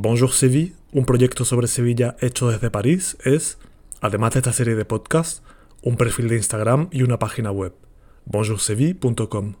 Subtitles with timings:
[0.00, 3.58] Bonjour Séville, un proyecto sobre Sevilla hecho desde París, es,
[4.00, 5.42] además de esta serie de podcasts,
[5.82, 7.74] un perfil de Instagram y una página web,
[8.24, 9.54] bonjourseville.com.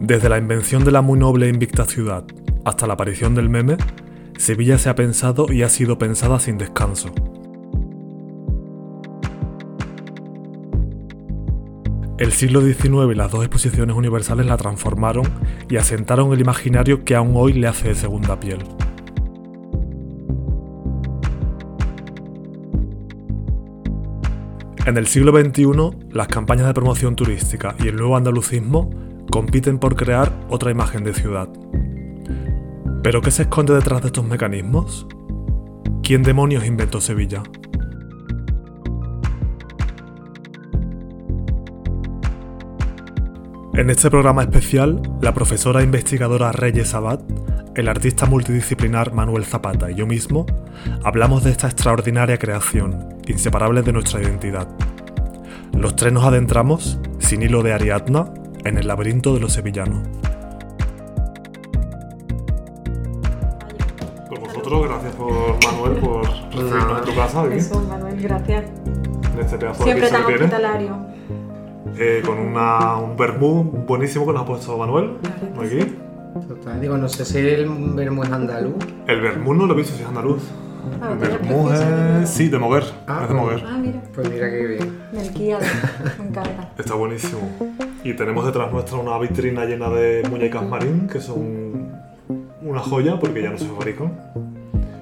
[0.00, 2.24] Desde la invención de la muy noble e invicta ciudad
[2.64, 3.76] hasta la aparición del meme,
[4.40, 7.10] Sevilla se ha pensado y ha sido pensada sin descanso.
[12.16, 15.24] El siglo XIX y las dos exposiciones universales la transformaron
[15.68, 18.60] y asentaron el imaginario que aún hoy le hace de segunda piel.
[24.86, 28.88] En el siglo XXI, las campañas de promoción turística y el nuevo andalucismo
[29.30, 31.50] compiten por crear otra imagen de ciudad.
[33.02, 35.06] ¿Pero qué se esconde detrás de estos mecanismos?
[36.02, 37.42] ¿Quién demonios inventó Sevilla?
[43.72, 47.20] En este programa especial, la profesora investigadora Reyes Abad,
[47.74, 50.44] el artista multidisciplinar Manuel Zapata y yo mismo
[51.02, 54.68] hablamos de esta extraordinaria creación, inseparable de nuestra identidad.
[55.72, 58.26] Los tres nos adentramos, sin hilo de Ariadna,
[58.64, 60.06] en el laberinto de los sevillanos.
[64.78, 65.30] Gracias por
[65.64, 67.42] Manuel por recibirnos en tu casa.
[67.42, 68.64] aquí, Eso, Manuel, gracias.
[69.34, 70.96] en este pedazo de Siempre tan hospitalario.
[71.98, 75.16] Eh, con una, un vermú buenísimo que nos ha puesto Manuel.
[75.60, 75.96] Aquí.
[76.46, 78.74] Total, digo, no sé si el vermú es andaluz.
[79.08, 80.42] El vermú no lo he visto si es andaluz.
[81.02, 82.28] Ah, El vermú es.
[82.30, 82.84] Sí, de Moguer.
[83.08, 83.64] Ah, es de Moguer.
[83.66, 85.32] Ah, mira, Pues mira qué bien.
[85.34, 85.58] Kia,
[86.18, 86.70] me encanta.
[86.78, 87.40] Está buenísimo.
[88.04, 91.90] Y tenemos detrás nuestra una vitrina llena de muñecas marín, que son
[92.62, 94.12] una joya porque ya no se fabrican.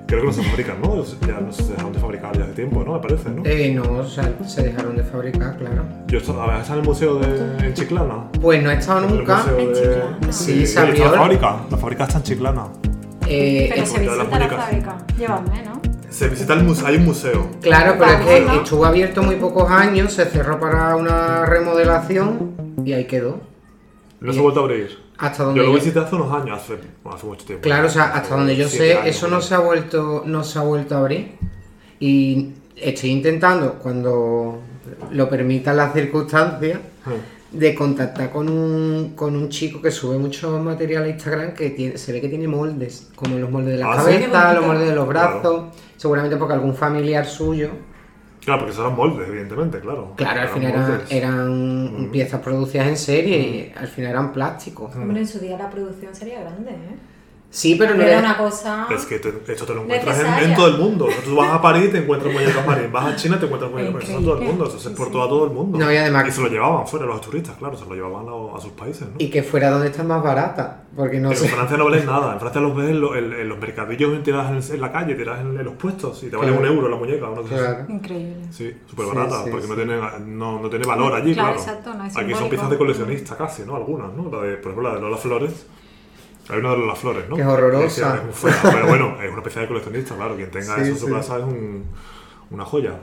[0.09, 1.05] Creo que no se fabrican, ¿no?
[1.27, 2.95] Ya no se dejaron de fabricar ya hace tiempo, ¿no?
[2.95, 3.43] Me parece, ¿no?
[3.45, 5.85] Eh, no, o sea, se dejaron de fabricar, claro.
[6.07, 8.31] Yo estaba, a ver, ¿está en el museo de en Chiclana?
[8.41, 9.37] Pues no he estado En el nunca.
[9.37, 10.33] museo En de- Chiclana.
[10.33, 10.95] Sí, se abrió.
[11.05, 12.65] está La fábrica, la fábrica está en Chiclana.
[13.27, 14.97] Eh, Pero se visita la fábrica.
[15.19, 15.83] Llévame, ¿no?
[16.09, 17.51] Se visita el museo, hay un museo.
[17.61, 22.53] claro, pero es que estuvo abierto muy pocos años, se cerró para una remodelación
[22.83, 23.41] y ahí quedó.
[24.21, 24.99] No se ha vuelto a abrir.
[25.19, 26.75] Hasta donde Yo lo yo- visité hace unos años, hace,
[27.13, 27.63] hace mucho tiempo.
[27.63, 30.59] Claro, o sea, hasta donde yo sé, años, eso no se ha vuelto, no se
[30.59, 31.33] ha vuelto a abrir.
[32.01, 34.61] Y estoy intentando, cuando
[35.11, 37.57] lo permitan las circunstancias, Hmm.
[37.59, 41.97] de contactar con un, con un chico que sube mucho material a Instagram que tiene,
[41.97, 44.95] se ve que tiene moldes, como los moldes de la Ah, cabeza, los moldes de
[44.95, 45.41] los Claro.
[45.41, 45.65] brazos,
[45.97, 47.71] seguramente porque algún familiar suyo,
[48.45, 50.13] Claro, porque eran moldes, evidentemente, claro.
[50.17, 52.11] claro, al final eran, eran Mm.
[52.11, 54.95] piezas producidas en serie y al final eran plásticos.
[54.97, 56.97] Hombre, en su día la producción sería grande, ¿eh?
[57.51, 58.87] Sí, pero no era una cosa...
[58.91, 61.07] Es que te- esto te lo encuentras en, todo el mundo.
[61.07, 62.93] O sea, tú vas a París y te encuentras muñecas marín.
[62.93, 64.09] Vas a China y te encuentras muñecas marín.
[64.11, 64.67] Eso en todo el mundo.
[64.67, 65.79] Eso se exportó a todo el mundo.
[65.79, 67.75] No, y además- se lo llevaban fuera los turistas, claro.
[67.77, 69.15] Se lo llevaban a, a sus países, ¿no?
[69.17, 71.47] Y que fuera donde están más baratas, porque no Pero sé.
[71.47, 72.33] en Francia no valen nada.
[72.35, 75.15] En Francia los ves en, lo- en- en los mercadillos tiradas en, en la calle,
[75.15, 76.23] tiradas en, en los puestos.
[76.25, 76.69] Y te vale Claro.
[76.71, 77.29] un euro la muñeca.
[77.31, 77.43] Una.
[77.49, 77.87] Claro.
[77.89, 78.37] Increíble.
[78.51, 79.71] Sí, súper barata, sí, porque sí.
[79.71, 81.61] No, tiene, no, no tiene valor allí, Claro, claro.
[81.71, 83.75] exacto, no es Aquí son piezas de coleccionista casi, ¿no?
[83.75, 84.31] Algunas, ¿no?
[84.31, 85.67] La de, por ejemplo, la de Lola Flores.
[86.51, 87.37] Hay una de Lola Flores, ¿no?
[87.37, 88.23] Que es horrorosa.
[88.31, 90.35] Es pero bueno, es una pieza de coleccionista, claro.
[90.37, 91.13] Quien tenga Sí, eso en su sí.
[91.13, 91.85] casa es un-
[92.51, 92.95] una joya.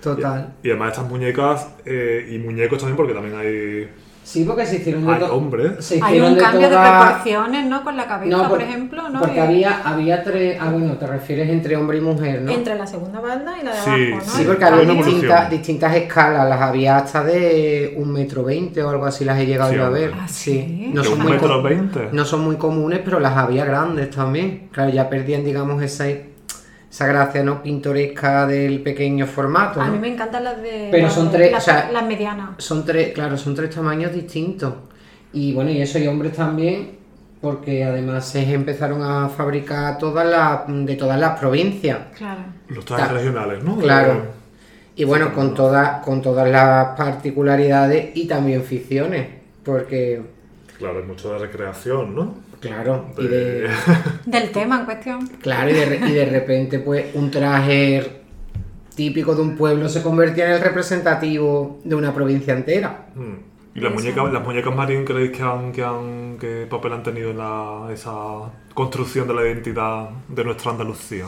[0.00, 0.54] Total.
[0.62, 3.90] Y además estas muñecas eh, y muñecos también, porque también hay,
[4.28, 5.72] Sí, porque se hicieron de hay to- hombres.
[5.82, 7.82] se Hay un de cambio de proporciones, ¿no?
[7.82, 9.20] Con la cabeza, No, por, por- ejemplo, ¿no?
[9.20, 10.58] Porque Y- había, había tres.
[10.60, 12.52] Ah, bueno, te refieres entre hombre y mujer, ¿no?
[12.52, 14.32] Entre la segunda banda y la de Sí, abajo, ¿no?
[14.32, 19.06] Sí, porque había distintas, distintas escalas, las había hasta de un metro veinte o algo
[19.06, 20.12] así, las he llegado Sí, yo a ver.
[20.14, 20.90] ¿Ah, sí?
[20.92, 21.62] No ¿De son, muy metro
[22.12, 24.68] no son muy comunes, pero las había grandes también.
[24.72, 26.04] Claro, ya perdían, digamos, esa,
[26.90, 29.80] esa gracia no pintoresca del pequeño formato.
[29.80, 30.88] A mí me encantan las de...
[30.90, 32.50] Pero las son de- tres, Las, o sea- las medianas.
[32.58, 34.74] Son tres, claro, son tres tamaños distintos.
[35.32, 36.92] Y bueno, y eso, y hombres también,
[37.42, 41.98] porque además se empezaron a fabricar todas las, de todas las provincias.
[42.16, 42.40] Claro.
[42.68, 43.76] Los trajes regionales, ¿no?
[43.78, 44.22] Claro.
[44.96, 49.28] Y bueno, con, todas con todas las particularidades y también ficciones,
[49.62, 50.20] porque,
[50.78, 52.34] claro, hay mucho de recreación, ¿no?
[52.60, 53.68] Claro, y de,
[54.26, 55.26] Del tema en cuestión.
[55.40, 58.22] claro, y de, re- y de repente pues un traje
[58.94, 63.06] típico de un pueblo se convertía en el representativo de una provincia entera.
[63.14, 63.48] Mm.
[63.74, 67.30] ¿Y las muñecas, las muñecas Marín creéis que han, que han qué papel han tenido
[67.30, 68.12] en la, esa
[68.74, 71.26] construcción de la identidad de nuestra Andalucía?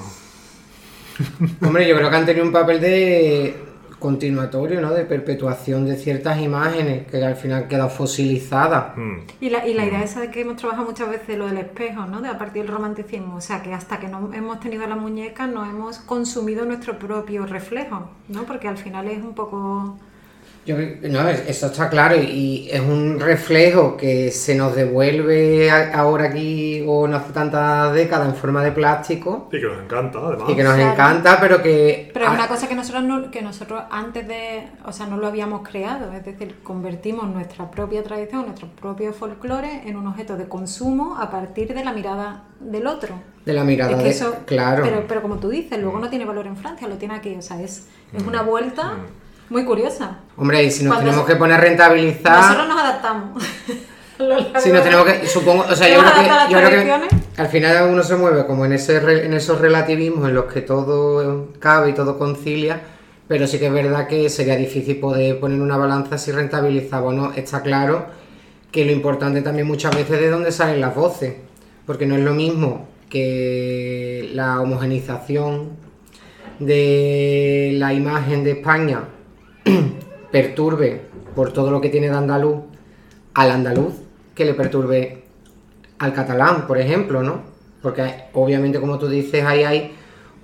[1.62, 3.56] Hombre, yo creo que han tenido un papel de
[4.00, 4.92] continuatorio, ¿no?
[4.92, 8.96] De perpetuación de ciertas imágenes que al final quedan fosilizadas.
[8.96, 9.18] Mm.
[9.40, 12.06] Y la, y la idea esa de que hemos trabajado muchas veces lo del espejo,
[12.06, 12.20] ¿no?
[12.20, 13.36] De a partir del romanticismo.
[13.36, 17.46] O sea, que hasta que no hemos tenido la muñeca no hemos consumido nuestro propio
[17.46, 18.42] reflejo, ¿no?
[18.42, 19.96] Porque al final es un poco...
[20.66, 25.70] Yo creo- no, es- eso está claro y es un reflejo que se nos devuelve
[25.70, 29.82] a- ahora aquí o no hace tantas décadas en forma de plástico Y que nos
[29.82, 30.50] encanta, además.
[30.50, 30.92] y que nos Claro.
[30.92, 32.10] encanta, pero que...
[32.12, 35.26] Pero es una cosa que nosotros, no- que nosotros antes de, o sea, no lo
[35.28, 40.46] habíamos creado, es decir, convertimos nuestra propia tradición, nuestro propio folclore en un objeto de
[40.46, 43.14] consumo a partir de la mirada del otro.
[43.46, 44.10] De la mirada Es que de...
[44.10, 44.82] eso, claro.
[44.84, 47.40] pero, pero como tú dices, luego no tiene valor en Francia, lo tiene aquí, o
[47.42, 48.96] sea, es, es una vuelta
[49.50, 50.18] muy curiosa.
[50.36, 52.40] Hombre, y si nos tenemos se- que poner rentabilizar...
[52.40, 53.44] Nosotros nos adaptamos.
[54.62, 57.88] Si nos tenemos que, supongo, o sea, yo creo que, yo creo que al final
[57.90, 61.88] uno se mueve como en ese re- en esos relativismos en los que todo cabe
[61.88, 62.82] y todo concilia,
[63.26, 67.12] pero sí que es verdad que sería difícil poder poner una balanza si rentabilizaba o
[67.12, 67.32] no.
[67.32, 68.08] Está claro
[68.70, 71.36] que lo importante también muchas veces es de dónde salen las voces,
[71.86, 75.70] porque no es lo mismo que la homogenización
[76.58, 79.04] de la imagen de España
[80.30, 81.00] perturbe
[81.34, 82.56] por todo lo que tiene de andaluz
[83.34, 83.94] al andaluz
[84.34, 85.22] que le perturbe
[85.98, 87.42] al catalán, por ejemplo, ¿no?
[87.82, 88.02] Porque
[88.34, 89.92] obviamente, como tú dices, ahí hay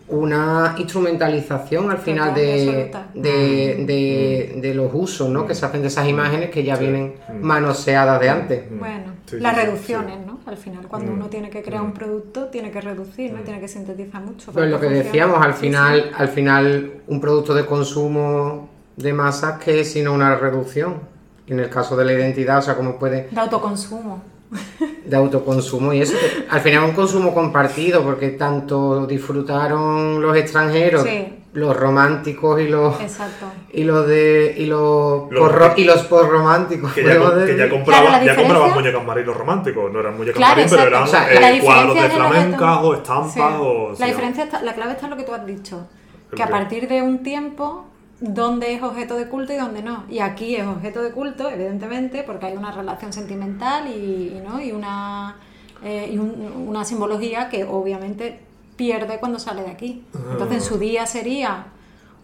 [0.08, 3.06] una instrumentalización al final Total, de, absoluta.
[3.14, 5.46] de, de- de los usos, ¿no?
[5.46, 8.64] Que se hacen de esas imágenes que ya vienen manoseadas de antes.
[8.70, 10.38] Bueno, Sí, las reducciones, ¿no?
[10.46, 13.40] Al final, cuando uno tiene que crear un producto, tiene que reducir, ¿no?
[13.40, 14.52] Tiene que sintetizar mucho.
[14.52, 19.80] Pues lo que decíamos, al final, al final un producto de consumo de masas que
[19.80, 21.00] es sino una reducción.
[21.46, 24.22] En el caso de la identidad, o sea, cómo puede De autoconsumo.
[25.06, 30.36] de autoconsumo y eso, que al final es un consumo compartido porque tanto disfrutaron los
[30.36, 31.34] extranjeros, Sí.
[31.52, 33.46] los románticos y los Exacto.
[33.72, 36.92] y los de y los Los porro- que- y los posrománticos.
[36.92, 37.14] Que ya,
[37.44, 39.92] que ya compraban, Claro, la ya compraban muñecas marinos románticos.
[39.92, 43.32] No eran muñecas Claro, marinos, pero eran O sea, eh, cuadros de flamencas o estampas
[43.34, 43.40] Sí.
[43.40, 43.92] o...
[43.98, 45.86] la diferencia está, la clave está en lo que tú has dicho.
[46.30, 47.86] ¿El Que a partir de un tiempo,
[48.20, 50.04] dónde es objeto de culto y dónde no.
[50.08, 54.60] Y aquí es objeto de culto, evidentemente, porque hay una relación sentimental y, y, ¿no?
[54.60, 55.36] y, una,
[55.82, 58.40] eh, y un- una simbología que obviamente
[58.76, 60.04] pierde cuando sale de aquí.
[60.32, 61.66] Entonces en su día sería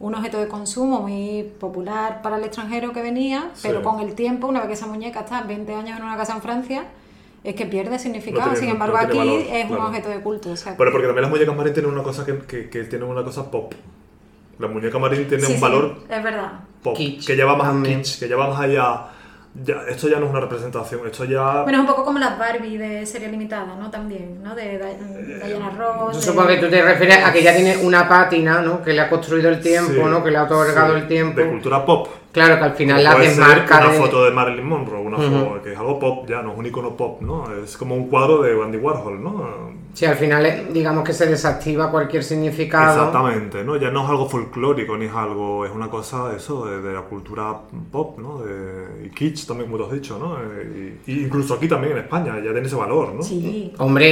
[0.01, 4.49] un objeto de consumo muy popular para el extranjero que venía, pero con el tiempo,
[4.49, 6.85] una vez que esa muñeca está 20 años en una casa en Francia,
[7.45, 8.47] es que pierde significado.
[8.47, 9.83] No tiene- Sin embargo, aquí valor, es claro.
[9.83, 10.51] un objeto de culto.
[10.53, 13.09] o sea, Pero porque también las muñecas marinas tienen una cosa que, que, que tienen
[13.09, 13.75] una cosa pop.
[14.63, 16.53] La muñeca marina tiene sí, un sí, valor es verdad.
[16.83, 18.01] pop, Kitsch que lleva más también.
[18.01, 19.03] kitsch, que lleva más allá.
[19.55, 21.61] Ya, esto ya no es una representación, esto ya...
[21.65, 23.91] Bueno, es un poco como las Barbie de serie limitada, ¿no?
[23.91, 24.55] También, ¿no?
[24.55, 26.15] De Di- Diana Ross.
[26.15, 28.83] Yo de- supongo que tú te refieres a que ya tiene una pátina, ¿no?
[28.83, 30.25] Que le ha construido el tiempo, Sí, ¿no?
[30.25, 31.39] Que le ha otorgado sí, el tiempo.
[31.39, 32.09] De cultura pop.
[32.33, 33.99] Claro, que al final la desmarca una de...
[33.99, 36.97] foto de Marilyn Monroe, una foto que es algo pop ya, no es un icono
[36.97, 37.45] pop, ¿no?
[37.63, 39.73] Es como un cuadro de Andy Warhol, ¿no?
[39.95, 42.95] Sí, al final es- digamos que se desactiva cualquier significado.
[42.95, 43.77] Exactamente, ¿no?
[43.77, 47.03] Ya no es algo folclórico, ni es algo, es una cosa, eso, de, de la
[47.03, 47.55] cultura
[47.91, 48.39] pop, ¿no?
[48.39, 50.37] De, y kitsch también, como tú has dicho, ¿no?
[50.39, 53.23] Eh, Y, y incluso aquí también en España ya tiene ese valor, ¿no?
[53.23, 53.75] Sí.
[53.79, 54.11] Hombre,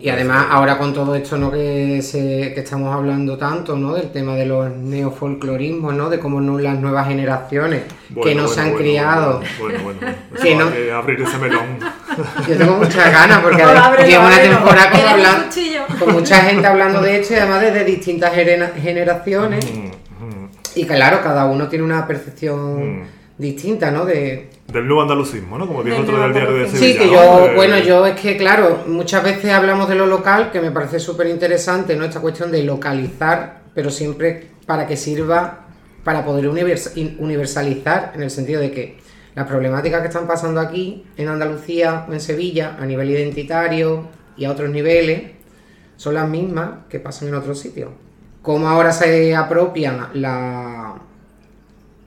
[0.00, 1.50] y, y además ahora con todo esto ¿no?
[1.50, 3.94] que, se, que estamos hablando tanto, ¿no?
[3.94, 6.08] Del tema de los neofolclorismos, ¿no?
[6.08, 9.40] De cómo no, las nuevas generaciones que Bueno, no se bueno, han bueno, criado.
[9.58, 10.16] Bueno, bueno, bueno.
[10.42, 11.78] Que no- que abrir ese melón.
[12.48, 13.62] Yo tengo muchas ganas porque
[14.06, 18.34] llevo una temporada con, hablan- con mucha gente hablando de esto y además desde distintas
[18.34, 19.64] genera- generaciones.
[19.72, 19.86] Mm,
[20.24, 20.48] mm.
[20.76, 23.06] Y claro, cada uno tiene una percepción Mm.
[23.38, 24.04] distinta, ¿no?
[24.04, 25.66] De, Del nuevo andalucismo, ¿no?
[25.66, 26.86] Como dijo otro del diario de andalucismo.
[26.86, 27.20] Sí, Sevilla.
[27.20, 27.46] que ¿no?
[27.48, 30.98] yo, bueno, yo es que, claro, muchas veces hablamos de lo local, que me parece
[31.00, 32.04] súper interesante, ¿no?
[32.04, 35.65] Esta cuestión de localizar, pero siempre para que sirva
[36.06, 38.96] para poder universalizar, en el sentido de que
[39.34, 44.44] las problemáticas que están pasando aquí, en Andalucía o en Sevilla, a nivel identitario y
[44.44, 45.32] a otros niveles,
[45.96, 47.90] son las mismas que pasan en otros sitios.
[48.40, 50.94] Cómo ahora se apropian la,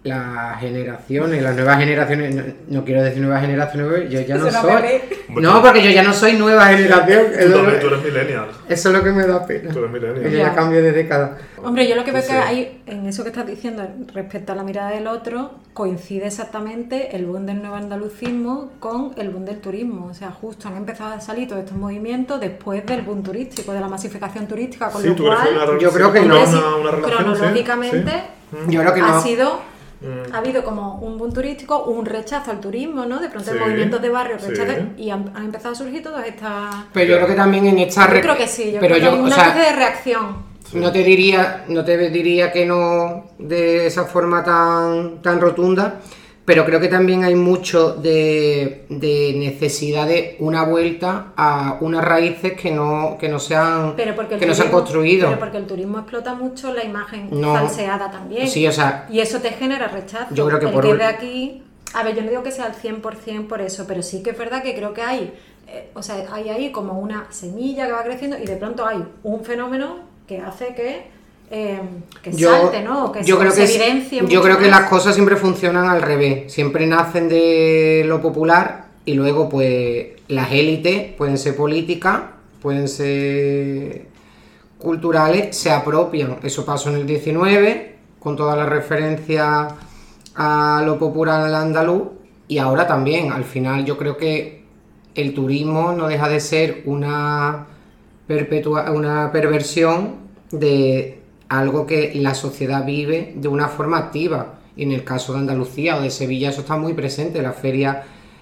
[0.09, 4.71] las generaciones, las nuevas generaciones, no, no quiero decir nuevas generaciones, yo ya no soy.
[5.29, 7.23] No, porque yo ya no soy nueva generación.
[7.31, 8.47] Tú, Eso, también, tú eres millennial.
[8.67, 9.71] eso es lo que me da pena.
[9.71, 10.31] Tú eres millennial.
[10.31, 10.53] Yo Ya.
[10.55, 11.37] cambio de década.
[11.63, 14.55] Hombre, yo lo que veo Sí, que hay en eso que estás diciendo respecto a
[14.55, 19.59] la mirada del otro, coincide exactamente el boom del nuevo andalucismo con el boom del
[19.59, 20.07] turismo.
[20.09, 23.79] O sea, justo han empezado a salir todos estos movimientos después del boom turístico, de
[23.81, 26.21] la masificación turística, con Sí, lo ¿tú crees que hay cual, una yo creo que
[26.21, 26.25] no.
[26.43, 28.57] una- una relación, cronológicamente, sí.
[28.69, 29.59] Yo creo que ha sido
[30.01, 30.33] Mm.
[30.33, 33.19] ha habido como un boom turístico, un rechazo al turismo, ¿no?
[33.19, 34.47] De pronto Sí, el movimiento de barrio sí.
[34.47, 36.73] rechazo y han, han empezado a surgir todas estas...
[36.93, 38.97] Pero yo creo que también en esta Yo re- creo que sí, yo pero creo
[38.97, 40.49] que yo, hay o una sea, especie de reacción.
[40.73, 45.99] No te diría, no te diría que no de esa forma tan, tan rotunda,
[46.49, 52.53] pero creo que también hay mucho de, de necesidad de una vuelta a unas raíces
[52.59, 55.27] que no, que no se han, Pero que no se han construido.
[55.27, 57.53] Pero porque el turismo explota mucho la imagen No.
[57.53, 58.47] falseada también.
[58.47, 60.33] Sí, o sea, Y eso te genera rechazo.
[60.33, 61.63] Yo creo que el por que de aquí.
[61.93, 64.37] A ver, yo no digo que sea al 100% por eso, pero sí que es
[64.39, 65.31] verdad que creo que hay.
[65.67, 69.05] eh, o sea, hay ahí como una semilla que va creciendo y de pronto hay
[69.21, 71.18] un fenómeno que hace que.
[71.51, 71.79] Eh,
[72.21, 73.11] que salte, ¿no?
[73.11, 74.81] Que yo se, creo se que evidencie yo creo que más.
[74.81, 76.51] las cosas siempre funcionan al revés.
[76.51, 82.21] Siempre nacen de lo popular y luego, pues, las élites pueden ser políticas,
[82.61, 84.05] pueden ser
[84.77, 86.37] culturales, se apropian.
[86.43, 89.67] Eso pasó en el 19, con toda la referencia
[90.35, 92.09] a lo popular andaluz,
[92.47, 93.31] y ahora también.
[93.31, 94.63] Al final, yo creo que
[95.15, 97.65] el turismo no deja de ser una,
[98.27, 100.17] perpetua, una perversión
[100.51, 101.18] de
[101.49, 104.53] algo que la sociedad vive de una forma activa.
[104.75, 107.41] Y en el caso de Andalucía o de Sevilla eso está muy presente.
[107.41, 107.97] Las ferias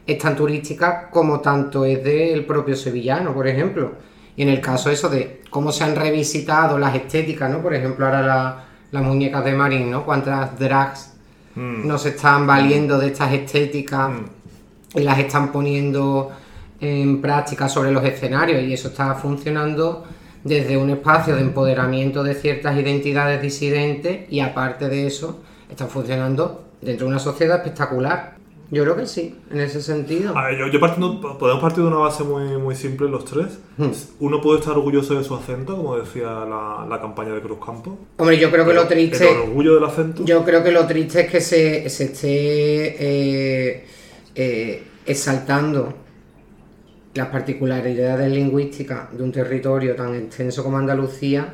[0.05, 3.93] es tan turística como tanto es del propio sevillano, por ejemplo.
[4.35, 7.61] Y en el caso eso de cómo se han revisitado las estéticas, ¿no?
[7.61, 10.05] Por ejemplo, ahora la- las muñecas de Marín, ¿no?
[10.05, 11.13] Cuántas drags
[11.55, 11.87] Mm.
[11.87, 14.11] no se están valiendo de estas estéticas
[14.93, 16.31] y las están poniendo
[16.79, 20.05] en práctica sobre los escenarios y eso está funcionando
[20.43, 26.65] desde un espacio de empoderamiento de ciertas identidades disidentes y aparte de eso está funcionando
[26.81, 28.37] dentro de una sociedad espectacular.
[28.69, 30.37] Yo creo que sí, en ese sentido.
[30.37, 33.59] A ver, yo, yo partiendo, podemos partir de una base muy, muy simple los tres.
[33.77, 33.91] Hmm.
[34.19, 37.97] Uno puede estar orgulloso de su acento, como decía la, la campaña de Cruz Campo.
[38.17, 39.31] Hombre, yo creo que Pero lo triste...
[39.31, 40.25] El orgullo del acento.
[40.25, 42.27] Yo creo que lo triste es que se, se esté
[42.99, 43.85] eh,
[44.35, 45.93] eh, exaltando
[47.17, 51.53] las particularidades lingüísticas de un territorio tan extenso como Andalucía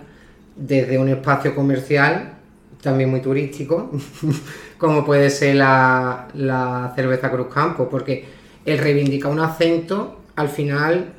[0.56, 2.34] desde un espacio comercial
[2.82, 3.92] también muy turístico
[4.78, 8.26] como puede ser la, la cerveza Cruz Campo porque
[8.66, 11.14] el reivindicar un acento al final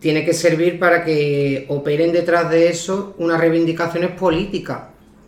[0.00, 4.80] tiene que servir para que operen detrás de eso unas reivindicaciones políticas.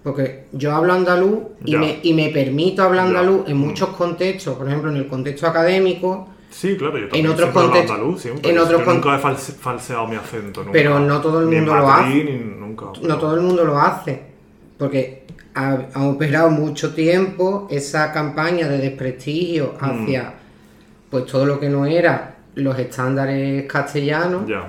[0.03, 3.21] Porque yo hablo andaluz y me, y me permito hablar Ya.
[3.21, 3.61] andaluz en Mm.
[3.61, 7.69] muchos contextos, por ejemplo en el contexto académico, Sí, claro, yo también otros he hablado
[7.73, 8.51] contextos- andaluz, siempre.
[8.51, 10.61] en otros con- nunca he false- falseado mi acento.
[10.61, 10.73] Nunca.
[10.73, 12.25] Pero no todo el en mundo lo hace.
[12.25, 12.87] ni nunca.
[13.03, 14.23] no todo el mundo lo hace.
[14.79, 19.85] Porque ha, ha operado mucho tiempo esa campaña de desprestigio Mm.
[19.85, 20.35] hacia
[21.11, 24.47] pues todo lo que no era los estándares castellanos.
[24.49, 24.61] Ya.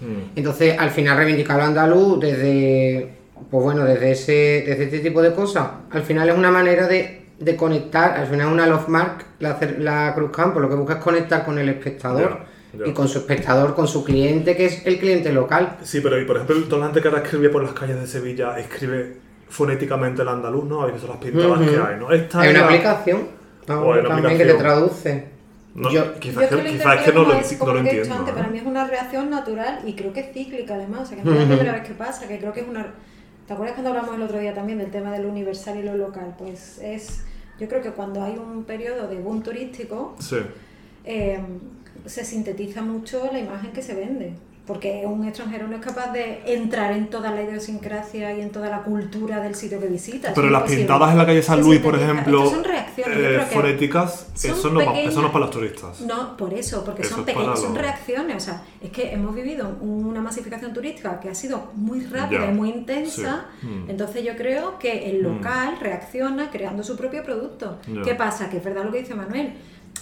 [0.00, 0.36] Mm.
[0.36, 3.10] Entonces, al final reivindicar lo andaluz desde,
[3.50, 7.23] pues bueno, desde ese, desde este tipo de cosas, al final es una manera de,
[7.44, 10.94] de conectar, al final es una love mark, la, la Cruz Campo, lo que busca
[10.94, 12.40] es conectar con el espectador
[12.72, 12.86] ya.
[12.86, 15.76] y con su espectador, con su cliente, que es el cliente local.
[15.82, 18.06] Sí, pero y por ejemplo, toda la gente que ahora escribe por las calles de
[18.06, 19.16] Sevilla escribe
[19.48, 20.80] fonéticamente el andaluz, ¿no?
[20.82, 21.70] Habéis visto las pintadas Ujú.
[21.70, 22.10] que hay, ¿no?
[22.10, 23.28] Esta Hay es una la- aplicación
[23.68, 23.80] ¿no?
[23.82, 24.58] O hay una también que te aplicación.
[24.58, 25.24] traduce.
[25.74, 28.14] No, Yo- quizás, Yo que, quizás es que no lo, es no lo entiendo.
[28.14, 28.38] antes, ¿no?
[28.40, 31.24] para mí es una reacción natural y creo que es cíclica además, o sea que
[31.24, 32.86] no es la primera vez que pasa, que creo que es una...
[33.46, 35.96] ¿Te acuerdas cuando hablamos el otro día también del tema de lo universal y lo
[35.96, 36.34] local?
[36.38, 37.24] Pues es...
[37.58, 40.36] Yo creo que cuando hay un periodo de boom turístico, Sí.
[41.04, 41.38] eh,
[42.06, 44.34] se sintetiza mucho la imagen que se vende.
[44.66, 48.70] Porque un extranjero no es capaz de entrar en toda la idiosincrasia y en toda
[48.70, 50.32] la cultura del sitio que visita.
[50.34, 54.50] Pero las pintadas en la calle San Luis, por ejemplo, son reacciones, eh, fonéticas, son
[54.52, 56.00] eso no, pequeñas- eso no es para los turistas.
[56.00, 58.36] No, por eso, porque Eso son pequeñas, son reacciones.
[58.36, 62.50] O sea, es que hemos vivido una masificación turística que ha sido muy rápida Ya,
[62.50, 63.46] y muy intensa.
[63.60, 63.66] sí.
[63.66, 63.90] Mm.
[63.90, 67.78] Entonces yo creo que el local reacciona creando su propio producto.
[67.86, 68.00] Ya.
[68.02, 68.48] ¿Qué pasa?
[68.48, 69.52] Que es verdad lo que dice Manuel,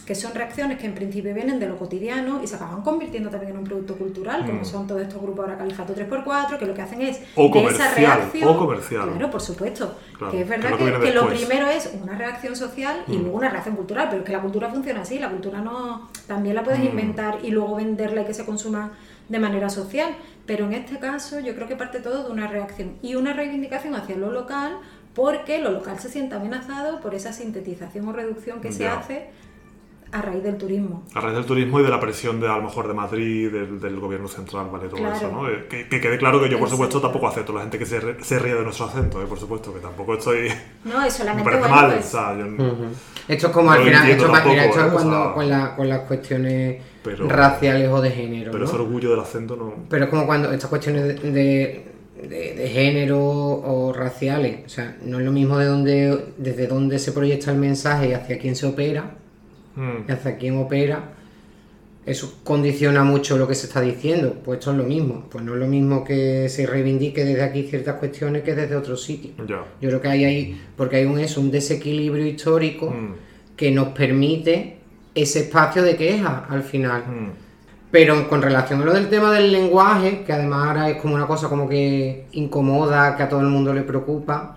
[0.07, 3.53] que son reacciones que en principio vienen de lo cotidiano y se acaban convirtiendo también
[3.53, 4.65] en un producto cultural, como Mm.
[4.65, 7.95] son todos estos grupos ahora Califato 3x4, que lo que hacen es O de esa
[7.95, 8.49] reacción.
[8.49, 9.11] o comercial.
[9.11, 9.95] Claro, por supuesto.
[10.19, 13.17] Claro, que es verdad que que, viene que lo primero es una reacción social y
[13.19, 13.23] Mm.
[13.23, 16.57] luego una reacción cultural, pero es que la cultura funciona así, la cultura no también
[16.57, 16.87] la puedes Mm.
[16.87, 18.93] inventar y luego venderla y que se consuma
[19.29, 22.95] de manera social, pero en este caso yo creo que parte todo de una reacción
[23.03, 24.79] y una reivindicación hacia lo local
[25.15, 29.27] porque lo local se siente amenazado por esa sintetización o reducción que se hace
[30.13, 31.05] a raíz del turismo.
[31.15, 33.81] A raíz del turismo y de la presión de a lo mejor de Madrid, del,
[33.81, 34.89] del gobierno central, ¿vale?
[34.89, 35.17] Todo Claro.
[35.17, 35.49] eso, ¿no?
[35.49, 37.87] Eh, Que, que quede claro que yo, por supuesto, tampoco acepto a la gente que
[37.87, 39.27] se, re- se ríe de nuestro acento, ¿eh?
[39.27, 40.49] Por supuesto, que tampoco estoy...
[40.85, 42.47] No, es Me solamente parece bueno, mal, pues, o sea, yo-
[43.29, 44.89] Esto es como No al final, esto, es más- mira, tampoco, esto es ¿eh?
[44.89, 48.51] O cuando, sea- con, la- con las cuestiones Pero- raciales o de género.
[48.53, 48.71] Pero ¿no?
[48.71, 49.75] ese orgullo del acento no...
[49.89, 51.87] Pero es como cuando estas cuestiones de, de,
[52.29, 56.99] de- de género o raciales, o sea, no es lo mismo de dónde, desde dónde
[56.99, 59.15] se proyecta el mensaje y hacia quién se opera,
[59.77, 60.09] Mm.
[60.09, 61.11] y hacia quién opera,
[62.05, 64.35] eso condiciona mucho lo que se está diciendo.
[64.45, 65.27] Pues esto es lo mismo.
[65.31, 68.97] Pues no es lo mismo que se reivindique desde aquí ciertas cuestiones que desde otro
[68.97, 69.31] sitio.
[69.47, 73.15] Yo creo que hay ahí, porque hay un eso, un desequilibrio histórico Mm,
[73.57, 74.79] que nos permite
[75.15, 77.03] ese espacio de queja al final.
[77.07, 77.31] mm.
[77.93, 81.27] Pero con relación a lo del tema del lenguaje, que además ahora es como una
[81.27, 84.57] cosa como que incomoda, que a todo el mundo le preocupa,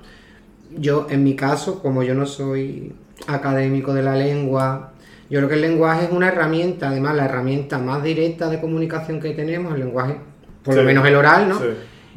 [0.78, 2.94] yo en mi caso, como yo no soy
[3.28, 4.94] académico de la lengua,
[5.30, 9.20] yo creo que el lenguaje es una herramienta, además la herramienta más directa de comunicación
[9.20, 10.18] que tenemos, el lenguaje,
[10.64, 11.60] por lo menos el oral, ¿no?
[11.60, 11.66] Sí.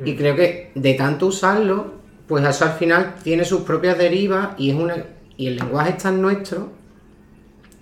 [0.05, 1.95] Y creo que de tanto usarlo,
[2.27, 4.97] pues eso al final tiene sus propias derivas y es una
[5.37, 6.71] y el lenguaje es tan nuestro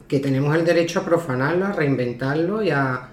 [0.09, 3.09] que tenemos el derecho a profanarlo, a reinventarlo y a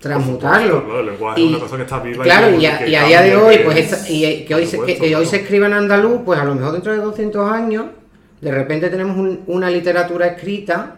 [0.00, 0.84] transmutarlo.
[0.84, 2.22] Claro, el lenguaje Y- es una cosa que está viva.
[2.24, 4.80] Claro, y a, y a día de hoy, que- pues esta- y que hoy, se,
[4.82, 7.86] que, que hoy se escriba en andaluz, pues a lo mejor dentro de 200 años,
[8.40, 10.96] de repente tenemos un- una literatura escrita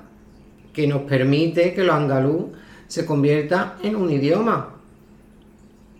[0.72, 2.46] que nos permite que lo andaluz
[2.88, 4.68] se convierta en un idioma.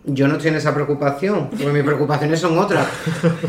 [0.03, 2.87] Yo no estoy en esa preocupación, porque mis preocupaciones son otras.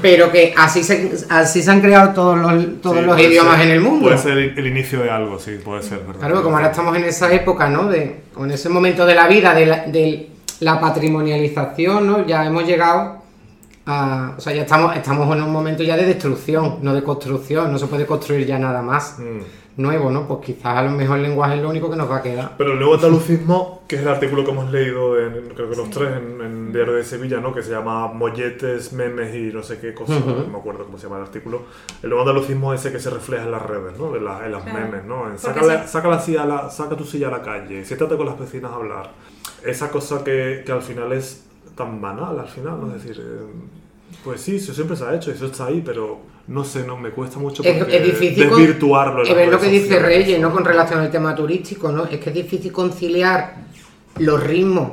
[0.03, 3.67] Pero que así se, así se han creado todos los, todos Sí, los idiomas ser-
[3.69, 4.05] en el mundo.
[4.07, 6.19] Puede ser el, el inicio de algo, sí, puede ser, ¿verdad?
[6.21, 7.89] Claro, como ahora estamos en esa época, ¿no?
[7.89, 10.29] De, o en ese momento de la vida, de la, de
[10.61, 12.27] la patrimonialización, ¿no?
[12.27, 13.23] Ya hemos llegado
[13.87, 14.35] a...
[14.37, 17.73] O sea, ya estamos, estamos en un momento ya de destrucción, no de construcción.
[17.73, 19.41] No se puede construir ya nada más Mm.
[19.77, 20.27] Nuevo, ¿no?
[20.29, 22.55] Pues quizás a lo mejor el lenguaje es lo único que nos va a quedar.
[22.59, 25.91] Pero el nuevo andalucismo, que es el artículo que hemos leído, en, creo que los
[25.91, 27.55] tres, en, en Diario de Sevilla, ¿no?
[27.55, 31.05] que se llama Molletes, memes y no sé qué cosa, no me acuerdo cómo se
[31.05, 31.63] llama el artículo.
[32.03, 34.15] El nuevo andalucismo es ese que se refleja en las redes, ¿no?
[34.17, 34.79] en, las- en las Claro.
[34.81, 35.29] memes, ¿no?
[35.31, 35.89] En sácala- sí.
[35.89, 38.71] saca, la silla a la- saca tu silla a la calle, siéntate con las vecinas
[38.73, 39.11] a hablar.
[39.65, 41.45] Esa cosa que, que al final es
[41.77, 42.95] tan banal, al final, ¿no?
[42.95, 43.43] Es decir, eh,
[44.25, 47.11] pues sí, eso siempre se ha hecho, eso está ahí, pero no sé, no me
[47.11, 49.23] cuesta mucho Es, es difícil desvirtuarlo.
[49.23, 49.99] es lo que dice.
[49.99, 50.53] Reyes, ¿no?
[50.53, 52.05] Con relación al tema turístico, ¿no?
[52.07, 53.57] Es que es difícil conciliar
[54.19, 54.93] los ritmos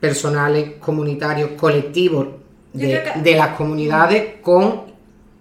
[0.00, 2.26] personales, comunitarios, colectivos
[2.72, 4.82] de, creo que- de las comunidades con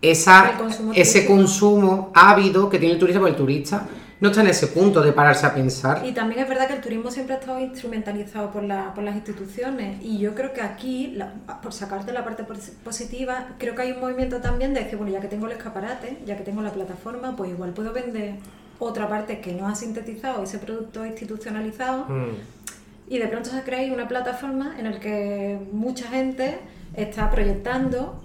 [0.01, 1.33] esa, consumo ese turístico.
[1.35, 3.87] consumo ávido que tiene el turista, porque el turista
[4.23, 6.01] no está en ese punto de pararse a pensar.
[6.05, 9.15] Y también es verdad que el turismo siempre ha estado instrumentalizado por, la- por las
[9.15, 13.81] instituciones y yo creo que aquí, la- por sacarte la parte pos- positiva, creo que
[13.81, 16.61] hay un movimiento también de decir, bueno, ya que tengo el escaparate, ya que tengo
[16.61, 18.35] la plataforma, pues igual puedo vender
[18.79, 22.31] otra parte que no ha sintetizado ese producto institucionalizado Mm.
[23.09, 26.59] y de pronto se crea una plataforma en la que mucha gente
[26.95, 28.23] está proyectando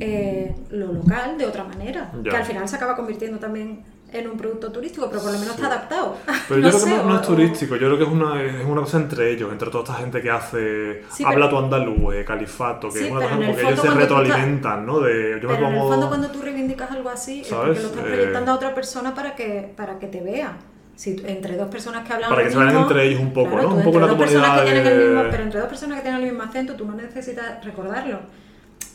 [0.00, 2.30] eh, lo local de otra manera, Ya.
[2.30, 5.54] que al final se acaba convirtiendo también en un producto turístico, pero por lo menos
[5.54, 5.62] Sí.
[5.62, 6.16] está adaptado.
[6.48, 8.10] Pero No yo creo sé, que no, no o- es turístico, yo creo que es
[8.10, 11.58] una, es una cosa entre ellos, entre toda esta gente que hace Sí, habla pero-
[11.58, 13.90] tu andaluz, eh, califato, que Sí, es una cosa en el como que ellos se
[13.90, 15.00] retroalimentan, ¿no?
[15.00, 17.66] De yo me Pero en el fondo cuando tú reivindicas algo así, es ¿Sabes?
[17.78, 20.56] porque lo estás Eh, proyectando a otra persona para que, para que te vea.
[20.96, 23.70] Si entre dos personas que hablan Para que se vean entre ellos un poco, claro,
[23.70, 23.74] ¿no?
[23.76, 26.42] Un poco que comunidad el de- mismo, pero entre dos personas que tienen el mismo
[26.42, 28.18] acento, tú no necesitas recordarlo,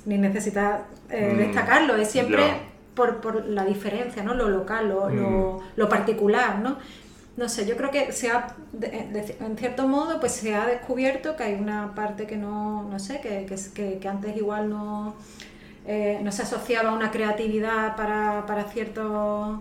[0.05, 2.57] ni necesitas eh, Mm, destacarlo, es siempre ya.
[2.95, 4.33] Por, por la diferencia, ¿no?
[4.33, 5.15] Lo local, lo, Mm.
[5.17, 6.77] lo, lo particular, ¿no?
[7.37, 11.43] No sé, yo creo que se ha, en cierto modo, pues se ha descubierto que
[11.43, 15.15] hay una parte que no, no sé, que, que, que- que antes igual no,
[15.85, 19.59] eh, no se asociaba a una creatividad para, para ciertos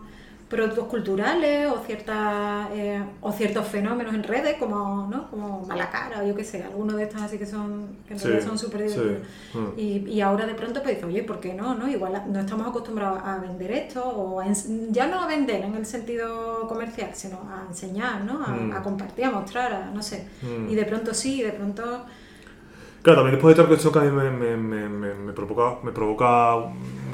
[0.55, 6.23] productos culturales o ciertas eh, o ciertos fenómenos en redes como no como mala cara
[6.23, 8.83] o yo qué sé algunos de estos así que son que en Sí, son súper
[8.85, 9.69] divertidos sí, mm.
[9.77, 9.85] y,
[10.17, 11.75] y ahora de pronto pues dice oye ¿por qué no?
[11.75, 14.47] no igual no estamos acostumbrados a vender esto o a
[14.91, 18.45] ya no a vender en el sentido comercial sino a enseñar ¿no?
[18.45, 18.73] a, Mm.
[18.77, 20.71] a compartir a mostrar a, no sé Mm.
[20.71, 21.83] y de pronto sí de pronto
[23.03, 25.79] Claro, también después de otra cuestión que a mí me, me, me, me- me provoca,
[25.85, 26.57] me provoca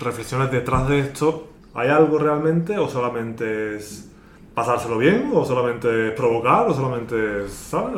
[0.00, 1.48] reflexiones detrás de esto.
[1.74, 4.08] ¿Hay algo realmente o solamente es
[4.54, 7.96] pasárselo bien o solamente es provocar o solamente es, ¿sabes?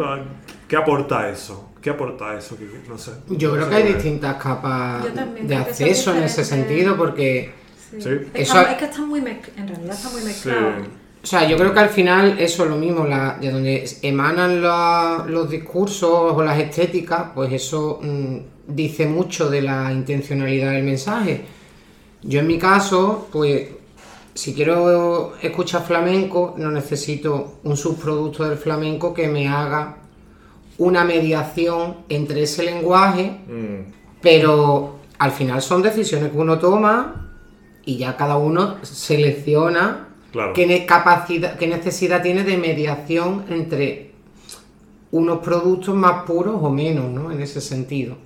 [0.69, 1.71] ¿Qué aporta eso?
[1.81, 2.57] ¿Qué aporta eso?
[2.57, 3.13] Que- No sé.
[3.31, 5.05] Yo No creo sé que hay distintas capas
[5.43, 7.53] de acceso en ese sentido, porque
[7.99, 8.09] sí.
[8.35, 10.89] Eso- es que está muy mezclado en realidad está muy mezclado Sí.
[11.23, 14.61] O sea, yo creo que al final eso es lo mismo, la, de donde emanan
[14.61, 20.83] la- los discursos o las estéticas, pues eso mm, dice mucho de la intencionalidad del
[20.83, 21.45] mensaje.
[22.23, 23.69] Yo en mi caso, pues
[24.35, 29.99] si quiero escuchar flamenco, no necesito un subproducto del flamenco que me haga
[30.79, 37.31] una mediación entre ese lenguaje Mm, pero al final son decisiones que uno toma
[37.85, 40.55] y ya cada uno selecciona Claro.
[40.55, 44.13] qué, capacidad, qué necesidad tiene de mediación entre
[45.11, 47.31] unos productos más puros o menos, ¿no?
[47.31, 48.17] En ese sentido.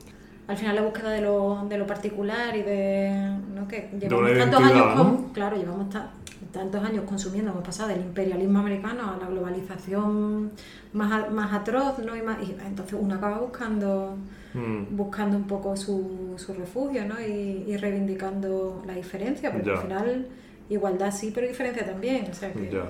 [0.48, 3.66] Al final la búsqueda de lo, de lo particular y de ¿no?
[3.66, 5.04] que llevamos tantos años ¿no?
[5.04, 6.10] con claro llevamos ta-
[6.52, 10.52] tantos años consumiendo, hemos pasado del imperialismo americano a la globalización
[10.92, 12.16] más, más atroz, ¿no?
[12.16, 14.16] Y, más- y entonces uno acaba buscando,
[14.54, 14.96] Mm.
[14.96, 17.20] buscando un poco su, su refugio, ¿no?
[17.20, 19.72] Y, y reivindicando la diferencia, porque Ya.
[19.74, 20.26] al final
[20.70, 22.26] igualdad sí, pero diferencia también.
[22.30, 22.84] O sea que- Ya.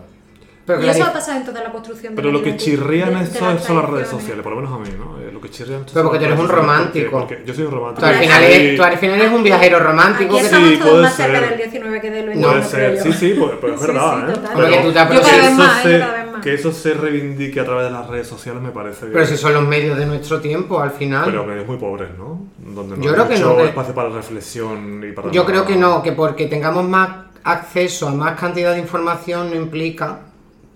[0.66, 2.57] Pero y que la eso ha pasado en toda la construcción Pero lo que identi-
[2.64, 4.88] chirría en de- de esto las son las redes sociales, por lo menos a mí,
[4.98, 5.18] ¿no?
[5.20, 7.11] Eh, lo que chirría en esto Pero porque tú eres un romántico.
[7.12, 8.00] Porque, porque yo soy un romántico.
[8.00, 10.79] Tú al, final Sí, eres, tú al final eres un viajero romántico Aquí que Sí,
[10.83, 11.48] puede más cerca ser.
[11.50, 12.31] del 19 que del No.
[12.33, 12.50] 21.
[12.50, 14.35] Puede ser, sí, sí, pues, pues es Sí, verdad, sí, ¿eh?
[14.35, 14.52] total.
[14.55, 16.42] Porque tú te Yo cada vez eso más, se, yo cada vez más.
[16.42, 19.55] que eso se reivindique a través de las redes sociales me parece Pero si son
[19.55, 21.26] los medios de nuestro tiempo, al final.
[21.26, 22.40] Pero medios muy pobres, ¿no?
[22.59, 25.44] Donde no Yo hay creo que mucho no, que- espacio para reflexión y para Yo
[25.46, 27.09] creo que no, que porque tengamos más
[27.44, 30.18] acceso a más cantidad de información no implica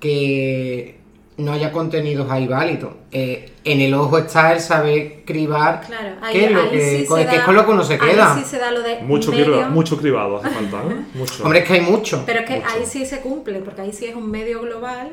[0.00, 0.98] que
[1.36, 2.92] no haya contenidos ahí válidos.
[3.12, 6.98] Eh, en el ojo está el saber cribar Claro, ahí, qué es lo ahí que,
[7.00, 8.34] sí con- se que es con lo que uno se queda.
[8.34, 10.96] Ahí sí se da lo de Mucho, medio, criba- mucho cribado hace falta, ¿eh?
[11.14, 11.44] Mucho.
[11.44, 12.22] Hombre, es que hay mucho.
[12.26, 12.68] Pero es que Mucho.
[12.68, 15.10] ahí sí se cumple, porque ahí sí es un medio global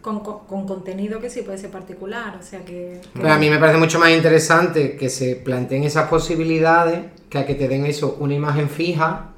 [0.00, 2.36] con, con, con contenido que sí puede ser particular.
[2.40, 3.00] O sea que.
[3.02, 7.38] que- Pero a mí me parece mucho más interesante que se planteen esas posibilidades que
[7.38, 9.28] a que te den eso, una imagen fija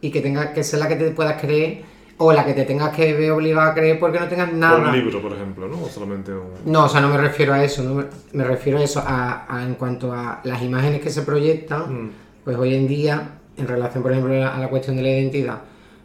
[0.00, 1.82] y que tenga que ser la que te puedas creer
[2.18, 4.78] o la que te tengas que ver obligado a creer porque no tengas nada.
[4.78, 5.82] Un libro, por ejemplo, ¿no?
[5.82, 6.48] O solamente un...
[6.64, 9.46] No, o sea, no me refiero a eso, no me, me refiero a eso, a,
[9.48, 12.10] a- en cuanto a las imágenes que se proyectan, Mm.
[12.44, 15.58] pues hoy en día, en relación, por ejemplo, a la cuestión de la identidad,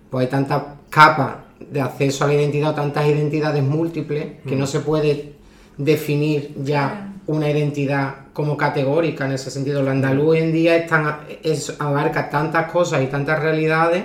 [0.10, 4.60] pues hay tantas capas de acceso a la identidad o tantas identidades múltiples que Mm.
[4.60, 5.34] no se puede
[5.78, 9.84] definir ya una identidad como categórica en ese sentido.
[9.84, 14.04] Lo andaluz hoy en día es tan- es- abarca tantas cosas y tantas realidades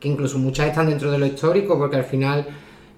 [0.00, 2.46] que incluso muchas están dentro de lo histórico, porque al final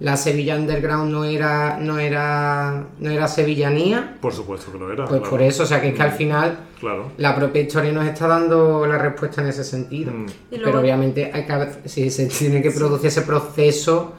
[0.01, 5.05] la Sevilla Underground no era, no era, no era sevillanía, Por supuesto que lo era.
[5.05, 5.31] pues claro.
[5.31, 7.13] por eso, o sea que es que al final Claro.
[7.19, 10.13] la propia historia nos está dando la respuesta en ese sentido.
[10.13, 10.27] Mm.
[10.51, 14.15] Pero luego- obviamente hay que, si se tiene que producir ese proceso,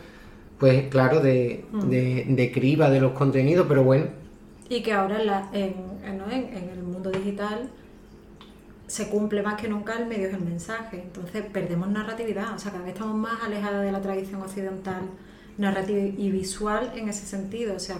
[0.57, 1.89] pues claro, de, Mm.
[1.89, 4.05] de, de criba de los contenidos, pero bueno,
[4.69, 6.25] Y que ahora en, la- en, en- ¿no?
[6.31, 7.69] en- en el mundo digital
[8.93, 11.01] se cumple más que nunca el medio es el mensaje.
[11.01, 12.53] Entonces perdemos narratividad.
[12.53, 15.01] O sea, cada vez estamos más alejados de la tradición occidental
[15.57, 17.75] narrativa y visual en ese sentido.
[17.75, 17.97] O sea,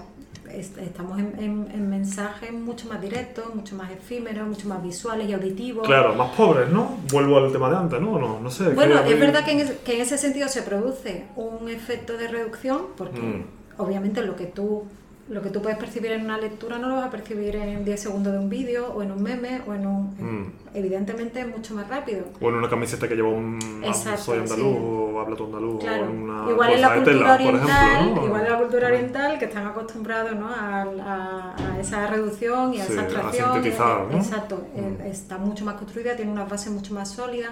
[0.51, 5.27] est- estamos en, en- en mensajes mucho más directos, mucho más efímeros, mucho más visuales
[5.29, 5.87] y auditivos.
[5.87, 6.97] Claro, más pobres, ¿no?
[7.11, 8.19] Vuelvo al tema de antes, ¿no?
[8.19, 8.69] No, no sé.
[8.69, 12.27] Bueno, es verdad que en, ese, que en ese sentido se produce un efecto de
[12.27, 13.45] reducción, porque Mm.
[13.81, 14.83] obviamente lo que tú
[15.29, 18.01] lo que tú puedes percibir en una lectura no lo vas a percibir en 10
[18.01, 20.03] segundos de un vídeo o en un meme o en un...
[20.19, 20.53] Mm.
[20.73, 22.25] Evidentemente es mucho más rápido.
[22.41, 23.57] O en una camiseta que lleva un...
[23.85, 24.77] Exacto, soy andaluz sí.
[24.81, 25.79] o habla tu andaluz.
[25.81, 28.27] Claro, O en una igual en la cultura tela, oriental, ejemplo, ¿no?
[28.27, 30.47] igual en la cultura oriental que están acostumbrados ¿no?
[30.49, 33.65] a, a- a esa reducción y a Sí, esa abstracción.
[33.65, 34.17] eh, ¿no?
[34.17, 35.01] Exacto, eh, Mm.
[35.07, 37.49] está mucho más construida, tiene una base mucho más sólida.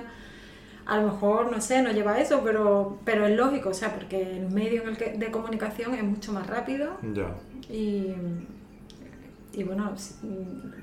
[0.85, 4.19] A lo mejor, no sé, no lleva eso, pero, pero es lógico, o sea, porque
[4.37, 7.27] el medio en el que, de comunicación es mucho más rápido Ya.
[7.71, 8.13] Y,
[9.53, 10.15] y bueno, si-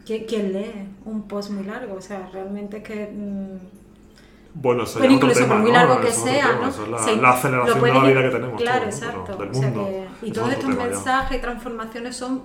[0.07, 0.73] ¿quién, lee
[1.05, 1.95] un post muy largo?
[1.97, 3.07] O sea, realmente es que...
[3.15, 3.59] mm,
[4.61, 5.77] Bueno, eso pero incluso tema, por muy ¿no?
[5.79, 6.69] largo que Eso sea, tema, ¿no?
[6.69, 6.89] eso es
[7.21, 9.39] la, aceleración puedes de la vida que tenemos Claro, todos, exacto.
[9.51, 12.43] O sea que- y es todos estos tema mensajes y transformaciones son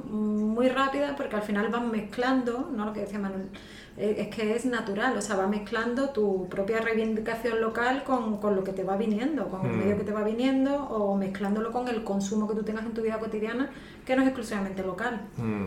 [0.54, 2.86] muy rápidas porque al final van mezclando, ¿no?
[2.86, 3.50] Lo que decía Manuel,
[3.98, 8.64] es que es natural, o sea, va mezclando tu propia reivindicación local con, con lo
[8.64, 9.80] que te va viniendo, con el Mm.
[9.80, 13.02] medio que te va viniendo o mezclándolo con el consumo que tú tengas en tu
[13.04, 13.70] vida cotidiana,
[14.06, 15.66] que no es exclusivamente local, Mm.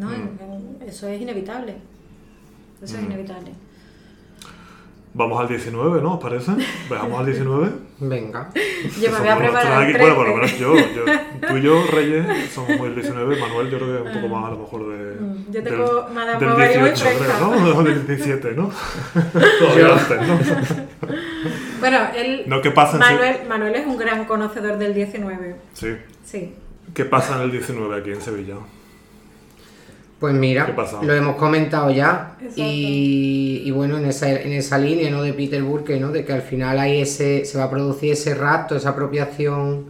[0.00, 0.08] ¿no?
[0.08, 0.82] Mm.
[0.86, 1.76] Eso es inevitable.
[2.82, 3.52] Eso es inevitable.
[5.14, 6.14] Vamos al 19, ¿no?
[6.14, 6.52] ¿Os parece?
[6.88, 7.68] Veamos al 19.
[8.00, 8.50] venga.
[8.98, 10.58] Yo me voy a preparar aquí- Bueno, por lo 13.
[10.58, 11.48] menos yo, yo.
[11.48, 13.36] Tú y yo, Reyes, somos muy el 19.
[13.38, 15.20] Manuel, yo creo que un poco más a lo mejor de.
[15.20, 17.36] Mm, yo tengo del, Madame del Bovary muy 18, fresca.
[17.36, 17.78] creo, ¿no?
[17.78, 18.70] O del 17, ¿no?
[19.58, 20.38] Todavía antes, ¿no?
[21.80, 25.56] Bueno, él, No, ¿qué pasa en Manuel, Manuel es un gran conocedor del 19.
[25.74, 25.88] Sí.
[26.24, 26.54] Sí.
[26.94, 28.54] ¿Qué pasa en el 19 aquí en Sevilla?
[30.22, 32.36] Pues mira, lo hemos comentado ya.
[32.40, 32.62] Exacto.
[32.62, 35.20] Y, y bueno, en esa, en esa línea ¿no?
[35.22, 36.12] de Peter Burke, ¿no?
[36.12, 39.86] de que al final hay ese, se va a producir ese rapto, esa apropiación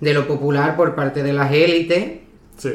[0.00, 2.22] de lo popular por parte de las élites,
[2.58, 2.70] Sí.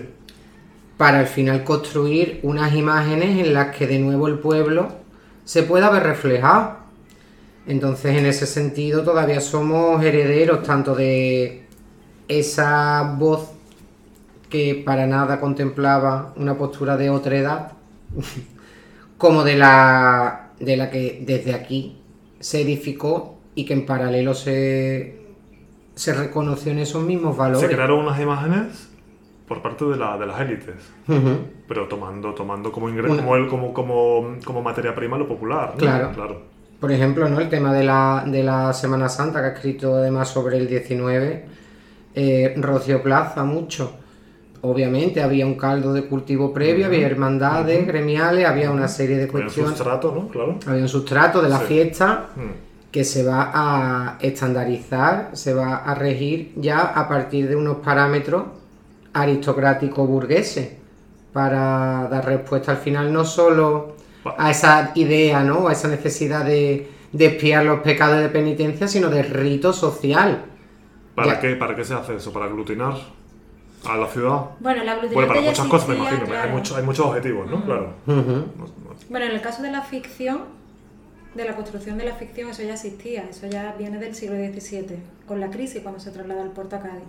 [0.95, 4.87] para al final construir unas imágenes en las que de nuevo el pueblo
[5.43, 6.77] se pueda ver reflejado.
[7.67, 11.63] Entonces, en ese sentido, todavía somos herederos tanto de
[12.29, 13.49] esa voz
[14.49, 17.71] que para nada contemplaba una postura de otra edad,
[19.17, 21.97] como de la, de la que desde aquí
[22.39, 25.19] se edificó y que en paralelo se,
[25.95, 27.67] se reconoció en esos mismos valores.
[27.67, 28.89] Se crearon unas imágenes
[29.47, 30.75] por parte de, la, de las élites.
[31.67, 35.71] Pero tomando, tomando como, ingre- Una- como, el- como, como, como materia prima lo popular.
[35.73, 35.77] ¿no?
[35.77, 36.11] Claro.
[36.13, 36.41] claro.
[36.79, 37.39] por ejemplo, ¿no?
[37.39, 41.45] el tema de la, de la Semana Santa, que ha escrito además sobre el 19,
[42.13, 43.95] eh, Rocío Plaza mucho.
[44.61, 49.57] Obviamente había un caldo de cultivo previo, había hermandades gremiales, había una serie de cuestiones.
[49.57, 50.27] Había un sustrato, ¿no?
[50.29, 50.59] Claro.
[50.65, 51.65] Había un sustrato de la Sí.
[51.65, 52.91] fiesta Mm.
[52.91, 58.43] que se va a estandarizar, se va a regir ya a partir de unos parámetros
[59.13, 60.69] aristocráticos burgueses
[61.33, 63.95] para dar respuesta al final no solo
[64.37, 65.67] a esa idea, ¿no?
[65.67, 70.43] a esa necesidad de, de expiar los pecados de penitencia, sino de rito social.
[71.15, 71.39] ¿Para Ya.
[71.39, 72.33] qué, ¿Para qué se hace eso?
[72.33, 72.93] ¿Para aglutinar
[73.89, 74.41] a la ciudad?
[74.59, 76.21] Bueno, la aglutinante Bueno, para ya muchas cosas me imagino.
[76.21, 76.49] Hay, claro.
[76.51, 77.63] mucho- hay muchos objetivos, ¿no?
[77.65, 77.93] Claro.
[79.09, 80.41] Bueno, en el caso de la ficción,
[81.35, 84.97] de la construcción de la ficción, eso ya existía, eso ya viene del siglo XVII,
[85.27, 87.03] con la crisis cuando se traslada al puerto a Cádiz.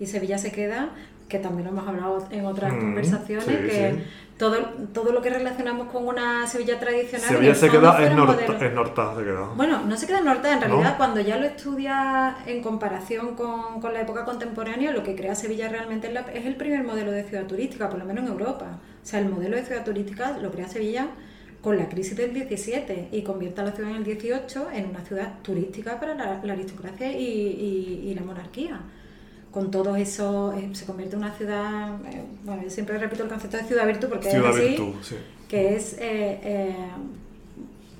[0.00, 0.90] Y Sevilla se queda,
[1.32, 4.02] que también lo hemos hablado en otras Mm, conversaciones, sí, que sí.
[4.38, 4.56] todo,
[4.92, 7.26] todo lo que relacionamos con una Sevilla tradicional...
[7.28, 8.62] Sevilla se queda en Norta, modelos.
[8.62, 9.48] en Norta se queda.
[9.56, 10.96] Bueno, no se queda en norte, en realidad ¿No?
[10.98, 15.68] cuando ya lo estudias en comparación con, con la época contemporánea, lo que crea Sevilla
[15.68, 18.66] realmente es, la- es el primer modelo de ciudad turística, por lo menos en Europa.
[19.02, 21.08] O sea, el modelo de ciudad turística lo crea Sevilla
[21.62, 25.00] con la crisis del 17 y convierte a la ciudad en el 18 en una
[25.00, 28.80] ciudad turística para la, la aristocracia y, y- y la monarquía.
[29.52, 33.28] Con todo eso eh, se convierte en una ciudad, eh, bueno, yo siempre repito el
[33.28, 35.16] concepto de ciudad virtud porque Ciudad es así, Virtud, sí.
[35.48, 36.74] que es eh,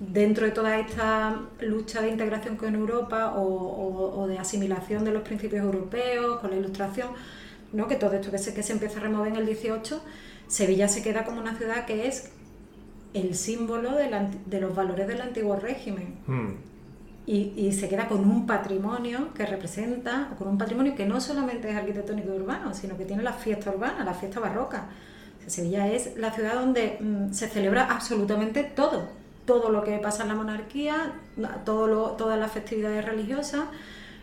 [0.01, 5.13] dentro de toda esta lucha de integración con Europa o, o- o de asimilación de
[5.13, 7.09] los principios europeos, con la ilustración,
[7.73, 7.87] ¿no?
[7.87, 10.03] que todo esto que se, que se empieza a remover en el 18,
[10.49, 12.31] Sevilla se queda como una ciudad que es
[13.15, 16.49] el símbolo del anti- de los valores del antiguo régimen Mm.
[17.27, 21.71] Y, y se queda con un patrimonio que representa, con un patrimonio que no solamente
[21.71, 24.87] es arquitectónico y urbano, sino que tiene la fiesta urbana, la fiesta barroca.
[25.39, 29.09] O sea, Sevilla es la ciudad donde mm, se celebra absolutamente todo,
[29.47, 31.13] todo lo que pasa en la monarquía,
[31.65, 33.63] todo lo, todas las festividades religiosas,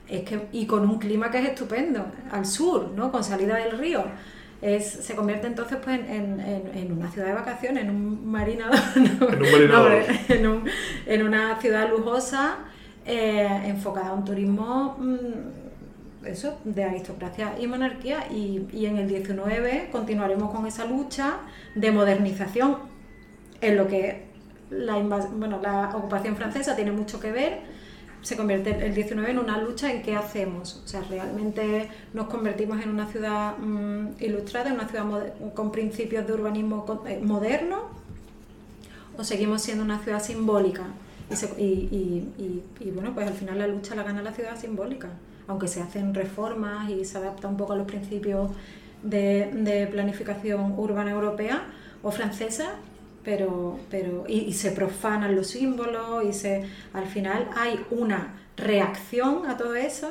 [0.09, 3.11] es que, y con un clima que es estupendo, al sur, ¿no?
[3.11, 4.03] con salida del río.
[4.61, 8.77] Es, se convierte entonces pues, en, en- en una ciudad de vacaciones, en un marinador.
[8.97, 9.29] ¿no?
[9.29, 10.03] En un marinador.
[10.41, 10.69] No, un-
[11.05, 12.57] en una ciudad lujosa
[13.09, 19.07] eh, enfocada a un turismo mm, eso, de aristocracia y monarquía y, y en el
[19.07, 21.37] 19 continuaremos con esa lucha
[21.75, 22.77] de modernización
[23.61, 24.27] en lo que
[24.69, 27.79] la, bueno, la ocupación francesa tiene mucho que ver
[28.21, 30.81] se convierte el 19 en una lucha en qué hacemos.
[30.83, 35.05] O sea, realmente nos convertimos en una ciudad mm, ilustrada, en una ciudad
[35.53, 37.83] con principios de urbanismo eh, moderno,
[39.17, 40.83] o seguimos siendo una ciudad simbólica.
[41.29, 41.87] Y, se- y-
[42.39, 45.09] y- y- bueno, pues al final la lucha la gana la ciudad simbólica,
[45.47, 48.49] aunque se hacen reformas y se adapta un poco a los principios
[49.03, 51.63] de, de planificación urbana europea
[52.01, 52.71] o francesa,
[53.23, 59.55] pero, pero y, se profanan los símbolos y se al final hay una reacción a
[59.57, 60.09] todo eso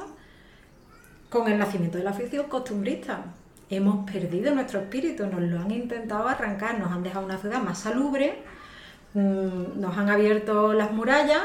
[1.31, 3.25] con el nacimiento de la ficción costumbrista.
[3.71, 7.79] Hemos perdido nuestro espíritu, nos lo han intentado arrancar, nos han dejado una ciudad más
[7.79, 8.39] salubre,
[9.15, 11.43] nos han abierto las murallas,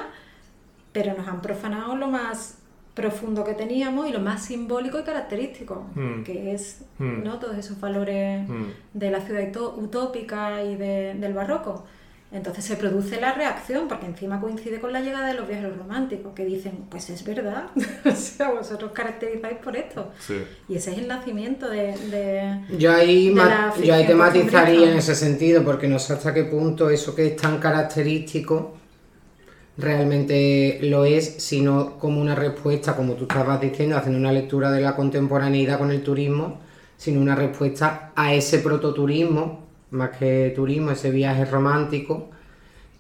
[0.92, 2.58] pero nos han profanado lo más
[2.94, 6.24] profundo que teníamos y lo más simbólico y característico, Mm.
[6.24, 7.24] que es Mm.
[7.24, 7.40] ¿no?
[7.40, 8.66] todos esos valores Mm.
[8.94, 9.42] de la ciudad
[9.78, 11.86] utópica y de- del barroco.
[12.34, 16.34] Entonces se produce la reacción, porque encima coincide con la llegada de los viajeros románticos,
[16.34, 17.66] que dicen, pues es verdad,
[18.06, 20.12] o sea, vosotros caracterizáis por esto.
[20.20, 20.44] Sí.
[20.68, 21.96] Y ese es el nacimiento de...
[22.10, 26.00] de- Yo ahí, de ma- la yo ahí te matizaría en ese sentido, porque no
[26.00, 28.78] sé hasta qué punto eso que es tan característico
[29.78, 34.82] realmente lo es, sino como una respuesta, como tú estabas diciendo, haciendo una lectura de
[34.82, 36.60] la contemporaneidad con el turismo,
[36.98, 39.63] sino una respuesta a ese prototurismo,
[39.94, 42.30] más que turismo, ese viaje romántico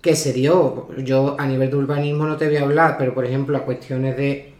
[0.01, 0.89] que se dio.
[0.97, 4.15] Yo a nivel de urbanismo no te voy a hablar, pero por ejemplo a cuestiones
[4.17, 4.53] de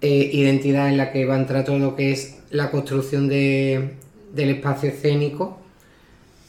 [0.00, 3.94] eh, identidad en la que va a entrar todo lo que es la construcción de,
[4.32, 5.58] del espacio escénico,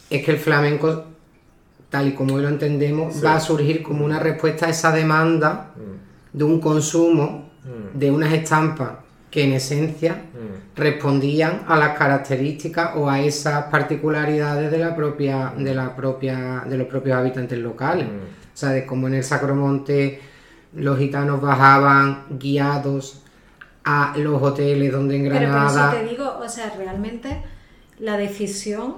[0.10, 1.06] es que el flamenco,
[1.90, 3.22] tal y como hoy lo entendemos, Sí.
[3.26, 6.38] va a surgir como una respuesta a esa demanda Mm.
[6.38, 7.98] de un consumo Mm.
[7.98, 8.90] de unas estampas
[9.30, 10.80] que en esencia Mm.
[10.80, 16.78] respondían a las características o a esas particularidades de la propia de la propia de
[16.78, 18.10] los propios habitantes locales Mm.
[18.54, 20.22] o sea de como en el Sacromonte
[20.74, 23.22] los gitanos bajaban guiados
[23.84, 27.42] a los hoteles donde en Pero por eso te digo, o sea, realmente
[28.00, 28.96] la decisión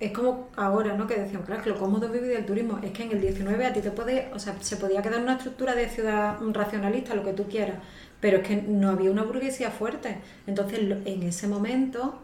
[0.00, 1.06] es como ahora, ¿no?
[1.06, 2.78] Que decíamos, claro, que lo cómodo es vivir del turismo.
[2.82, 5.34] Es que en el 19 a ti te puede, o sea, se podía quedar una
[5.34, 7.78] estructura de ciudad racionalista, lo que tú quieras,
[8.20, 10.18] pero es que no había una burguesía fuerte.
[10.46, 12.20] Entonces, en ese momento,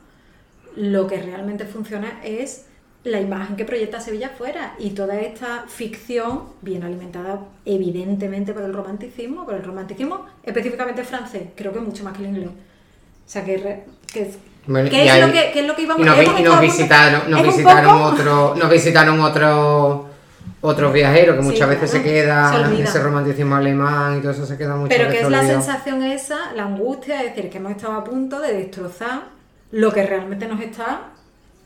[0.77, 2.67] lo que realmente funciona es
[3.05, 8.73] la imagen que proyecta Sevilla fuera y toda esta ficción bien alimentada evidentemente por el
[8.73, 12.51] romanticismo, por el romanticismo específicamente francés, creo que mucho más que el inglés.
[12.51, 14.31] O sea, que, que
[14.67, 16.35] Bueno, ¿qué y es, ahí- lo que, qué es lo que íbamos Y nos, hemos
[16.37, 20.01] vi- y nos a visitaron, nos un visitaron poco- otro, nos visitaron otros
[20.65, 24.47] otros viajeros que Sí, muchas veces se queda se ese romanticismo alemán y todo eso
[24.47, 27.73] se queda mucho Pero que es la sensación esa, la angustia, es decir, que hemos
[27.73, 29.23] estado a punto de destrozar
[29.73, 31.09] lo que realmente nos está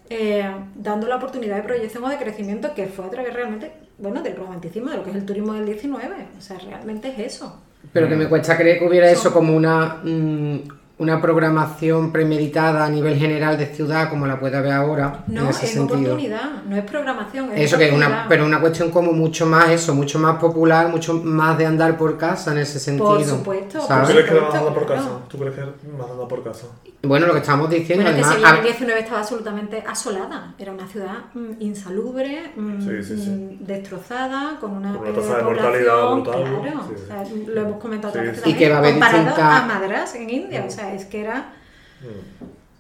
[0.09, 4.23] eh, dando la oportunidad de proyección o de crecimiento que fue a través realmente, bueno,
[4.23, 6.15] del romanticismo, de lo que es el turismo del 19.
[6.39, 7.61] O sea, realmente es eso.
[7.93, 10.59] Pero que me cuesta creer que hubiera eso como una mm,
[10.99, 15.51] una programación premeditada a nivel general de ciudad como la puede haber ahora en No,
[15.51, 15.99] ese es sentido.
[16.01, 17.51] oportunidad, no es programación.
[17.53, 20.89] Es Eso que es una, pero una cuestión como mucho más eso, mucho más popular,
[20.89, 23.09] mucho más de andar por casa en ese sentido.
[23.09, 24.07] Por supuesto, ¿Tú ¿sabes?
[24.07, 25.09] por crees que a andar por casa?
[25.29, 26.67] ¿Tú crees que van a andar por casa?
[27.07, 29.85] Bueno, lo que estamos diciendo, Bueno, es que además, Sevilla en el 19 estaba absolutamente
[29.87, 30.55] asolada.
[30.59, 33.31] Era una ciudad mm, insalubre, mm, Sí, sí, sí.
[33.31, 36.95] mm, destrozada, con una, Con una eh, tasa de mortalidad población, brutal, Claro, sí.
[37.03, 38.51] o sea, lo hemos comentado sí.
[38.51, 41.21] Y que va a haber comparado distintas- a Madras en India, o sea, es que
[41.21, 41.53] era...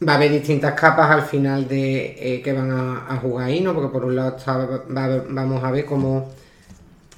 [0.06, 3.60] va a haber distintas capas al final de eh, que van a, a jugar ahí,
[3.60, 3.72] ¿no?
[3.74, 6.28] Porque por un lado está- va vamos a ver cómo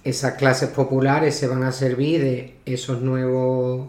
[0.05, 3.89] esas clases populares se van a servir de esos nuevos,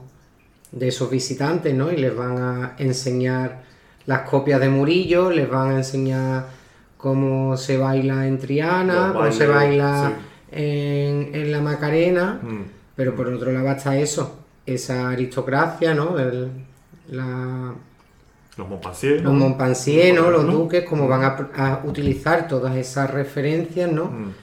[0.71, 1.91] de esos visitantes, ¿no?
[1.91, 3.61] Y les van a enseñar
[4.05, 6.47] las copias de Murillo, les van a enseñar
[6.97, 10.13] cómo se baila en Triana, cómo se baila
[10.51, 12.39] en, en la Macarena.
[12.41, 12.61] Mm.
[12.95, 16.17] Pero por otro lado está eso, esa aristocracia, ¿no?
[16.19, 16.49] El-
[17.09, 17.73] la,
[18.57, 19.21] Los Montpensier.
[19.21, 20.29] los Montpensier, ¿no?
[20.29, 24.05] Los duques, como van a, a utilizar todas esas referencias, ¿no?
[24.05, 24.33] Mm.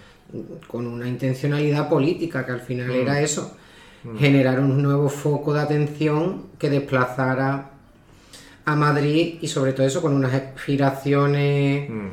[0.66, 2.92] Con una intencionalidad política, que al final Mm.
[3.02, 3.56] era eso,
[4.18, 7.70] generar un nuevo foco de atención que desplazara
[8.64, 12.06] a Madrid y sobre todo eso con unas aspiraciones Mm.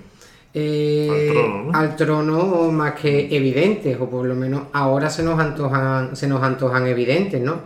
[0.54, 1.78] eh, Al trono, ¿no?
[1.80, 6.44] al trono más que evidentes, o por lo menos ahora se nos antojan, se nos
[6.44, 7.62] antojan evidentes, ¿no?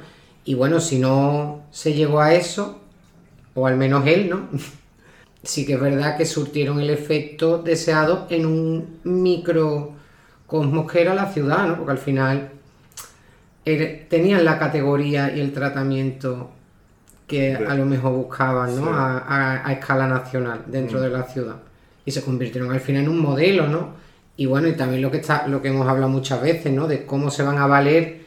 [0.45, 2.79] Y bueno, si no se llegó a eso,
[3.55, 4.47] o al menos él, ¿no?
[5.43, 11.31] sí que es verdad que surtieron el efecto deseado en un microcosmos que era la
[11.31, 11.75] ciudad, ¿no?
[11.77, 12.51] Porque al final
[14.09, 16.51] tenían la categoría y el tratamiento
[17.27, 18.83] que a lo mejor buscaban, ¿no?
[18.83, 18.89] Sí.
[18.93, 21.01] A, a- a escala nacional dentro Mm.
[21.01, 21.55] de la ciudad.
[22.05, 23.89] Y se convirtieron al final en un modelo, ¿no?
[24.37, 26.87] Y bueno, y también lo que está, lo que hemos hablado muchas veces, ¿no?
[26.87, 28.21] De cómo se van a valer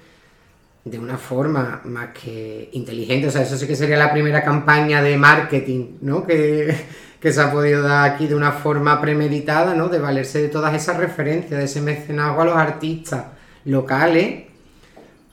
[0.85, 3.29] de una forma más que inteligente.
[3.29, 6.27] O sea, eso sí que sería la primera campaña de marketing, ¿no?
[6.27, 6.75] Que,
[7.21, 9.89] que se ha podido dar aquí de una forma premeditada, ¿no?
[9.89, 13.25] De valerse de todas esas referencias, de ese mecenazgo a los artistas
[13.65, 14.45] locales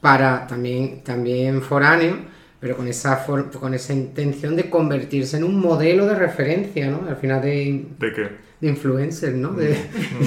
[0.01, 2.17] para también, también foráneos,
[2.59, 7.07] pero con esa, for- con esa intención de convertirse en un modelo de referencia, ¿no?
[7.07, 8.29] Al final de, ¿De qué?
[8.61, 9.53] de influencers, ¿no?
[9.53, 9.75] De,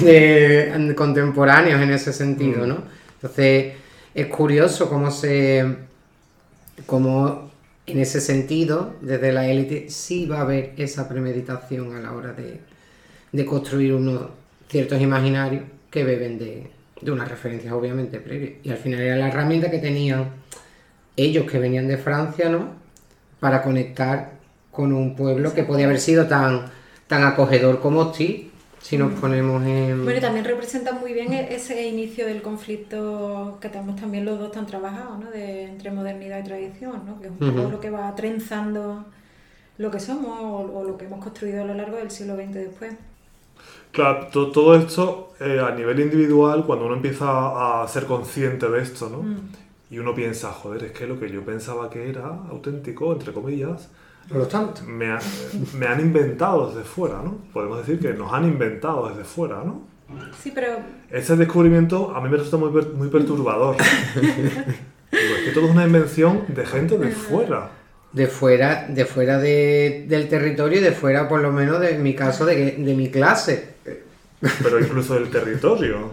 [0.03, 2.83] de contemporáneos en ese sentido, ¿no?
[3.15, 3.73] Entonces,
[4.13, 5.65] es curioso cómo se.
[6.85, 7.51] cómo
[7.87, 12.31] en ese sentido, desde la élite, sí va a haber esa premeditación a la hora
[12.33, 12.59] de,
[13.31, 14.27] de construir unos
[14.69, 18.53] ciertos imaginarios que beben de, de unas referencias, obviamente, previas.
[18.63, 20.29] Y al final era la herramienta que tenían
[21.17, 22.69] ellos que venían de Francia, ¿no?
[23.39, 24.33] Para conectar
[24.71, 26.65] con un pueblo que podía haber sido tan,
[27.07, 30.03] tan acogedor como hostil, si nos ponemos en...
[30.03, 34.39] Bueno, y también representa muy bien e- ese inicio del conflicto que tenemos también los
[34.39, 35.29] dos tan trabajados, ¿no?
[35.29, 37.19] De, entre modernidad y tradición, ¿no?
[37.19, 39.05] Que es un poco lo que va trenzando
[39.77, 42.53] lo que somos o, o lo que hemos construido a lo largo del siglo XX
[42.53, 42.93] después.
[43.91, 48.81] Claro, to- todo esto eh, a nivel individual, cuando uno empieza a ser consciente de
[48.81, 49.23] esto, ¿no?
[49.23, 49.37] Mm.
[49.89, 53.89] Y uno piensa, joder, es que lo que yo pensaba que era auténtico, entre comillas,
[54.29, 55.19] Por lo tanto, me, ha-
[55.77, 57.39] me han inventado desde fuera, ¿no?
[57.51, 59.81] Podemos decir que nos han inventado desde fuera, ¿no?
[60.41, 60.67] Sí, pero
[61.09, 63.75] Ese descubrimiento a mí me resulta muy, per- muy perturbador.
[64.15, 67.69] Digo, es que todo es una invención de gente de fuera.
[68.13, 72.03] de fuera, de fuera de- del territorio y de fuera, por lo menos, de en
[72.03, 73.70] mi caso, de, de mi clase.
[74.63, 76.09] Pero incluso del territorio,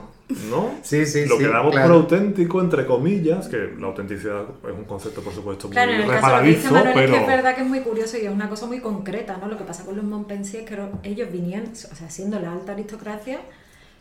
[0.51, 0.75] ¿no?
[0.83, 1.89] Sí, sí, Lo sí, que damos claro.
[1.89, 6.01] por auténtico, entre comillas, que la autenticidad es un concepto, por supuesto, muy claro, en
[6.03, 7.17] el caso de lo que dice resbaladizo, Manuel es que pero...
[7.17, 9.49] es verdad que es muy curioso y es una cosa muy concreta, ¿no?
[9.49, 10.79] Lo que pasa con los Montpensier es que
[11.11, 13.41] ellos vinían, o sea, siendo la alta aristocracia,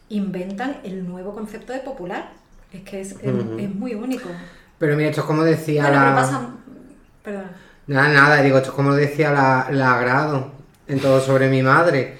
[0.09, 2.31] inventan el nuevo concepto de popular.
[2.73, 3.57] Es que es, es- Ujú.
[3.59, 4.29] es muy único.
[4.77, 6.03] Pero mira, esto es como decía Bueno, la...
[6.03, 6.49] pero pasa...
[7.23, 7.43] Perdón.
[7.87, 10.51] Nada, nada, digo, esto es como decía la, la Agrado
[10.87, 12.17] en todo sobre mi madre.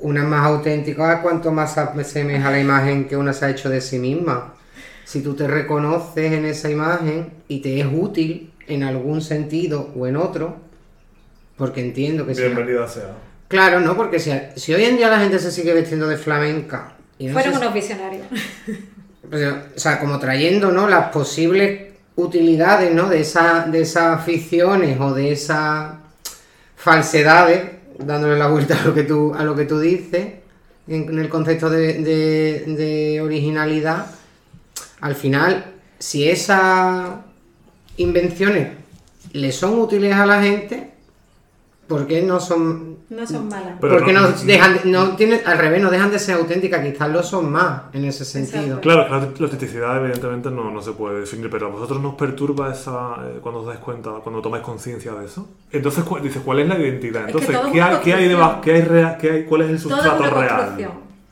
[0.00, 3.68] Una más auténtica cuanto más se asemeja a la imagen que una se ha hecho
[3.68, 4.54] de sí misma.
[5.04, 10.06] Si tú te reconoces en esa imagen y te es útil en algún sentido o
[10.06, 10.56] en otro,
[11.56, 13.14] porque entiendo que Bienvenida sea.
[13.48, 16.92] Claro, no, porque si, si hoy en día la gente se sigue vestiendo de flamenca.
[17.18, 18.26] Y no Fueron se- unos visionarios.
[19.30, 20.88] pues, o sea, como trayendo, ¿no?
[20.88, 23.08] Las posibles utilidades, ¿no?
[23.08, 25.92] De, esa, de esas ficciones o de esas
[26.74, 27.62] falsedades,
[27.98, 30.34] dándole la vuelta a lo que tú, a lo que tú dices,
[30.88, 34.06] en, el concepto de, de- de originalidad,
[35.00, 37.10] al final, si esas
[37.96, 38.68] invenciones
[39.32, 40.90] le son útiles a la gente,
[41.88, 43.74] ¿por qué no son No son malas.
[43.80, 46.84] Pero porque no- no, dejan de- no tienen, al revés, no dejan de ser auténticas,
[46.84, 48.58] quizás lo son más en ese sentido.
[48.62, 48.80] Exacto.
[48.80, 52.72] Claro, la la autenticidad evidentemente no, no se puede definir, pero a vosotros nos perturba
[52.72, 55.48] esa eh, cuando os dais cuenta, cuando tomáis conciencia de eso.
[55.70, 57.28] Entonces, cu- dice, ¿cuál es la identidad?
[57.28, 58.60] Es que Entonces, ¿qué, hay, ¿qué hay debajo?
[58.60, 60.76] ¿Qué hay rea- qué hay, ¿Cuál es el Todo es sustrato real?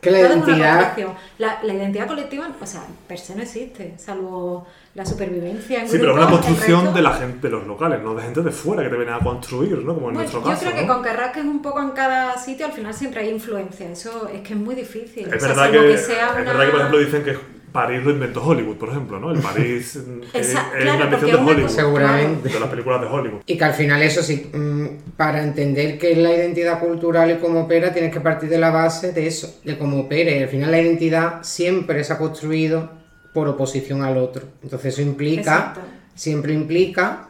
[0.00, 0.96] Que la Todo es una identidad-.
[1.38, 5.96] La, la identidad colectiva, o sea, per se no existe, salvo la supervivencia en Sí,
[5.98, 8.50] pero es una grupo, construcción de la gente, de los locales, no de gente de
[8.52, 9.94] fuera que te viene a construir, ¿no?
[9.94, 10.60] Como en Bueno, nuestro yo caso.
[10.66, 10.94] creo que ¿no?
[10.94, 13.90] con que rasques un poco en cada sitio, al final siempre hay influencia.
[13.90, 15.26] Eso es que es muy difícil.
[15.26, 17.54] Es O sea, verdad salvo que, sea es una- verdad que, por ejemplo, dicen que
[17.72, 19.32] París lo inventó Hollywood, por ejemplo, ¿no?
[19.32, 19.98] El París
[20.30, 21.68] que Esa- es claro, una invención porque de es una Hollywood.
[21.70, 22.48] Seguramente.
[22.50, 23.40] De las películas de Hollywood.
[23.46, 24.86] Y que al final eso sí, mm,
[25.16, 28.70] para entender qué es la identidad cultural y cómo opera, tienes que partir de la
[28.70, 30.30] base de eso, de cómo opera.
[30.30, 33.02] Y al final la identidad siempre se ha construido
[33.34, 34.44] por oposición al otro.
[34.62, 35.80] Entonces eso implica, Exacto.
[36.14, 37.28] siempre implica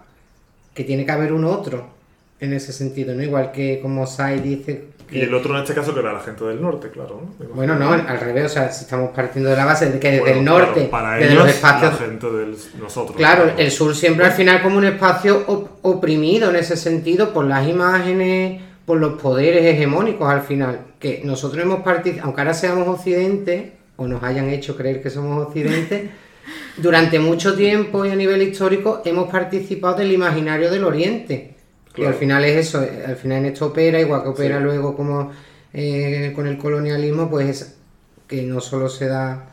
[0.75, 1.89] que tiene que haber un otro
[2.39, 3.23] en ese sentido, ¿no?
[3.23, 6.45] Igual que como Sai dice Y el otro en este caso que era la gente
[6.45, 7.23] del norte, claro.
[7.39, 7.47] ¿no?
[7.55, 10.21] Bueno, no, al revés, o sea, si estamos partiendo de la base de que desde
[10.21, 13.17] Bueno, el norte, claro, para desde ellos, los espacios la gente de nosotros.
[13.17, 17.47] Claro, el sur siempre al final como un espacio op- oprimido en ese sentido por
[17.47, 22.89] las imágenes, por los poderes hegemónicos al final, que nosotros hemos participado, aunque ahora seamos
[22.89, 26.11] occidente, o nos hayan hecho creer que somos occidente,
[26.77, 31.55] durante mucho tiempo y a nivel histórico hemos participado del imaginario del oriente.
[31.91, 32.11] Y Claro.
[32.11, 34.65] al final es eso, al final en esto opera, igual que opera Sí.
[34.65, 35.31] luego como
[35.73, 37.77] eh, con el colonialismo, pues es
[38.29, 39.51] que no solo se da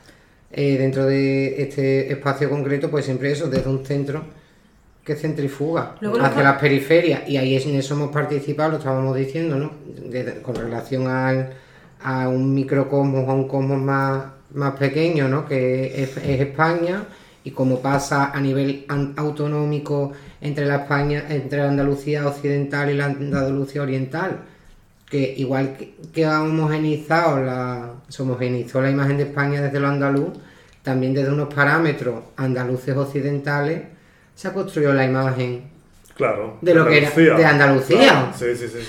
[0.52, 4.24] eh, dentro de este espacio concreto, pues siempre eso, desde un centro
[5.04, 7.22] que centrifuga Luego hacia las periferias.
[7.28, 9.72] Y ahí es- en eso hemos participado, lo estábamos diciendo, ¿no?
[10.10, 11.52] De- con relación al,
[12.04, 14.24] a un microcosmos, a un cosmos más,
[14.54, 15.45] más pequeño, ¿no?
[15.45, 17.04] Que es, es España.
[17.43, 22.93] Y como pasa a nivel an- autonómico entre la España, entre la Andalucía occidental y
[22.93, 24.41] la Andalucía oriental,
[25.10, 29.88] que igual que, que ha homogenizado la, se homogenizó la imagen de España desde lo
[29.88, 30.30] andaluz,
[30.84, 33.84] también desde unos parámetros andaluces occidentales
[34.36, 35.64] se ha construido la imagen
[36.16, 36.58] Claro.
[36.62, 37.97] de lo que era- de Andalucía.
[37.97, 38.88] Claro, Sí, sí, sí.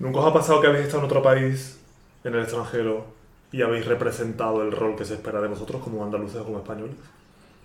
[0.00, 1.78] ¿Nunca os ha pasado que habéis estado en otro país,
[2.24, 3.04] en el extranjero,
[3.50, 6.94] y habéis representado el rol que se espera de vosotros como andaluces o como españoles?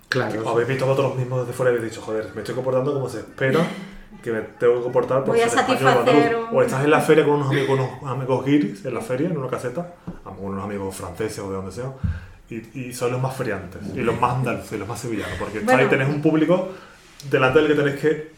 [0.10, 0.41] Claro.
[0.41, 3.10] ¿Os habéis visto vosotros mismos desde fuera y habéis dicho, joder, me estoy comportando como
[3.10, 3.66] se espera
[4.24, 6.49] que me tengo que comportar por Voy a ser español o satisfacer andaluz?
[6.51, 9.28] un- O estás en la feria con unos amigos, unos amigos guiris, en la feria,
[9.30, 9.93] en una caseta,
[10.24, 11.91] con unos amigos franceses o de donde sea,
[12.49, 15.60] y, y son los más feriantes, y los más andaluces, y los más sevillanos, porque
[15.60, 15.80] Bueno.
[15.82, 16.70] ahí tenéis un público
[17.30, 18.32] delante del que tenéis que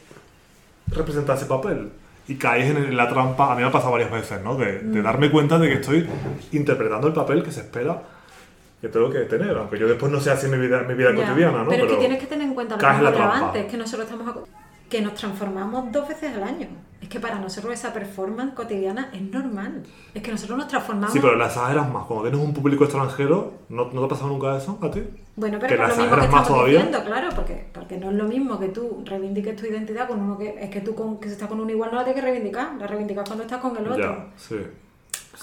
[0.87, 1.89] representar ese papel.
[2.29, 4.55] Y caéis en, la trampa, a mí me ha pasado varias veces, ¿no?
[4.55, 4.91] De, Mm.
[4.93, 6.07] de darme cuenta de que estoy
[6.51, 8.01] interpretando el papel que se espera
[8.79, 11.25] que tengo que tener, aunque yo después no sea así mi vida, mi vida Ya,
[11.27, 11.69] cotidiana, ¿no?
[11.69, 14.35] Pero, es que tienes que tener en cuenta lo que caes antes, que nosotros estamos
[14.89, 16.67] que nos transformamos dos veces al año.
[17.01, 19.83] Es que para nosotros esa performance cotidiana es normal.
[20.13, 21.13] Es que nosotros nos transformamos.
[21.13, 22.05] Sí, pero la exageras más.
[22.05, 25.01] Cuando tienes un público extranjero, ¿no, ¿no te ha pasado nunca eso a ti?
[25.37, 26.79] Bueno, que pero la es lo mismo que más todavía.
[26.79, 30.37] diciendo, claro, porque, porque no es lo mismo que tú reivindiques tu identidad con uno
[30.37, 32.75] que es que tú con, que estás con uno igual no la tienes que reivindicar,
[32.77, 33.97] la reivindicas cuando estás con el otro.
[33.97, 34.57] Ya, sí.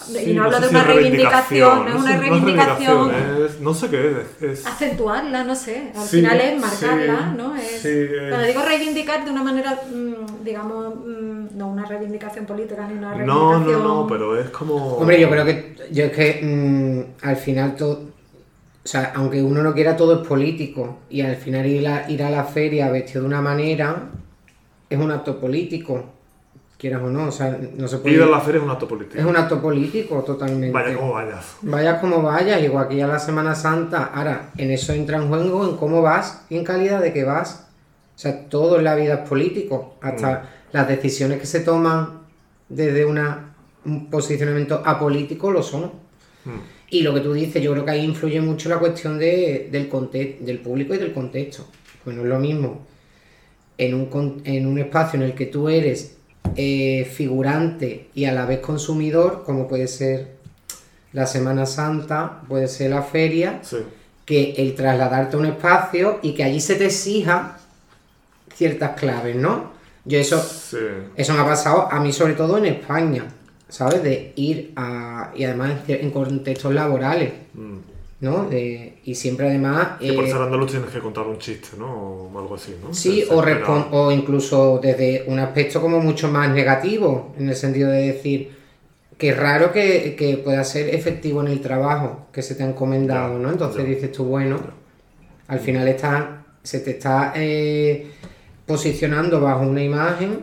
[0.05, 3.11] Sí, y no hablo sé de una reivindicación, no es no una reivindicación.
[3.47, 4.43] es- no sé qué es.
[4.61, 7.57] es Acentuarla, no sé, al Sí, final es marcarla, sí, ¿no?
[7.57, 12.45] Es, sí, es- Cuando digo reivindicar de una manera, mm, digamos, mm, no una reivindicación
[12.47, 13.83] política ni una no, reivindicación...
[13.83, 14.77] no, no, pero es como.
[14.99, 17.93] Hombre, yo creo que yo es que mm, al final todo,
[18.85, 22.23] o sea, aunque uno no quiera todo es político y al final ir a, ir
[22.23, 24.11] a la feria vestido de una manera
[24.89, 26.05] es un acto político,
[26.79, 28.17] quieras o no, o sea, no se puede.
[28.17, 29.19] Ir a la feria es un acto político.
[29.19, 30.71] Es un acto político totalmente.
[30.73, 31.57] Vaya como vayas.
[31.63, 35.69] Vayas como vayas, igual que ya la Semana Santa, ahora en eso entra en juego
[35.69, 37.67] en cómo vas y en calidad de que vas.
[38.15, 42.21] O sea, todo en la vida es político, hasta las decisiones que se toman
[42.69, 43.55] desde una,
[43.85, 45.93] un posicionamiento apolítico lo son.
[46.45, 46.51] Mm.
[46.89, 49.89] Y lo que tú dices, yo creo que ahí influye mucho la cuestión de- del,
[49.91, 51.67] conte- del público y del contexto.
[52.05, 52.87] Pues no es lo mismo
[53.77, 56.16] en un, con- en un espacio en el que tú eres
[56.57, 60.37] eh, figurante y a la vez consumidor, como puede ser
[61.13, 63.79] la Semana Santa, puede ser la feria, Sí.
[64.25, 67.59] que el trasladarte a un espacio y que allí se te exija
[68.55, 69.73] ciertas claves, ¿no?
[70.05, 70.77] Yo eso, Sí.
[71.17, 73.25] eso me ha pasado a mí sobre todo en España.
[73.69, 74.01] ¿sabes?
[74.05, 75.33] De ir a...
[75.35, 77.79] y además en, en contextos laborales, Mm.
[78.21, 78.49] ¿No?
[78.49, 79.99] De- y siempre además...
[80.01, 81.87] Que por eh, ser andaluz tienes que contar un chiste, ¿no?
[81.87, 82.95] O algo así, ¿no?
[82.95, 83.43] Sí, o,
[83.93, 88.57] o incluso desde un aspecto como mucho más negativo, en el sentido de decir
[89.19, 92.69] que es raro que, que pueda ser efectivo en el trabajo que se te ha
[92.69, 93.51] encomendado, ¿no?
[93.51, 93.89] Entonces ya.
[93.89, 94.59] dices tú, bueno,
[95.49, 98.11] al final está, se te está eh,
[98.67, 100.41] posicionando bajo una imagen,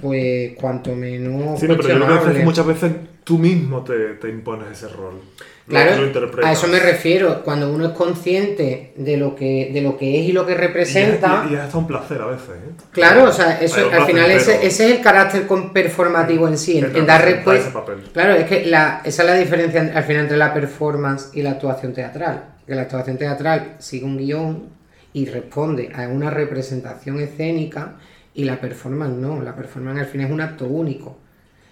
[0.00, 2.92] pues cuanto menos Sí, pero yo lo que muchas veces
[3.22, 5.20] tú mismo te, te impones ese rol.
[5.68, 9.96] Claro, lo a eso me refiero, cuando uno es consciente de lo que, de lo
[9.96, 11.44] que es y lo que representa.
[11.44, 12.70] Y, es- y es hasta un placer a veces, ¿eh?
[12.90, 17.06] Claro, o sea, eso, al final ese, ese es el carácter performativo en sí, en,
[17.06, 17.84] dar respuesta.
[18.12, 21.52] Claro, es que la, esa es la diferencia al final entre la performance y la
[21.52, 22.54] actuación teatral.
[22.66, 24.68] Que la actuación teatral sigue un guion
[25.12, 27.96] y responde a una representación escénica
[28.34, 29.40] y la performance no.
[29.42, 31.18] La performance al final es un acto único.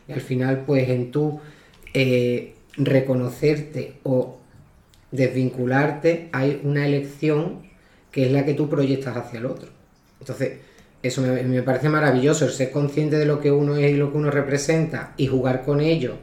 [0.06, 1.10] Y al final, pues en
[1.94, 4.38] eh, reconocerte o
[5.10, 7.62] desvincularte, hay una elección
[8.10, 9.68] que es la que tú proyectas hacia el otro.
[10.20, 10.58] Entonces,
[11.02, 14.10] eso me, me parece maravilloso, el ser consciente de lo que uno es y lo
[14.12, 16.14] que uno representa y jugar con ello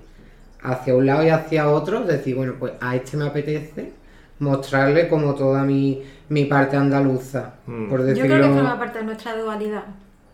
[0.61, 3.91] hacia un lado y hacia otro, decir, bueno, pues a este me apetece
[4.39, 7.89] mostrarle como toda mi, mi parte andaluza, Mm.
[7.89, 8.35] por Yo decirlo.
[8.35, 9.83] creo que forma parte de nuestra dualidad.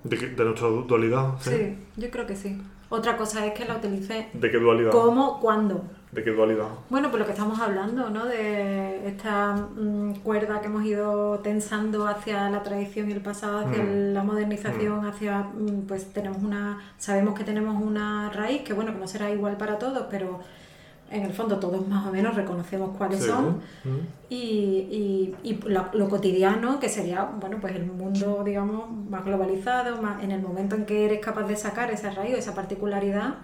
[0.04, 1.30] ¿De, nuestra du- dualidad?
[1.40, 1.50] ¿sí?
[1.52, 2.62] Sí, yo creo que sí.
[2.90, 4.92] Otra cosa es que la utilice ¿De qué dualidad?
[4.92, 5.84] cómo, cuándo.
[6.14, 6.68] ¿De qué dualidad?
[6.92, 8.26] Bueno, pues lo que estamos hablando, ¿no?
[8.26, 13.84] De esta mm, cuerda que hemos ido tensando hacia la tradición y el pasado, hacia
[13.84, 14.14] Mm.
[14.14, 19.00] la modernización, hacia, mm, pues tenemos una, sabemos que tenemos una raíz que, bueno, que
[19.00, 20.40] no será igual para todos, pero
[21.10, 23.30] en el fondo todos más o menos reconocemos cuáles Sí.
[23.30, 23.62] son.
[24.30, 30.00] Y, y, y lo, lo cotidiano, que sería, bueno, pues el mundo, digamos, más globalizado,
[30.02, 33.36] más, en el momento en que eres capaz de sacar esa raíz, esa particularidad,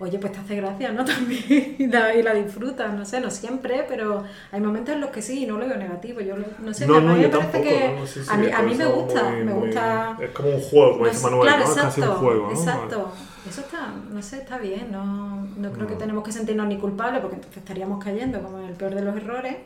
[0.00, 1.04] oye, pues te hace gracia, ¿no?
[1.06, 5.44] También, y la, disfrutas, no sé, no siempre, pero hay momentos en los que sí,
[5.44, 7.62] y no lo veo negativo, yo no sé, No, a mí me parece tampoco.
[7.62, 10.16] que, no, sí, sí, a mí, a mí me gusta, muy- me muy- gusta...
[10.20, 11.64] Es como un juego, como dice Manuel, claro, ¿no?
[11.64, 13.12] Es exacto, casi un juego, exacto.
[13.48, 17.20] Eso está, no sé, está bien, no, no creo que tenemos que sentirnos ni culpables
[17.20, 19.56] porque entonces estaríamos cayendo como en el peor de los errores.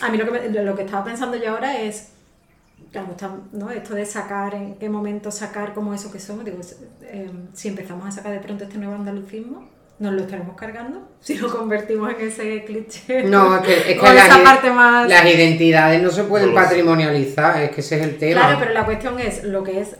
[0.00, 2.11] A mí lo que, me- lo que estaba pensando yo ahora es,
[2.92, 3.70] claro, está- ¿no?
[3.70, 6.58] esto de sacar, en qué momento sacar como eso que somos, digo,
[7.02, 9.68] eh, si empezamos a sacar de pronto este nuevo andalucismo,
[9.98, 13.24] nos lo estaremos cargando, si lo convertimos en ese cliché.
[13.24, 15.08] No, es que, es que las, esa parte más...
[15.08, 18.40] las identidades no se pueden patrimonializar, es que ese es el tema.
[18.40, 19.96] Claro, pero la cuestión es lo que es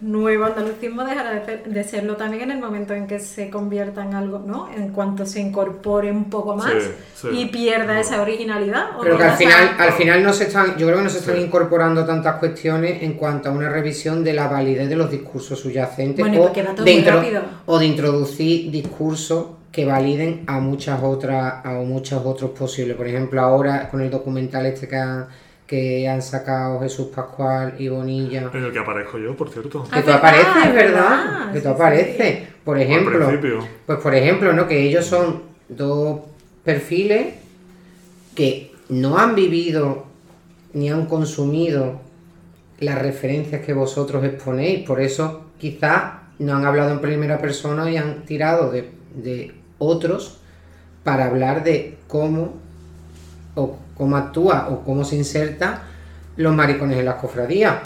[0.00, 4.02] nuevo andalucismo dejará de, ser- de serlo también en el momento en que se convierta
[4.04, 4.68] en algo, ¿no?
[4.74, 7.28] En cuanto se incorpore un poco más Sí, sí.
[7.32, 8.96] y pierda esa originalidad.
[8.98, 11.18] ¿o Pero que al final, al final no se están, yo creo que no se
[11.18, 11.42] están Sí.
[11.42, 16.20] incorporando tantas cuestiones en cuanto a una revisión de la validez de los discursos subyacentes
[16.20, 17.42] Bueno, y o, porque va todo de muy intro- rápido.
[17.66, 22.96] o de introducir discursos que validen a muchas otras, a muchos otros posibles.
[22.96, 25.26] Por ejemplo, ahora con el documental este que han,
[25.70, 28.50] que han sacado Jesús Pascual y Bonilla.
[28.52, 29.84] En el que aparezco yo, por cierto.
[29.86, 30.94] Ah, Que es tú apareces, es ¿verdad?
[31.04, 31.72] verdad, Que tú sí.
[31.74, 32.48] apareces.
[32.64, 33.30] Por ejemplo,
[33.86, 34.66] pues por ejemplo, ¿no?
[34.66, 36.22] Que ellos son dos
[36.64, 37.34] perfiles
[38.34, 40.06] que no han vivido
[40.72, 42.00] ni han consumido
[42.80, 44.84] las referencias que vosotros exponéis.
[44.84, 50.38] Por eso quizás no han hablado en primera persona y han tirado de, de otros
[51.04, 52.54] para hablar de cómo
[53.54, 55.82] o cómo actúa o cómo se inserta
[56.36, 57.76] los maricones en las cofradías.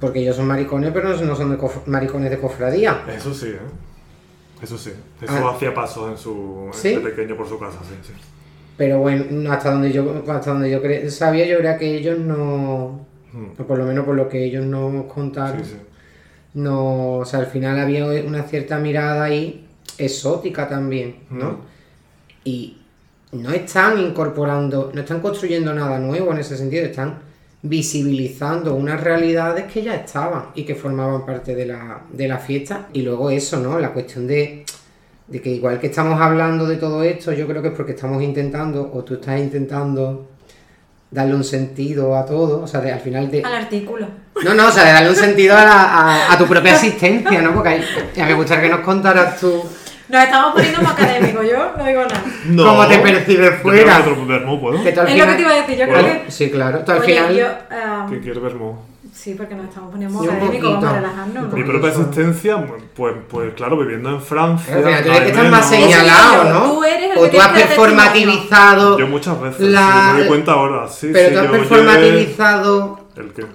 [0.00, 3.02] Porque ellos son maricones, pero no son de maricones de cofradía.
[3.16, 3.58] Eso sí, ¿eh?
[4.60, 4.90] Eso sí.
[5.22, 5.52] Eso Ah.
[5.54, 6.68] hacía pasos en su...
[6.72, 6.96] ¿Sí?
[6.96, 8.12] de pequeño por su casa, sí, sí.
[8.76, 13.60] Pero bueno, hasta donde yo, hasta donde yo sabía, yo creía que ellos no, Mm.
[13.60, 15.76] o por lo menos por lo que ellos nos contaron, Sí, sí.
[16.54, 19.66] no, o sea, al final había una cierta mirada ahí
[19.98, 21.50] exótica también, ¿no?
[21.52, 21.56] Mm.
[22.44, 22.78] Y
[23.34, 27.18] no están incorporando, no están construyendo nada nuevo en ese sentido, están
[27.62, 32.88] visibilizando unas realidades que ya estaban y que formaban parte de la, de la fiesta.
[32.92, 33.78] Y luego eso, ¿no?
[33.78, 34.64] La cuestión de,
[35.26, 38.22] de que igual que estamos hablando de todo esto, yo creo que es porque estamos
[38.22, 40.28] intentando, o tú estás intentando
[41.10, 43.42] darle un sentido a todo, o sea, de- al final de...
[43.42, 44.06] Al artículo.
[44.44, 47.40] No, no, o sea, de darle un sentido a, la- a- a tu propia existencia,
[47.40, 47.54] ¿no?
[47.54, 47.84] Porque hay-
[48.16, 49.62] ya me gustaría que nos contaras tú
[50.08, 52.22] Nos estamos poniendo más académicos, yo no digo nada.
[52.70, 54.00] cómo te percibes fuera.
[54.00, 54.82] otro vermo, ¿puedo?
[54.82, 56.30] Que tú al Es lo que te iba a decir, yo Bueno, creo que...
[56.30, 56.78] Sí, claro.
[56.84, 57.34] Tú al Oye, final...
[57.36, 57.46] yo...
[57.70, 58.86] ah, ¿Qué quieres vermo?
[59.14, 61.48] sí, porque nos estamos poniendo Sí, académicos, vamos a relajarnos.
[61.48, 61.56] ¿no?
[61.56, 64.74] Mi propia existencia, pues, pues claro, viviendo en Francia.
[64.74, 66.72] Tú eres que estás más señalado, ¿no?
[66.72, 68.98] tú eres el o tú has tienes performativizado...
[68.98, 71.50] Yo muchas veces, La- sí, me doy cuenta ahora, sí, Pero sí, tú has yo-
[71.50, 73.46] yo he- performativizado ¿El qué?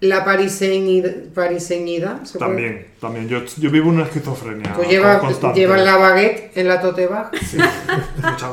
[0.00, 2.50] La pariseñida, pariseñida ¿se puede?
[2.50, 3.28] También, también.
[3.28, 4.74] Yo, yo vivo una esquizofrenia.
[4.74, 5.22] Tú llevas,
[5.54, 7.56] llevas la baguette en la tote bag Sí.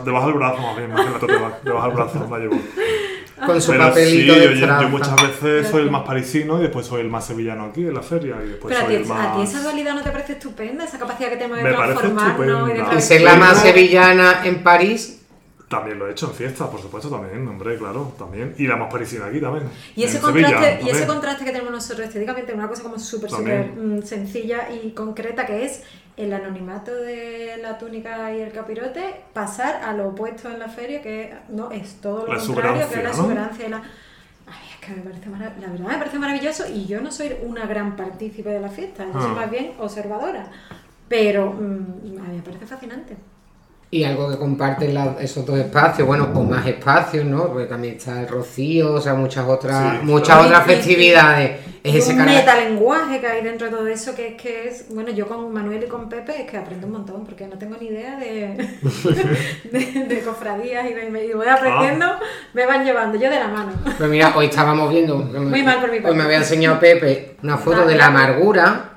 [0.05, 1.61] Debajo del brazo, más bien, más que en la tote bag.
[1.63, 2.59] Debajo del brazo la llevo.
[3.45, 6.59] con su Pero sí, papelito yo, de yo- yo muchas veces soy el más parisino
[6.59, 8.37] y después soy el más sevillano aquí en la feria.
[8.41, 9.49] Y después Pero a soy ti, el a ti más.
[9.49, 12.99] esa dualidad no te parece estupenda, esa capacidad que tenemos de transformarnos y de estupenda.
[12.99, 15.19] Y ser la más sevillana en París,
[15.78, 18.53] También lo he hecho en fiestas, por supuesto, también, hombre, claro, también.
[18.57, 19.65] Y la más parisina aquí también.
[19.95, 23.30] Y ese, contraste, Sevilla, y ese contraste que tenemos nosotros estéticamente, una cosa como súper,
[23.30, 25.84] súper mm, sencilla y concreta, que es
[26.15, 29.03] el anonimato de la túnica y el capirote,
[29.34, 32.95] pasar a lo opuesto en la feria, que no es todo lo La contrario, que
[32.97, 33.78] es la exuberancia, ¿no?
[33.78, 33.84] la...
[34.45, 37.34] Ay, es que me parece marav- la verdad me parece maravilloso y yo no soy
[37.43, 39.36] una gran partícipe de la fiesta, yo soy Ah.
[39.36, 40.51] más bien observadora,
[41.07, 43.15] pero mm, a mí me parece fascinante.
[43.93, 47.47] Y algo que comparten la- esos dos espacios, bueno, o más espacios, ¿no?
[47.49, 50.43] Porque también está el rocío, o sea, muchas otras, Sí, muchas claro.
[50.45, 51.51] otras festividades.
[51.83, 55.11] Es ese un metalenguaje que hay dentro de todo eso que es que es bueno
[55.11, 57.87] yo con Manuel y con Pepe es que aprendo un montón porque no tengo ni
[57.87, 58.69] idea de,
[59.71, 62.19] de, de cofradías y, de- y voy aprendiendo Ah.
[62.53, 65.91] me van llevando yo de la mano Pero mira, hoy estábamos viendo, Muy mal por
[65.91, 66.09] mi parte.
[66.11, 68.92] hoy me había enseñado Pepe una foto Ah, de la amargura,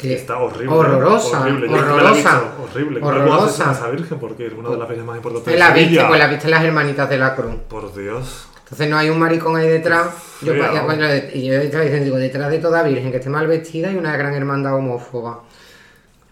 [0.00, 0.68] que Está horrible.
[0.74, 1.68] horrorosa, horrible.
[1.78, 3.00] Horrorosa, horrible.
[3.00, 3.70] ¿Cómo horrorosa.
[3.70, 4.18] a esa virgen?
[4.18, 6.44] Porque es una de las fechas más importantes Pues la de viste, pues la viste
[6.46, 7.54] en las hermanitas de la cruz.
[7.68, 8.48] Por Dios.
[8.62, 10.08] Entonces no hay un maricón ahí detrás.
[10.42, 11.60] Yo, y yo
[12.04, 15.42] digo, detrás de toda virgen que esté mal vestida y una gran hermandad homófoba.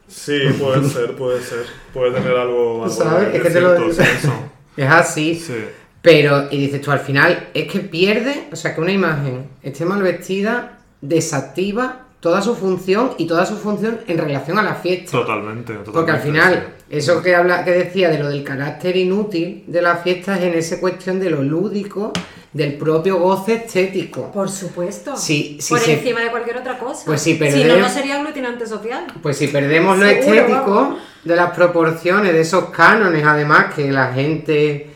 [0.07, 1.66] Sí, puede ser, puede ser.
[1.93, 2.85] Puede tener algo.
[2.85, 3.33] algo ¿Sabes?
[3.33, 4.33] de Es que te lo eso.
[4.77, 5.35] Es así.
[5.35, 5.57] Sí.
[6.01, 9.85] Pero, y dices tú, al final, es que pierde, o sea, que una imagen esté
[9.85, 15.11] mal vestida, desactiva toda su función y toda su función en relación a la fiesta.
[15.12, 15.93] Totalmente, totalmente.
[15.93, 19.97] Porque al final, eso que habla, que decía de lo del carácter inútil de la
[19.99, 22.12] fiesta es en esa cuestión de lo lúdico,
[22.53, 24.33] del propio goce estético.
[24.33, 25.93] por supuesto Sí, sí, por sí.
[25.93, 29.49] encima de cualquier otra cosa Pues si si no no sería aglutinante social Pues si
[29.49, 30.99] perdemos lo Seguro, estético vamos.
[31.25, 34.87] de las proporciones, de esos cánones, además, que la gente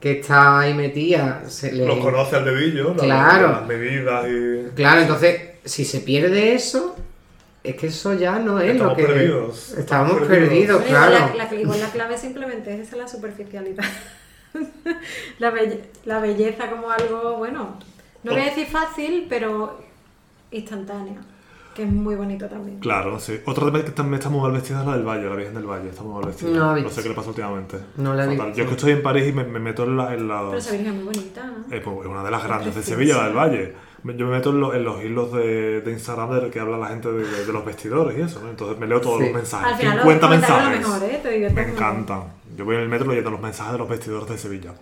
[0.00, 1.86] que está ahí metida se le...
[1.86, 3.48] Los conoce al dedillo, la- Claro.
[3.52, 4.74] las medidas y.
[4.74, 6.96] Claro, entonces, si se pierde eso,
[7.62, 9.02] es que eso ya no es Estamos lo que...
[9.12, 11.30] perdidos, Estamos estamos perdidos, claro.
[11.36, 13.84] la, la- igual la clave simplemente es esa la superficialidad.
[15.38, 17.76] la, belle- la belleza como algo, bueno,
[18.22, 19.80] no voy a decir fácil, pero
[20.50, 21.16] instantánea,
[21.74, 22.78] que es muy bonito también.
[22.78, 23.40] Claro, sí.
[23.44, 25.66] Otra vez que también está muy mal vestida es la del Valle, la Virgen del
[25.66, 25.90] Valle.
[25.90, 26.50] Está muy mal vestida.
[26.50, 27.78] No la No, sé qué le pasa últimamente.
[27.96, 28.48] No la visto.
[28.52, 30.58] Yo es que estoy en París y me, me meto en, la, en las- Pero
[30.58, 31.74] esa virgen es muy bonita, ¿no?
[31.76, 32.82] Eh, pues, es una de las grandes de.
[32.82, 33.74] Sevilla, la del Valle.
[34.14, 36.88] Yo me meto en, lo- en los hilos de, de Instagram de que habla la
[36.88, 38.50] gente de, de los vestidores y eso, ¿no?
[38.50, 39.24] Entonces me leo todos Sí.
[39.26, 39.72] los mensajes.
[39.72, 41.02] Al final los 50 comentarios lo mensajes.
[41.02, 41.48] mejor, ¿eh?
[41.48, 42.20] Te me encantan.
[42.56, 44.72] Yo voy en el metro leyendo los mensajes de los vestidores de Sevilla.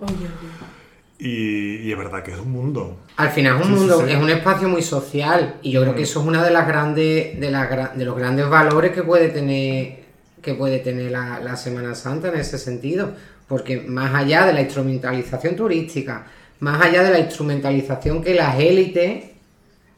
[1.19, 2.97] Y, y es verdad que es un mundo.
[3.17, 4.13] Al final es un Sí, mundo, sí.
[4.13, 7.39] es un espacio muy social y yo creo que eso es una de las grandes,
[7.41, 10.05] de, las gra- de los grandes valores que puede tener,
[10.43, 13.13] que puede tener la, la Semana Santa en ese sentido,
[13.47, 16.27] porque más allá de la instrumentalización turística,
[16.61, 19.25] más allá de la instrumentalización que las élites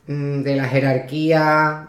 [0.06, 1.88] mm, de la jerarquía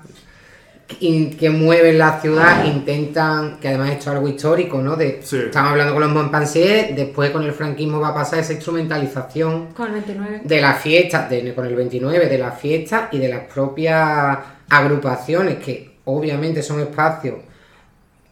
[0.87, 4.95] que mueven la ciudad intentan, que además esto es algo histórico, ¿no?
[4.95, 5.35] De, Sí.
[5.47, 9.87] Estamos hablando con los Montpensier, después con el franquismo va a pasar esa instrumentalización Con
[9.87, 10.41] el 29.
[10.45, 14.37] de las fiestas, de- con el 29, de las fiestas y de las propias
[14.69, 17.35] agrupaciones, que obviamente son espacios,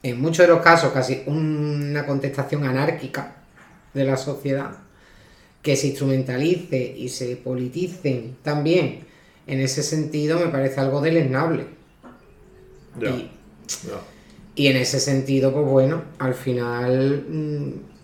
[0.01, 3.33] en muchos de los casos, casi una contestación anárquica
[3.93, 4.69] de la sociedad,
[5.65, 8.99] que se instrumentalice y se politicen también.
[9.47, 11.65] En ese sentido me parece algo deleznable.
[13.01, 13.31] Y,
[14.55, 17.94] y en ese sentido, pues bueno, al final mm,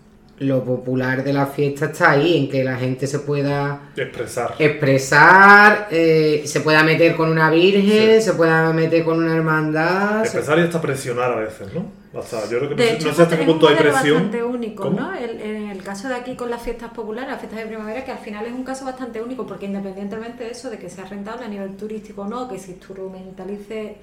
[0.41, 4.55] lo popular de la fiesta está ahí, en que la gente se pueda Expresar.
[4.57, 8.21] expresar, eh, se pueda meter con una virgen, Sí.
[8.21, 10.21] se pueda meter con una hermandad.
[10.23, 11.85] se- Expresar y hasta presionar a veces, ¿no?
[12.19, 13.67] Hasta, yo creo que no De sé- hecho, no sé hasta qué es un punto
[13.69, 14.13] hay presión.
[14.15, 14.99] bastante único, ¿Cómo?
[14.99, 15.13] ¿no?
[15.15, 18.11] El- en el caso de aquí con las fiestas populares, las fiestas de primavera, que
[18.11, 21.45] al final es un caso bastante único, porque independientemente de eso, de que sea rentable
[21.45, 23.95] a nivel turístico o no, que se instrumentalice,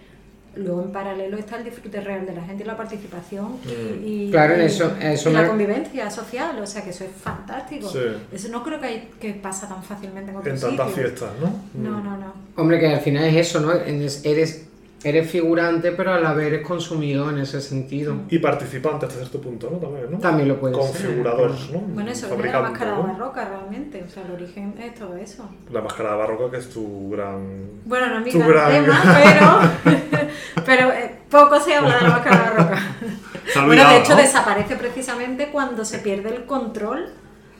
[0.59, 3.57] luego en paralelo está el disfrute real de la gente y la participación
[4.05, 7.05] y, y- Claro, en y- eso- eso y la convivencia social, o sea que eso
[7.05, 7.89] es fantástico.
[7.89, 7.99] Sí.
[8.33, 11.53] Eso no creo que, hay- que pasa tan fácilmente en otros En tantas fiestas, ¿no?
[11.75, 12.33] No, no, no.
[12.57, 13.73] Hombre, que al final es eso, ¿no?
[13.73, 14.67] Eres,
[15.03, 18.17] eres, figurante, pero a la vez eres consumido en ese sentido.
[18.31, 19.79] Y participante hasta cierto punto, ¿no?
[19.79, 20.19] También, ¿no?
[20.19, 20.85] También lo puede ser.
[20.85, 21.79] Configurador, ¿no?
[21.81, 23.03] Bueno, eso de la máscara ¿no?
[23.05, 25.49] barroca realmente, o sea, el origen es todo eso.
[25.71, 27.83] La máscara barroca que es tu gran...
[27.85, 32.11] Bueno, no es mi Tu gran tema, pero, pero eh, poco se habla de la
[32.11, 32.83] máscara barroca.
[33.67, 34.21] Bueno, de hecho ¿no?
[34.21, 37.11] desaparece precisamente cuando se pierde el control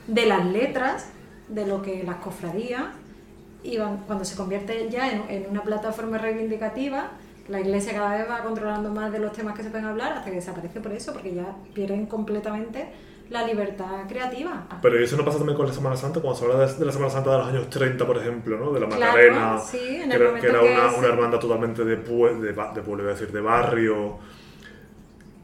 [0.07, 1.09] de las letras,
[1.49, 2.85] de lo que las cofradías
[3.63, 7.11] y cuando se convierte ya en, en una plataforma reivindicativa,
[7.49, 10.31] la iglesia cada vez va controlando más de los temas que se pueden hablar hasta
[10.31, 12.89] que desaparece por eso, porque ya pierden completamente
[13.31, 14.67] la libertad creativa.
[14.81, 17.11] Pero eso no pasa también con la Semana Santa, cuando se habla de, la Semana
[17.11, 18.73] Santa de los años 30, por ejemplo, ¿no?
[18.73, 21.09] De la Claro, Macarena, sí, en que el era, que era que una, es- una
[21.09, 24.19] hermandad totalmente de, pue- de, de pueblo, iba a decir, de barrio,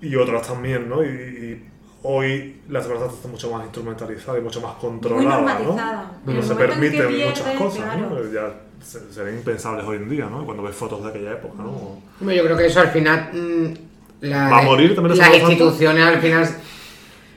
[0.01, 1.03] y otras también, ¿no?
[1.05, 1.71] Y, y
[2.05, 5.59] hoy la Semana Santa está mucho más instrumentalizada y mucho más controlada.
[6.25, 6.33] ¿no?
[6.35, 8.09] No se permiten muchas cosas, ¿no?
[8.11, 8.33] claro.
[8.33, 10.45] Ya se- serían impensables hoy en día, ¿no?
[10.45, 12.31] Cuando ves fotos de aquella época, ¿no?
[12.33, 13.31] Yo creo que eso al final.
[13.33, 13.75] mm,
[14.27, 16.49] la- ¿Va a morir también la Las instituciones al final.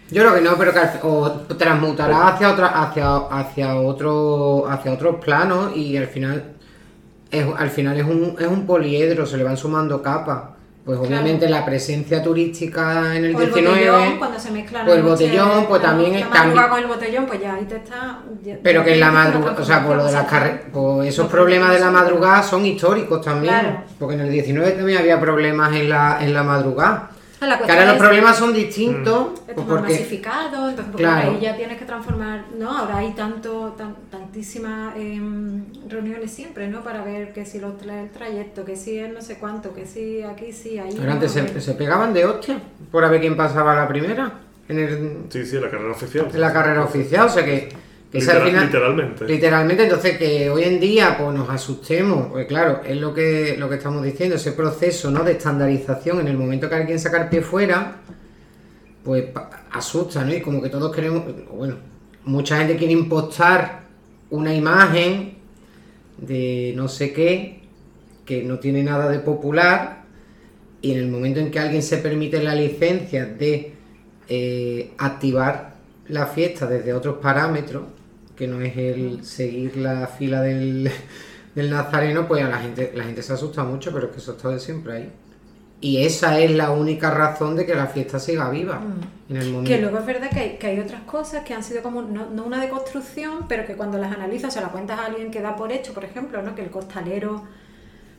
[0.09, 4.93] Yo creo que no, pero que al, o transmutará hacia otra, hacia, hacia otro, hacia
[4.93, 6.53] otros planos y al final
[7.29, 10.43] es, al final es un, es un poliedro, se le van sumando capas.
[10.87, 11.15] Pues Claro.
[11.15, 15.03] obviamente la presencia turística en el O el 19, botellón, cuando se mezclan pues el
[15.03, 17.75] noche, botellón, pues también la es- madrugada también- con el botellón, pues ya ahí te
[17.75, 18.19] está.
[18.41, 21.27] ya- pero que en la madrugada, o sea, por lo de las carreras, pues esos
[21.27, 23.81] problemas de la madrugada son históricos también, Claro.
[23.99, 27.09] porque en el 19 también había problemas en la, en la madrugada.
[27.39, 30.85] Ah, la Que ahora los es- problemas son distintos, Está pues más porque masificado, entonces
[30.91, 31.31] porque Claro.
[31.31, 32.75] ahí ya tienes que transformar, ¿no?
[32.75, 36.83] Ahora hay tanto, tan- tantísimas em, reuniones siempre, ¿no?
[36.83, 39.85] Para ver que si los tra- el trayecto, que si el no sé cuánto, que
[39.85, 40.97] si aquí sí, ahí.
[40.99, 41.47] ahora antes ¿no?
[41.47, 42.59] se, se pegaban de hostia
[42.91, 44.31] por a ver quién pasaba la primera
[44.67, 46.27] en, el- Sí, sí, la carrera oficial.
[46.33, 47.75] en la carrera oficial, o sea que, que
[48.19, 49.25] Literal- final- literalmente.
[49.25, 53.69] Literalmente, entonces que hoy en día pues nos asustemos, pues claro, es lo que, lo
[53.69, 55.23] que estamos diciendo, ese proceso ¿no?
[55.23, 57.97] de estandarización en el momento que alguien saca el pie fuera,
[59.03, 59.25] pues
[59.71, 60.33] asusta, ¿no?
[60.33, 61.75] Y como que todos queremos, bueno,
[62.25, 63.81] mucha gente quiere impostar
[64.29, 65.35] una imagen
[66.17, 67.61] de no sé qué,
[68.25, 70.03] que no tiene nada de popular,
[70.81, 73.73] y en el momento en que alguien se permite la licencia de
[74.29, 75.75] eh, activar
[76.09, 77.83] la fiesta desde otros parámetros,
[78.37, 80.89] que no es el seguir la fila del,
[81.55, 84.33] del nazareno, pues a la gente, la gente se asusta mucho, pero es que eso
[84.33, 85.11] está de siempre ahí.
[85.79, 89.31] Y esa es la única razón de que la fiesta siga viva Mm.
[89.31, 89.69] en el momento.
[89.69, 92.29] Que luego es verdad que hay, que hay otras cosas que han sido como, no,
[92.31, 95.55] no una deconstrucción, pero que cuando las analizas, o la cuentas a alguien que da
[95.55, 96.55] por hecho, por ejemplo, ¿no?
[96.55, 97.43] que el costalero,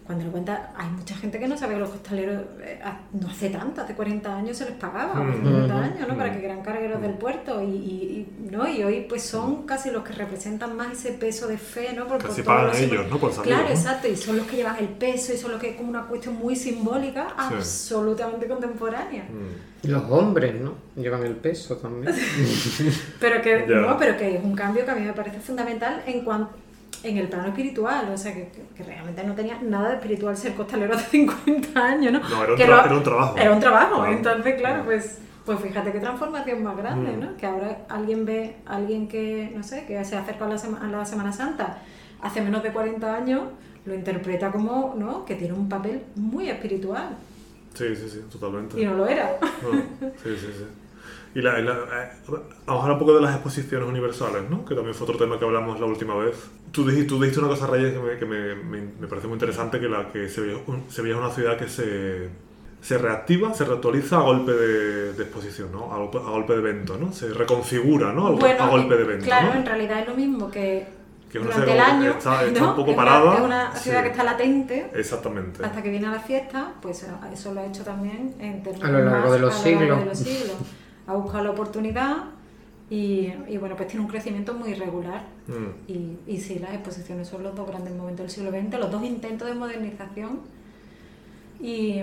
[0.09, 2.81] cuando lo cuentas, hay mucha gente que no sabe que los costaleros eh,
[3.13, 5.33] no hace tanto, hace 40 años se les pagaba, Mm.
[5.35, 5.85] 50 Ujú.
[5.85, 6.17] años, ¿no?
[6.17, 8.67] para que eran cargueros del puerto, y, y- y, ¿no?
[8.67, 12.07] y hoy pues son casi los que representan más ese peso de fe, ¿no?
[12.09, 13.19] Por, por Casi todo pagan lo sim- ellos, ¿no?
[13.19, 13.75] Por salir, Claro, ¿no?
[13.75, 16.05] exacto, y son los que llevan el peso, y son los que es como una
[16.07, 19.25] cuestión muy simbólica, absolutamente contemporánea.
[19.25, 19.87] Mm.
[19.87, 20.73] Y los hombres, ¿no?
[20.97, 22.15] Llevan el peso también.
[23.21, 26.23] Pero que, no, pero que es un cambio que a mí me parece fundamental en
[26.25, 26.51] cuanto
[27.05, 28.51] en el plano espiritual, o sea, que,
[28.85, 32.21] realmente no tenía nada de espiritual ser costalero hace 50 años, ¿no?
[32.21, 33.37] No, era un era trabajo.
[33.39, 34.13] Era un trabajo, Claro.
[34.13, 37.21] entonces, claro, pues, pues fíjate qué transformación más grande, Mm.
[37.21, 37.37] ¿no?
[37.37, 40.87] Que ahora alguien ve, alguien que, no sé, que se acerca a la, sema- a
[40.89, 41.79] la Semana Santa
[42.21, 43.43] hace menos de 40 años,
[43.87, 45.25] lo interpreta como, ¿no?
[45.25, 47.11] Que tiene un papel muy espiritual,
[47.75, 48.81] Sí, sí, sí, totalmente.
[48.81, 49.39] y no lo era.
[50.23, 50.65] Sí, sí, sí.
[51.39, 54.65] Y la, la- eh, vamos a hablar un poco de las exposiciones universales, ¿no?
[54.65, 56.35] Que también fue otro tema que hablamos la última vez.
[56.73, 59.35] Tú dijiste, tú dijiste una cosa, Reyes, que, me, que me, me, me parece muy
[59.37, 62.29] interesante, que la que Sevilla, un- Sevilla es una ciudad que se,
[62.83, 65.93] se reactiva, se reactualiza a golpe de, de exposición, ¿no?
[65.93, 67.13] A golpe, a golpe de evento, ¿no?
[67.13, 68.27] Se reconfigura, ¿no?
[68.27, 69.61] A, Bueno, a golpe de evento, Claro, ¿no?
[69.61, 70.89] en realidad es lo mismo que,
[71.31, 72.11] Que es una durante el ciudad año.
[72.19, 72.71] está- está ¿no?
[72.71, 74.03] un poco parada, Es una ciudad sí.
[74.03, 75.65] que está latente Exactamente.
[75.65, 79.05] hasta que viene la fiesta, pues eso lo ha hecho también en términos A lo
[79.05, 80.57] largo más de los a lo largo de los siglos.
[81.09, 82.17] Ha buscado la oportunidad
[82.91, 85.25] y, y, bueno, pues tiene un crecimiento muy irregular.
[85.47, 85.91] Mm.
[85.91, 89.03] Y, y sí, las exposiciones son los dos grandes momentos del siglo XX, los dos
[89.03, 90.41] intentos de modernización.
[91.61, 92.01] Y,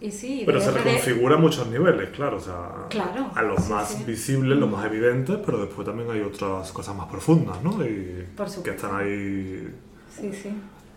[0.00, 2.38] y sí, Pero se reconfigura a muchos niveles, claro.
[2.38, 4.04] O sea, Claro, a los sí, más sí.
[4.04, 7.84] visibles, los más evidentes, pero después también hay otras cosas más profundas, ¿no?
[7.84, 9.74] Y Por que están ahí.
[10.10, 10.50] Sí, sí.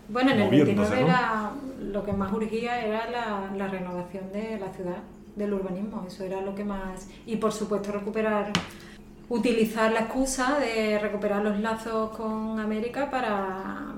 [0.08, 1.06] Bueno, en el Moviéndose, 29 ¿no?
[1.06, 1.52] era,
[1.92, 4.98] lo que más urgía era la, la renovación de la ciudad,
[5.36, 7.08] del urbanismo, eso era lo que más...
[7.26, 8.52] Y por supuesto recuperar,
[9.28, 13.94] utilizar la excusa de recuperar los lazos con América para,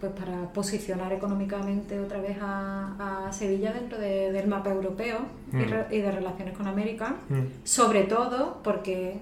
[0.00, 5.18] pues para posicionar económicamente otra vez a, a Sevilla dentro de- del mapa europeo
[5.52, 5.70] y, Mm.
[5.70, 7.16] re- y de relaciones con América.
[7.28, 7.40] Mm.
[7.64, 9.18] Sobre todo porque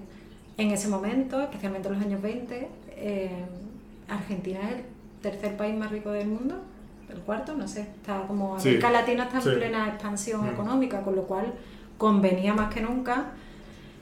[0.57, 3.29] en ese momento, especialmente en los años 20, eh,
[4.09, 4.83] Argentina es el
[5.21, 6.55] tercer país más rico del mundo,
[7.13, 9.49] el cuarto, no sé, está como Sí, América Latina está en sí.
[9.51, 10.49] plena expansión Mm.
[10.49, 11.53] económica, con lo cual
[11.97, 13.27] convenía más que nunca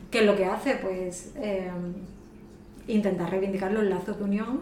[0.10, 1.70] que lo que hace, pues, eh,
[2.88, 4.62] intentar reivindicar los lazos de unión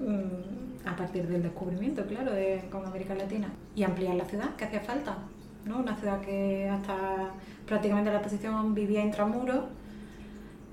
[0.00, 4.64] mm, a partir del descubrimiento, claro, de, con América Latina y ampliar la ciudad, que
[4.64, 5.18] hacía falta,
[5.66, 5.78] ¿no?
[5.78, 7.30] Una ciudad que hasta
[7.66, 9.64] prácticamente la exposición vivía intramuros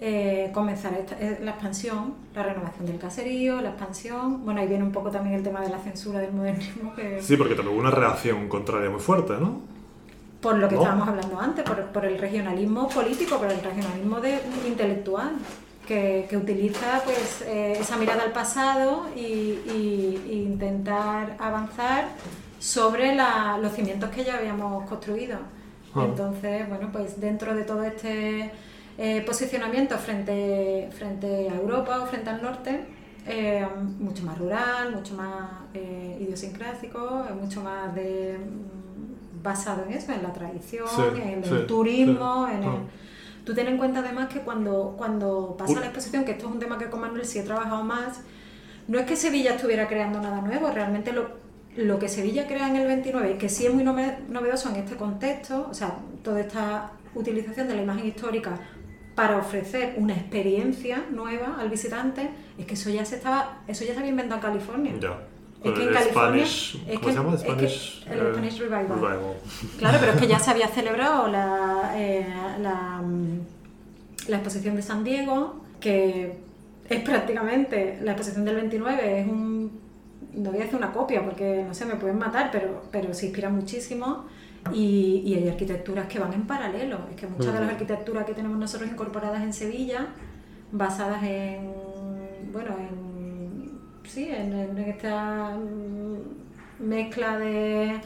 [0.08, 4.46] eh, comenzar esta- eh, la expansión, la renovación del caserío, la expansión.
[4.46, 7.36] Bueno, ahí viene un poco también el tema de la censura del modernismo, que Sí,
[7.38, 9.62] porque también hubo una reacción contraria muy fuerte, ¿no?
[10.42, 10.82] por lo que ¿No?
[10.82, 14.38] estábamos hablando antes, por, por el regionalismo político, por el regionalismo de,
[14.68, 15.32] intelectual,
[15.88, 22.10] que, que utiliza pues eh, esa mirada al pasado y, y- y intentar avanzar
[22.60, 25.40] sobre la- los cimientos que ya habíamos construido.
[25.96, 26.04] Ah.
[26.06, 28.52] Entonces, bueno, pues dentro de todo este
[28.98, 32.86] eh, posicionamiento frente, frente a Europa o frente al norte,
[33.28, 33.66] eh,
[34.00, 40.12] mucho más rural, mucho más eh, idiosincrásico, eh, mucho más de, mm, basado en eso,
[40.14, 42.54] en la tradición, Sí, en sí, el turismo, sí.
[42.56, 42.80] en el- Ah.
[43.44, 46.60] Tú ten en cuenta además que cuando, cuando pasa la exposición, que esto es un
[46.60, 48.22] tema que con Manuel sí he trabajado más,
[48.88, 51.28] no es que Sevilla estuviera creando nada nuevo, realmente lo,
[51.76, 54.96] lo que Sevilla crea en el 29, que sí es muy nove- novedoso en este
[54.96, 58.58] contexto, o sea, toda esta utilización de la imagen histórica
[59.16, 63.94] para ofrecer una experiencia nueva al visitante, es que eso ya se estaba, eso ya
[63.94, 64.94] se había inventado en California.
[65.00, 65.18] Ya.
[65.64, 67.34] Es que en California, Spanish, es ¿Cómo que- se llama?
[67.36, 68.88] es que Spanish, el eh, Spanish Revival.
[68.88, 69.20] Revival.
[69.80, 72.26] Claro, pero es que ya se había celebrado la, eh,
[72.62, 73.40] la, mm,
[74.28, 76.34] la exposición de San Diego, que
[76.90, 79.80] es prácticamente la exposición del 29, es un,
[80.34, 83.28] no voy a hacer una copia porque no sé, me pueden matar, pero, pero se
[83.28, 84.26] inspira muchísimo
[84.74, 87.00] y, y hay arquitecturas que van en paralelo.
[87.10, 90.08] Es que muchas de las arquitecturas que tenemos nosotros incorporadas en Sevilla,
[90.72, 91.72] basadas en,
[92.52, 95.58] bueno, en, sí, en, en esta
[96.80, 98.02] mezcla de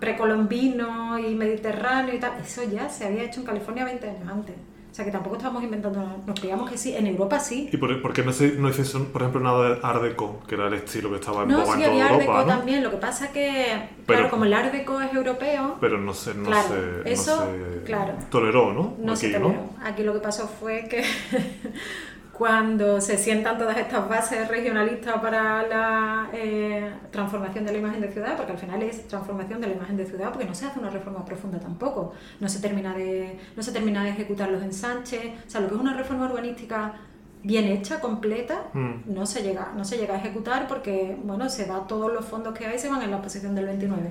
[0.00, 4.56] precolombino y mediterráneo y tal, eso ya se había hecho en California 20 años antes.
[4.96, 6.22] O sea que tampoco estábamos inventando.
[6.26, 7.68] Nos creíamos que sí, en Europa sí.
[7.70, 10.54] ¿Y por, por qué no, se, no hicieron, por ejemplo, nada de Art Deco, que
[10.54, 12.46] era el estilo que estaba en No, sí en había Art Deco ¿no?
[12.46, 12.82] también.
[12.82, 16.32] Lo que pasa que, Pero- claro, como el Art Deco es europeo, Pero no se,
[16.32, 16.68] no Claro,
[17.04, 18.14] se, eso, no se claro.
[18.30, 18.94] toleró, ¿no?
[18.98, 19.68] no Aquí, se toleró.
[19.84, 21.04] Aquí lo que pasó fue que
[22.36, 28.12] cuando se sientan todas estas bases regionalistas para la eh, transformación de la imagen de
[28.12, 30.78] ciudad, porque al final es transformación de la imagen de ciudad, porque no se hace
[30.78, 35.32] una reforma profunda tampoco, no se termina de, no se termina de ejecutar los ensanches,
[35.46, 36.94] o sea, lo que es una reforma urbanística
[37.42, 39.14] bien hecha, completa, Mm.
[39.14, 42.52] no se llega, no se llega a ejecutar porque bueno, se va todos los fondos
[42.54, 44.10] que hay se van en la posición del 29.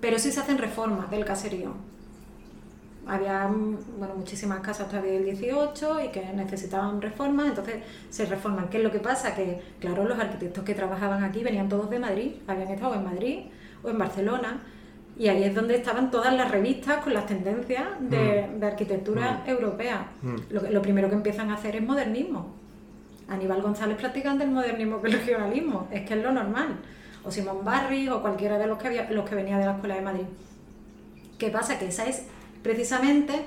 [0.00, 1.72] Pero sí se hacen reformas del caserío.
[3.06, 7.76] Había mm, bueno, muchísimas casas todavía del 18 y que necesitaban reformas, entonces
[8.10, 8.68] se reforman.
[8.68, 9.34] ¿Qué es lo que pasa?
[9.34, 13.38] Que, claro, los arquitectos que trabajaban aquí venían todos de Madrid, habían estado en Madrid
[13.82, 14.62] o en Barcelona,
[15.16, 19.50] y ahí es donde estaban todas las revistas con las tendencias de, de arquitectura Mm.
[19.50, 20.06] europea.
[20.22, 20.36] Mm.
[20.50, 22.54] Lo, lo primero que empiezan a hacer es modernismo.
[23.28, 26.76] Aníbal González practicante el modernismo que el regionalismo, es que es lo normal.
[27.24, 29.94] O Simón Barry o cualquiera de los que, había, los que venía de la Escuela
[29.94, 30.24] de Madrid.
[31.38, 31.78] ¿Qué pasa?
[31.78, 32.26] Que esa es
[32.64, 33.44] precisamente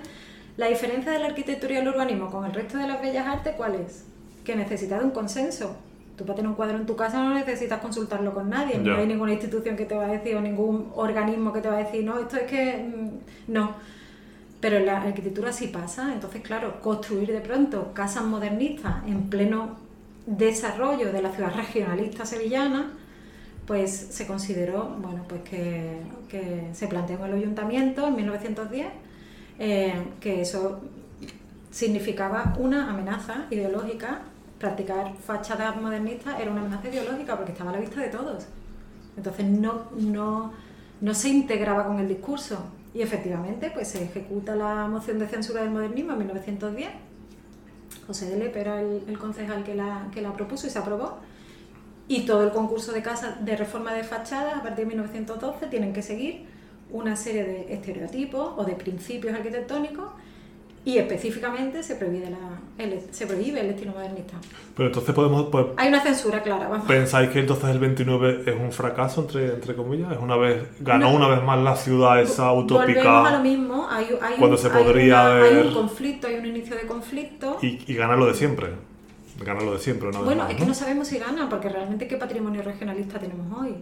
[0.56, 3.56] la diferencia de la arquitectura y el urbanismo con el resto de las bellas artes,
[3.58, 4.06] ¿cuál es?
[4.46, 5.76] Que necesita de un consenso.
[6.16, 9.06] Tú para tener un cuadro en tu casa no necesitas consultarlo con nadie, no hay
[9.06, 12.04] ninguna institución que te va a decir o ningún organismo que te va a decir,
[12.04, 13.76] no, esto es que mm, no.
[14.60, 19.78] Pero en la arquitectura sí pasa, entonces claro, construir de pronto casas modernistas en pleno
[20.26, 22.94] desarrollo de la ciudad regionalista sevillana,
[23.68, 26.00] pues se consideró, bueno, pues que,
[26.30, 28.88] que se planteó en el ayuntamiento en 1910
[29.60, 30.82] eh, que eso
[31.72, 34.22] significaba una amenaza ideológica.
[34.60, 38.48] Practicar fachadas modernistas era una amenaza ideológica porque estaba a la vista de todos.
[39.16, 40.54] Entonces no, no,
[41.02, 42.58] no se integraba con el discurso.
[42.94, 46.90] Y efectivamente, pues se ejecuta la moción de censura del modernismo en 1910.
[48.08, 51.20] José de Lepe era el, concejal que la, que la propuso y se aprobó.
[52.08, 55.94] Y todo el concurso de casas de reforma de fachadas a partir de 1912 tienen
[55.94, 56.48] que seguir
[56.92, 60.06] una serie de estereotipos o de principios arquitectónicos
[60.86, 62.38] y específicamente se prohíbe, la,
[62.82, 64.36] el, se prohíbe el estilo modernista.
[64.74, 65.48] Pero entonces podemos...
[65.52, 66.88] pues, Hay una censura clara, vamos.
[66.88, 70.14] ¿Pensáis que entonces el 29 es un fracaso, entre, entre comillas?
[70.14, 71.18] ¿Es una vez, ¿Ganó No.
[71.18, 74.62] una vez más la ciudad esa utópica Volvemos a lo mismo, hay, hay Cuando un,
[74.62, 77.58] se hay un conflicto, hay un inicio de conflicto.
[77.62, 78.70] y, y gana lo de siempre?
[79.44, 81.68] Gana lo de siempre, una vez Bueno, más, es que no sabemos si gana, porque
[81.68, 83.76] realmente qué patrimonio regionalista tenemos hoy.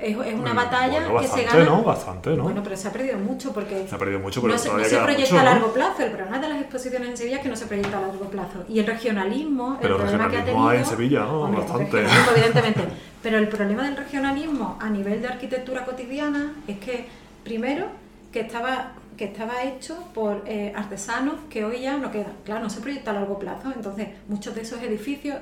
[0.00, 1.64] Es, es una Mm, batalla bueno, que se gana.
[1.64, 1.82] ¿no?
[1.82, 2.42] Bastante, ¿no?
[2.44, 4.82] Bueno, pero se ha perdido mucho porque Se ha perdido mucho, pero no se, no
[4.84, 5.50] se proyecta mucho, a ¿no?
[5.50, 6.02] largo plazo.
[6.04, 8.64] El problema de las exposiciones en Sevilla es que no se proyecta a largo plazo.
[8.68, 10.68] Y el regionalismo, Pero el problema que ha tenido.
[10.68, 11.42] hay en Sevilla, ¿no?
[11.42, 12.04] Hombre, el Bastante.
[12.34, 12.80] evidentemente.
[13.22, 17.06] Pero el problema del regionalismo a nivel de arquitectura cotidiana es que,
[17.44, 17.86] primero,
[18.32, 22.32] que estaba que estaba hecho por eh, artesanos que hoy ya no quedan.
[22.46, 23.70] Claro, no se proyecta a largo plazo.
[23.76, 25.36] Entonces, muchos de esos edificios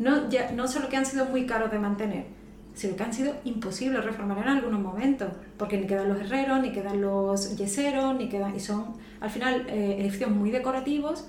[0.00, 2.24] no, ya, no solo que han sido muy caros de mantener,
[2.74, 6.72] sino que han sido imposibles reformar en algunos momentos, porque ni quedan los herreros, ni
[6.72, 11.26] quedan los yeseros, ni quedan, y son al final eh, edificios muy decorativos,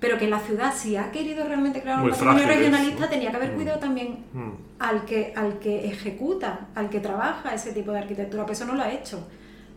[0.00, 3.08] pero que la ciudad, si ha querido realmente crear un patrimonio regionalista, ¿no?
[3.08, 3.54] tenía que haber Mm.
[3.54, 4.50] cuidado también Mm.
[4.80, 8.74] al que, al que ejecuta, al que trabaja ese tipo de arquitectura, pues eso no
[8.76, 9.26] lo ha hecho.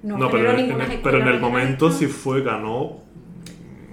[0.03, 2.97] No, No, pero, en- escuela pero en el momento sí fue, ganó.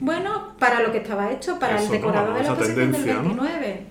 [0.01, 2.07] Bueno, para lo que estaba hecho, para Eso, el ¿no?
[2.07, 3.23] decorado de la del tendencia, ¿no?
[3.23, 3.87] 29.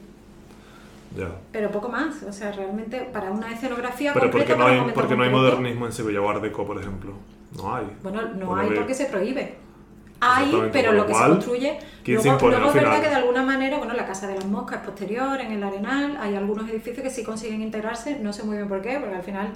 [1.16, 1.30] Ya.
[1.52, 5.00] Pero poco más, o sea, realmente para una escenografía Pero completa porque no hay, momento
[5.00, 7.14] porque no hay concreto, modernismo en Sevilla o Art Deco, por ejemplo.
[7.56, 7.86] No hay.
[8.02, 9.56] Bueno, no Por hay que- porque se prohíbe.
[10.26, 11.80] Hay, pero lo que se construye.
[12.04, 14.36] ¿quién se luego impone luego es verdad que de alguna manera, bueno, la Casa de
[14.36, 18.32] las Moscas es posterior, en el Arenal, hay algunos edificios que sí consiguen integrarse, no
[18.32, 19.50] sé muy bien por qué, porque al final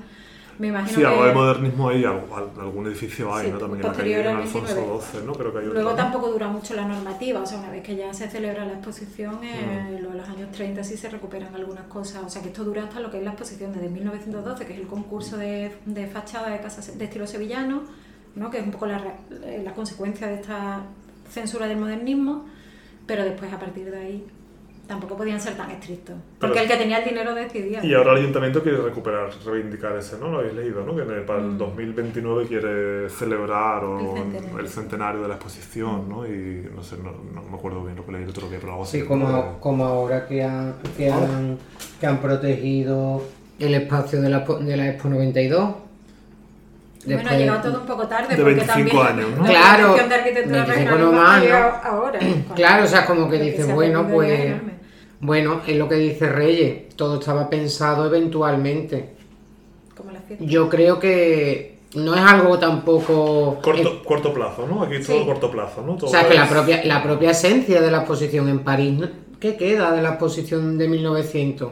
[0.60, 1.06] me imagino Sí, que.
[1.08, 3.58] algo de modernismo hay, algún edificio hay, Sí, ¿no?
[3.60, 5.02] También en la calle en al Alfonso 29.
[5.12, 5.34] XII, ¿no?
[5.34, 5.82] Creo que hay otro.
[5.82, 8.74] Luego tampoco dura mucho la normativa, o sea, una vez que ya se celebra la
[8.74, 9.96] exposición, eh, Mm.
[9.98, 13.00] en los años 30 sí se recuperan algunas cosas, o sea, que esto dura hasta
[13.00, 16.60] lo que es la exposición desde 1912, que es el concurso de, de fachada de
[16.60, 17.84] casas de estilo sevillano,
[18.36, 18.50] ¿no?
[18.50, 19.02] que es un poco la,
[19.64, 20.82] la consecuencia de esta
[21.30, 22.46] censura del modernismo,
[23.06, 24.26] pero después a partir de ahí
[24.88, 27.84] tampoco podían ser tan estrictos, porque Pero- el que tenía el dinero decidía.
[27.84, 30.30] Y ahora el ayuntamiento quiere recuperar, reivindicar ese, ¿no?
[30.30, 30.96] Lo habéis leído, ¿no?
[30.96, 31.58] Que en el- para el Mm.
[31.58, 34.60] 2029 quiere celebrar o El centenario.
[34.60, 36.26] el centenario de la exposición, ¿no?
[36.26, 38.72] Y no sé, no, no me acuerdo bien lo que leí el otro día, pero
[38.74, 38.98] algo así.
[38.98, 39.08] Sí, ¿no?
[39.10, 41.58] como, como ahora que, ha- que, han,
[42.00, 43.24] que han protegido
[43.60, 45.60] el espacio de la, de la Expo 92.
[47.06, 49.44] Bueno, ha Después- llegado todo un poco tarde de porque 25 también años, ¿no?
[49.44, 51.06] la Claro, de arquitectura 25
[51.84, 52.20] ahora.
[52.56, 54.30] Claro, o sea, como que dices, bueno, pues.
[54.40, 54.77] enorme.
[55.20, 59.10] Bueno, es lo que dice Reyes, todo estaba pensado eventualmente.
[59.96, 60.46] Como la fiesta.
[60.46, 63.60] Yo creo que no es algo tampoco.
[63.64, 64.84] Corto, corto plazo, ¿no?
[64.84, 65.26] Aquí es todo Sí.
[65.26, 65.96] corto plazo, ¿no?
[65.96, 68.94] Todo O sea, que la es- propia, la propia esencia de la exposición en París,
[69.00, 69.08] ¿no?
[69.40, 71.72] ¿qué queda de la exposición de 1900?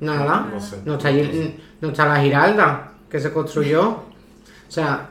[0.00, 0.48] Nada.
[0.52, 0.76] No sé.
[0.84, 3.82] No está, allí- no está la Giralda, que se construyó.
[3.88, 5.08] O sea,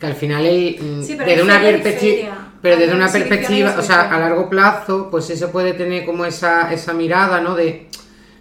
[0.00, 2.47] que al final hay, mm, Sí, pero desde una perspectiva.
[2.60, 6.24] Pero desde una perspectiva, o sea, a largo plazo, pues sí se puede tener como
[6.24, 7.54] esa, esa mirada, ¿no?
[7.54, 7.86] De,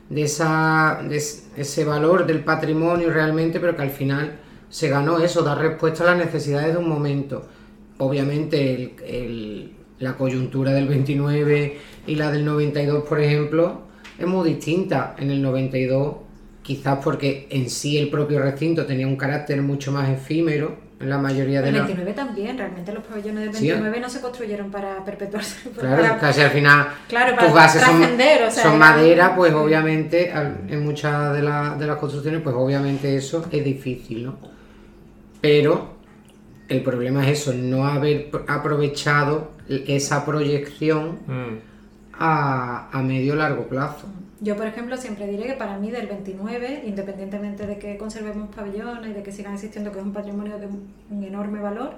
[0.10, 4.40] de esa, de es- ese valor del patrimonio realmente, pero que al final
[4.70, 7.48] se ganó eso, dar respuesta a las necesidades de un momento.
[8.00, 13.82] Obviamente el- el- la coyuntura del 29 y la del 92, por ejemplo,
[14.20, 15.16] es muy distinta.
[15.20, 16.16] En el 92,
[16.64, 21.62] quizás porque en sí el propio recinto tenía un carácter mucho más efímero la mayoría
[21.62, 21.86] de El las...
[21.88, 23.68] 29 también, realmente los pabellones del Sí.
[23.68, 25.70] 29 no se construyeron para perpetuarse.
[25.80, 29.36] Claro, para- casi al final Claro, tus bases son, trascender, o sea, son era- madera,
[29.36, 34.38] pues obviamente en muchas de, la- de las construcciones, pues obviamente eso es difícil, ¿no?
[35.42, 35.98] Pero
[36.68, 41.58] el problema es eso, no haber pro- aprovechado esa proyección Mm.
[42.20, 44.08] a, a medio largo plazo.
[44.40, 49.10] Yo, por ejemplo, siempre diré que para mí del 29, independientemente de que conservemos pabellones
[49.10, 51.96] y de que sigan existiendo, que es un patrimonio de un, enorme valor,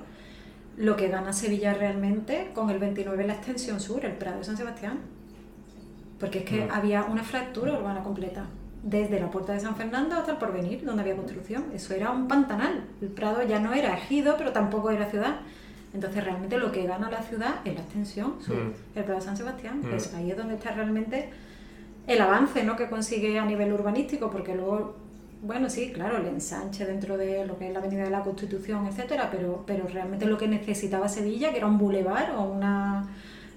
[0.78, 4.46] lo que gana Sevilla realmente con el 29 es la extensión sur, el Prado de
[4.46, 5.00] San Sebastián.
[6.18, 8.46] Porque es que había una fractura urbana completa,
[8.84, 11.66] desde la Puerta de San Fernando hasta el Porvenir, donde había construcción.
[11.74, 12.86] Eso era un pantanal.
[13.02, 15.42] El Prado ya no era ejido, pero tampoco era ciudad.
[15.94, 18.74] Entonces, realmente lo que gana la ciudad es la extensión sur, Mm.
[18.96, 19.82] el Prado de San Sebastián.
[19.82, 19.94] Mm.
[19.94, 21.30] Es ahí es donde está realmente
[22.14, 22.76] el avance ¿no?
[22.76, 24.96] que consigue a nivel urbanístico, porque luego,
[25.42, 28.88] bueno, sí, claro, el ensanche dentro de lo que es la Avenida de la Constitución,
[28.88, 33.08] etcétera, pero, pero realmente lo que necesitaba Sevilla, que era un bulevar o una,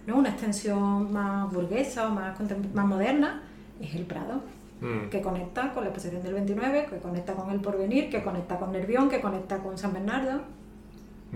[0.07, 0.16] ¿no?
[0.16, 2.38] una extensión más burguesa o más,
[2.74, 3.42] más moderna,
[3.80, 4.42] es el Prado,
[4.82, 5.11] Mm.
[5.11, 8.72] que conecta con la exposición del 29, que conecta con el Porvenir, que conecta con
[8.72, 10.40] Nervión, que conecta con San Bernardo.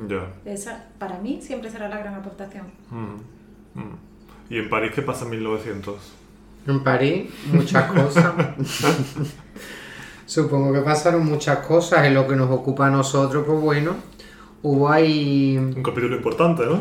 [0.08, 0.32] Ya.
[0.44, 2.66] Esa, para mí, siempre será la gran aportación.
[2.90, 3.78] Mm.
[3.80, 3.96] Mm.
[4.50, 6.12] ¿Y en París qué pasa en 1900?
[6.66, 8.32] En París, muchas cosas.
[10.26, 13.92] Supongo que pasaron muchas cosas en lo que nos ocupa a nosotros, pues bueno,
[14.62, 16.80] hubo ahí Un capítulo importante, ¿no?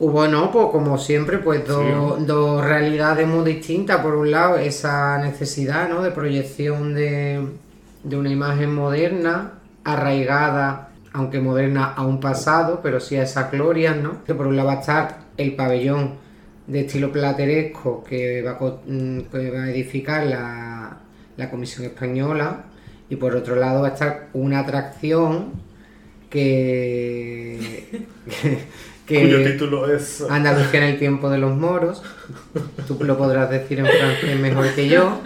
[0.00, 1.84] Hubo, no, pues como siempre, pues dos,
[2.18, 2.24] Sí.
[2.24, 4.00] dos realidades muy distintas.
[4.00, 6.02] Por un lado, esa necesidad ¿no?
[6.02, 7.44] de proyección de,
[8.04, 9.54] de una imagen moderna,
[9.84, 14.22] arraigada, aunque moderna, a un pasado, pero sí a esas glorias, ¿no?
[14.24, 16.12] Que por un lado va a estar el pabellón
[16.68, 20.98] de estilo plateresco que va a, co- mm, que va a edificar la,
[21.36, 22.64] la Comisión Española,
[23.10, 25.52] y por otro lado va a estar una atracción
[26.30, 27.88] que...
[29.06, 30.22] que- Cuyo título es...
[30.28, 32.02] Andalucía en el tiempo de los moros.
[32.86, 35.20] Tú lo podrás decir en francés mejor que yo.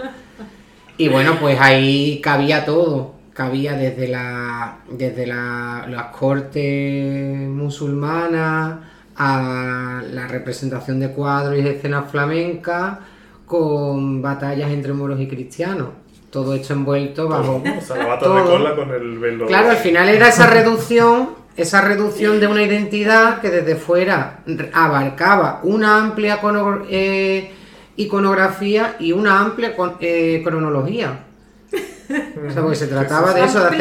[0.96, 3.14] Y bueno, pues ahí cabía todo.
[3.34, 8.76] Cabía desde la desde la, las cortes musulmanas
[9.16, 12.98] a la representación de cuadros y escenas flamencas
[13.46, 15.88] con batallas entre moros y cristianos.
[16.30, 19.46] Todo esto envuelto bajo O sea, la bata de cola con el velo.
[19.46, 24.38] Claro, al final era esa reducción esa reducción de una identidad que desde fuera
[24.72, 26.40] abarcaba una amplia
[26.88, 27.50] eh,
[27.96, 31.24] iconografía y una amplia con- eh, cronología.
[32.08, 33.78] O sea, porque se trataba de eso, de hacer...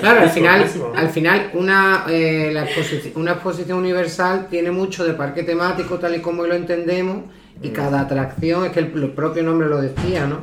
[0.00, 0.60] Claro, al final,
[0.96, 6.14] al final una, eh, la exposici- una exposición universal tiene mucho de parque temático tal
[6.16, 7.24] y como lo entendemos
[7.62, 10.40] y cada atracción, es que el, el propio nombre lo decía, ¿no?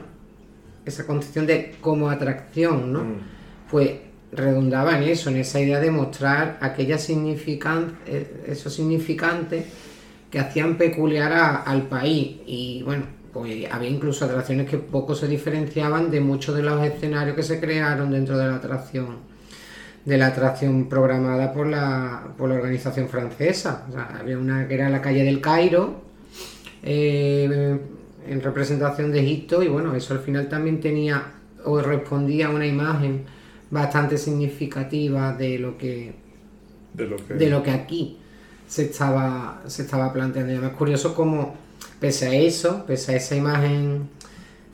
[0.85, 3.03] Esa concepción de como atracción, ¿no?
[3.03, 3.13] Mm.
[3.69, 3.91] Pues
[4.31, 9.65] redundaba en eso, en esa idea de mostrar aquella significan, eh, esos significantes
[10.31, 13.03] que hacían peculiar a- al país y bueno,
[13.33, 17.59] pues había incluso atracciones que poco se diferenciaban de muchos de los escenarios que se
[17.59, 19.29] crearon dentro de la atracción
[20.05, 23.85] de la atracción programada por la, por la organización francesa.
[23.89, 26.01] O sea, había una que era la calle del Cairo,
[26.81, 27.79] eh,
[28.27, 31.33] en representación de Egipto, y bueno, eso al final también tenía
[31.65, 33.25] o respondía a una imagen
[33.69, 36.15] bastante significativa de lo que
[36.93, 37.33] De lo que...
[37.33, 38.17] de lo que aquí
[38.67, 40.53] se estaba, se estaba planteando.
[40.53, 41.55] Y además curioso como,
[41.99, 44.09] pese a eso, pese a esa imagen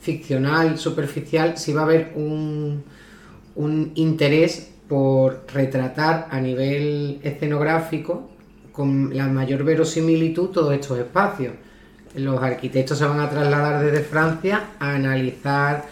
[0.00, 2.84] ficcional, superficial, sí va a haber un,
[3.56, 8.30] un interés por retratar a nivel escenográfico
[8.72, 11.54] con la mayor verosimilitud todos estos espacios.
[12.14, 15.84] Los arquitectos se van a trasladar desde Francia a analizar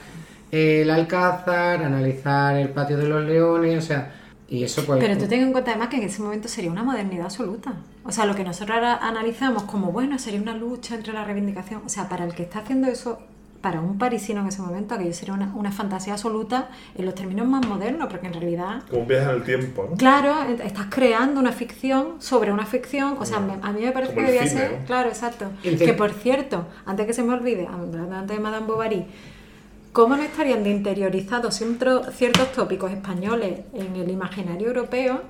[0.51, 4.14] el Alcázar, analizar el Patio de los Leones, o sea,
[4.49, 5.01] y eso pues...
[5.01, 7.75] Pero tú ten en cuenta además que en ese momento sería una modernidad absoluta.
[8.05, 11.83] O sea, lo que nosotros ahora analizamos como, bueno, sería una lucha entre la reivindicación.
[11.85, 13.19] O sea, para el que está haciendo eso,
[13.63, 17.47] para un parisino en ese momento, aquello sería una, una fantasía absoluta en los términos
[17.49, 19.97] más modernos, porque en realidad Como un viaje en el tiempo, ¿no?
[19.97, 24.13] Claro, estás creando una ficción sobre una ficción, o sea, me- a mí me parece
[24.15, 24.87] que debía cine, ser, ¿no?
[24.87, 25.47] claro, exacto.
[25.63, 29.07] Que por cierto, antes que se me olvide, hablando antes de Madame Bovary,
[29.95, 35.23] ¿cómo no estarían de interiorizados ciertos tópicos españoles en el imaginario europeo?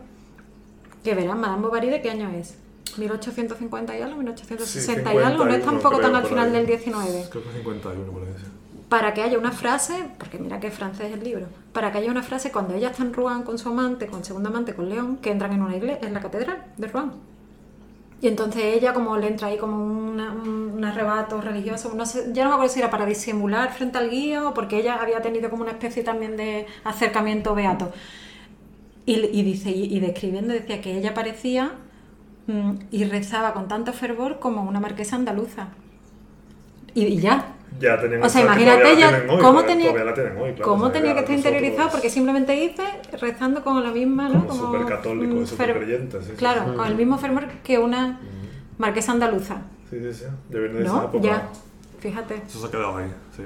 [1.05, 2.57] Que verán, Madame Bovary de qué año es?
[2.97, 7.27] 1850 y algo, 1860 y algo, no es 51, tampoco tan al final del 19
[7.31, 8.47] Creo que 51 por ahí, sí.
[8.89, 12.11] para que haya una frase, porque mira que francés es el libro, para que haya
[12.11, 15.19] una frase cuando ella está en Rouen con su amante, con segundo amante, con León,
[15.19, 17.13] que entran en una iglesia, en la catedral de Rouen.
[18.25, 20.49] Y entonces ella como le entra ahí como una- un,
[20.79, 24.09] un arrebato religioso, no sé, ya no me acuerdo si era para disimular frente al
[24.11, 27.93] guía o porque ella había tenido como una especie también de acercamiento beato.
[29.07, 31.73] Y, dice, y, describiendo decía que ella parecía
[32.47, 35.69] mm, y rezaba con tanto fervor como una marquesa andaluza.
[36.95, 40.15] Y ya, Ya tenían o sea, imagínate ya tienen hoy, cómo todavía- tenía, todavía la
[40.15, 42.83] tienen hoy, claro, cómo tenía que estar nosotros- interiorizado, porque simplemente dice
[43.21, 44.47] rezando con la misma, ¿no?
[44.47, 46.77] Como supercatólico, mm, súper fer- creyente, sí, Claro, sí.
[46.77, 48.21] con el mismo fervor que una
[48.79, 50.25] marquesa andaluza, Sí, sí, sí.
[50.51, 51.05] De esa ¿no?
[51.05, 51.21] época.
[51.25, 51.49] Ya,
[52.01, 53.43] fíjate, Eso se ha quedado ahí, sí.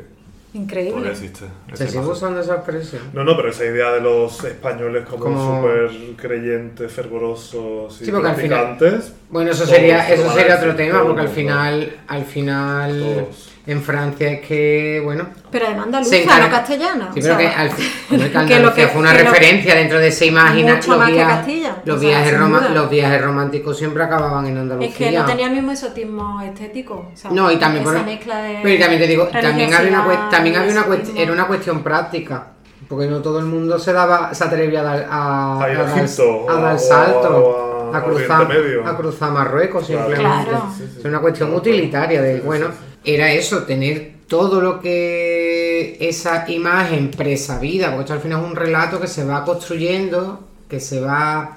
[0.54, 1.10] increíble.
[1.10, 1.44] Existe.
[1.74, 3.02] Se sigue usando esa expresión.
[3.12, 8.10] No, no, pero esa idea de los españoles como, Como- súper creyentes, fervorosos y Sí,
[8.10, 9.02] final-.
[9.30, 13.52] Bueno, eso sería, eso sería otro tema, porque al final, al final, Todos.
[13.68, 17.10] En Francia es que, bueno, Pero además se andaluza, encarga- no castellana.
[17.12, 17.68] Sí, o pero sea, que al
[18.10, 20.66] hombre, que que lo que- fue una que lo- referencia dentro de esa imagen.
[20.66, 24.02] Mucho los más que viajes, Castilla, Los, o sea, viajes roma- los viajes románticos siempre
[24.02, 24.88] acababan en Andalucía.
[24.90, 27.10] es que no tenía el mismo exotismo estético.
[27.12, 29.74] o sea, No, y también, esa por- mezcla de pero y también te digo, también
[29.74, 32.46] había una, también había una, cuest- era una cuestión práctica,
[32.88, 35.82] porque no todo el mundo se daba, se atrevía a dar, a, A ir a
[35.82, 38.48] dar- Egipto, a o dar a- salto, a a, cruzar,
[38.86, 40.20] a cruzar Marruecos simplemente.
[40.22, 40.66] Claro.
[40.76, 40.98] Sí, sí, sí.
[41.00, 42.66] Es una cuestión utilitaria de, bueno,
[43.14, 48.56] era eso, tener todo lo que esa imagen presabida, porque esto al final es un
[48.56, 51.56] relato que se va construyendo, que se va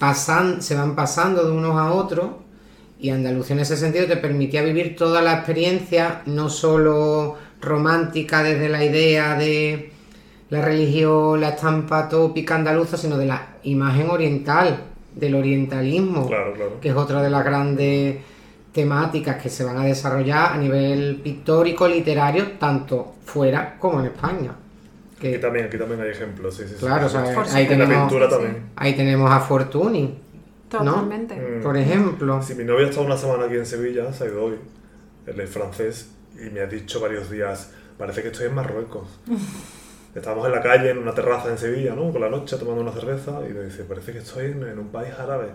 [0.00, 2.30] pasando, se van pasando de unos a otros,
[2.98, 8.68] y Andalucía en ese sentido te permitía vivir toda la experiencia, no solo romántica desde
[8.68, 9.92] la idea de
[10.50, 14.80] la religión, la estampa tópica andaluza, sino de la imagen oriental,
[15.14, 16.80] del orientalismo Claro, claro.
[16.80, 18.16] que es otra de las grandes
[18.72, 24.52] temáticas que se van a desarrollar a nivel pictórico, literario, tanto fuera como en España.
[25.16, 26.74] Aquí Que, también, aquí también hay ejemplos, sí, sí.
[26.78, 26.86] sí.
[26.86, 28.42] claro, o sea, ahí, la tenemos, pintura sí, sí.
[28.42, 28.64] también.
[28.76, 30.18] ahí tenemos a Fortuny,
[30.70, 31.34] Totalmente.
[31.34, 31.62] Mm.
[31.62, 32.42] por ejemplo.
[32.42, 34.54] Si mi novia ha estado una semana aquí en Sevilla, se ha ido hoy,
[35.26, 39.08] él es francés, y me ha dicho varios días, parece que estoy en Marruecos.
[40.14, 42.10] Estábamos en la calle, en una terraza en Sevilla, ¿no?
[42.10, 44.88] Con la noche tomando una cerveza, y me dice, parece que estoy en, en un
[44.88, 45.48] país árabe.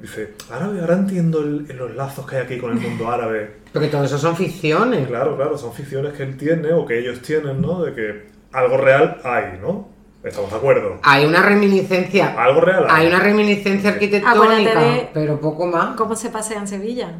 [0.00, 3.56] Dice, árabe, ahora entiendo el- los lazos que hay aquí con el mundo árabe.
[3.72, 5.06] Porque todo eso son ficciones.
[5.08, 7.82] Claro, claro, son ficciones que él tiene o que ellos tienen, ¿no?
[7.82, 9.88] De que algo real hay, ¿no?
[10.22, 10.98] Estamos de acuerdo.
[11.02, 15.94] Hay una reminiscencia, Algo real hay una reminiscencia arquitectónica, de- pero poco más.
[15.96, 17.10] ¿Cómo se pasea en Sevilla?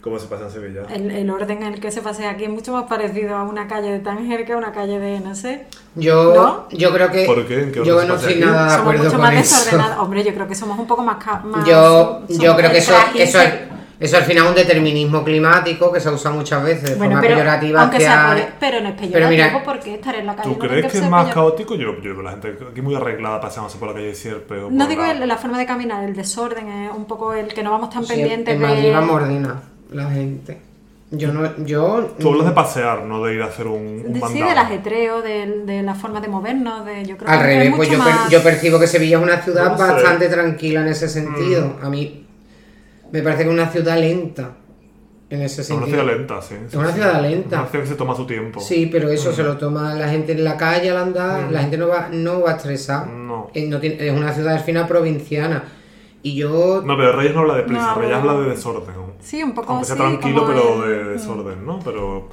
[0.00, 0.82] ¿Cómo se pasa en Sevilla?
[0.88, 3.68] El, el orden en el que se pasea aquí es mucho más parecido a una
[3.68, 5.66] calle de Tánger que a una calle de, no sé.
[5.94, 6.68] Yo, ¿No?
[6.70, 7.26] yo creo que.
[7.26, 7.62] ¿Por qué?
[7.64, 8.40] ¿En qué Yo no estoy aquí?
[8.40, 9.64] nada de somos acuerdo mucho con más eso.
[9.64, 9.98] desordenados.
[10.02, 11.22] Hombre, yo creo que somos un poco más...
[11.22, 13.54] ca- más Yo, yo creo que eso, eso, es-
[14.00, 17.20] eso al final es un determinismo climático que se usa muchas veces de Bueno, forma
[17.20, 17.82] pero, peyorativa.
[17.82, 20.48] aunque hacia- sea por- pero no es Pero peyorativo mira, porque estar en la calle
[20.48, 21.74] ¿Tú no crees que es más peyor- caótico?
[21.74, 24.54] Yo, yo veo la gente aquí muy arreglada paseándose por la calle de Sierpe.
[24.70, 27.72] No digo la- la forma de caminar, el desorden, es un poco el que no
[27.72, 28.66] vamos tan Sí, pendientes en de...
[28.66, 30.58] Madrid vamos ordena la gente.
[31.12, 32.14] Yo no, yo.
[32.20, 34.48] Tú hablas de pasear, no de ir a hacer un, un de- sí, mandado.
[34.50, 37.72] del ajetreo, del- de, la forma de movernos, de yo creo Al que es revés,
[37.76, 39.82] pues yo, per- más- yo percibo que Sevilla es una ciudad No sé.
[39.92, 41.74] bastante tranquila en ese sentido.
[41.80, 41.84] Mm.
[41.84, 42.26] A mí
[43.10, 44.50] me parece que es una ciudad lenta
[45.30, 46.00] en ese Es una sentido.
[46.02, 46.54] ciudad lenta, sí.
[46.68, 47.58] Es una ciudad lenta.
[47.60, 48.60] Una ciudad que se toma su tiempo.
[48.60, 49.34] Sí, pero eso Mm.
[49.34, 52.40] se lo toma la gente en la calle al andar, la gente no va, no
[52.42, 53.08] va a estresar.
[53.08, 53.50] No.
[53.52, 55.64] Eh, no tiene- es una ciudad al final provinciana.
[56.22, 58.94] Y yo No, pero Reyes no habla de prisa, No, Reyes habla de desorden.
[59.20, 61.78] Sí, un poco Aunque sea sí, tranquilo, como pero de desorden, ¿no?
[61.84, 62.28] Pero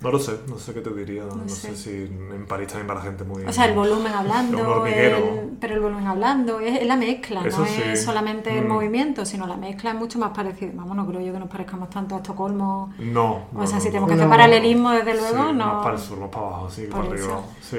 [0.00, 1.24] no lo sé, no sé qué te diría.
[1.24, 1.74] No, sé.
[1.74, 1.90] sé si
[2.34, 3.44] en París también va la gente muy...
[3.44, 5.16] O sea, el volumen un hablando, hormiguero.
[5.18, 7.82] el- pero el volumen hablando, es, es la mezcla, Eso no sí.
[7.84, 8.68] es solamente el Mm.
[8.68, 10.70] movimiento, sino la mezcla es mucho más parecida.
[10.74, 12.94] Vamos, no creo yo que nos parezcamos tanto a Estocolmo.
[13.00, 13.48] No.
[13.54, 14.06] o sea, no, si no, tenemos no.
[14.06, 15.66] que hacer paralelismo, desde luego, Sí, no.
[15.66, 17.42] Más para el sur, más para abajo, sí, Por para arriba.
[17.60, 17.78] Sí.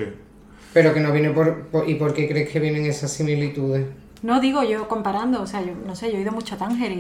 [0.74, 3.88] Pero que no viene por, por- ¿Y por qué crees que vienen esas similitudes?
[4.22, 6.92] No digo yo comparando, o sea, yo no sé, yo he ido mucho a Tánger
[6.92, 6.96] y,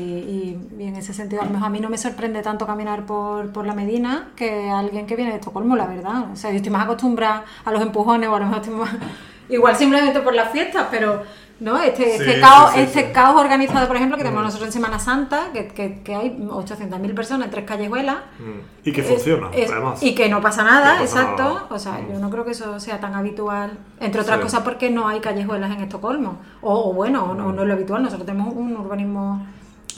[0.79, 3.51] y- en ese sentido a lo mejor a mí no me sorprende tanto caminar por,
[3.51, 6.31] por la Medina que alguien que viene de Estocolmo, la verdad.
[6.31, 8.89] O sea, yo estoy más acostumbrada a los empujones o a lo mejor estoy más...
[9.49, 11.23] Igual simplemente por las fiestas, pero
[11.59, 13.11] no, este, este, Sí, caos, sí, este sí.
[13.13, 14.45] caos organizado, por ejemplo, que tenemos Mm.
[14.45, 18.17] nosotros en Semana Santa, que, que, que hay 800.000 personas en tres callejuelas.
[18.39, 18.87] Mm.
[18.87, 20.01] Y que Es- funciona, es- además.
[20.01, 21.43] Y que no pasa nada, No pasa exacto.
[21.43, 21.65] nada.
[21.69, 22.13] O sea, Mm.
[22.13, 23.77] yo no creo que eso sea tan habitual.
[23.99, 26.37] Entre otras cosas porque no hay callejuelas en Estocolmo.
[26.61, 27.55] O, o bueno, o no, Mm.
[27.55, 28.03] no es lo habitual.
[28.03, 29.45] Nosotros tenemos un urbanismo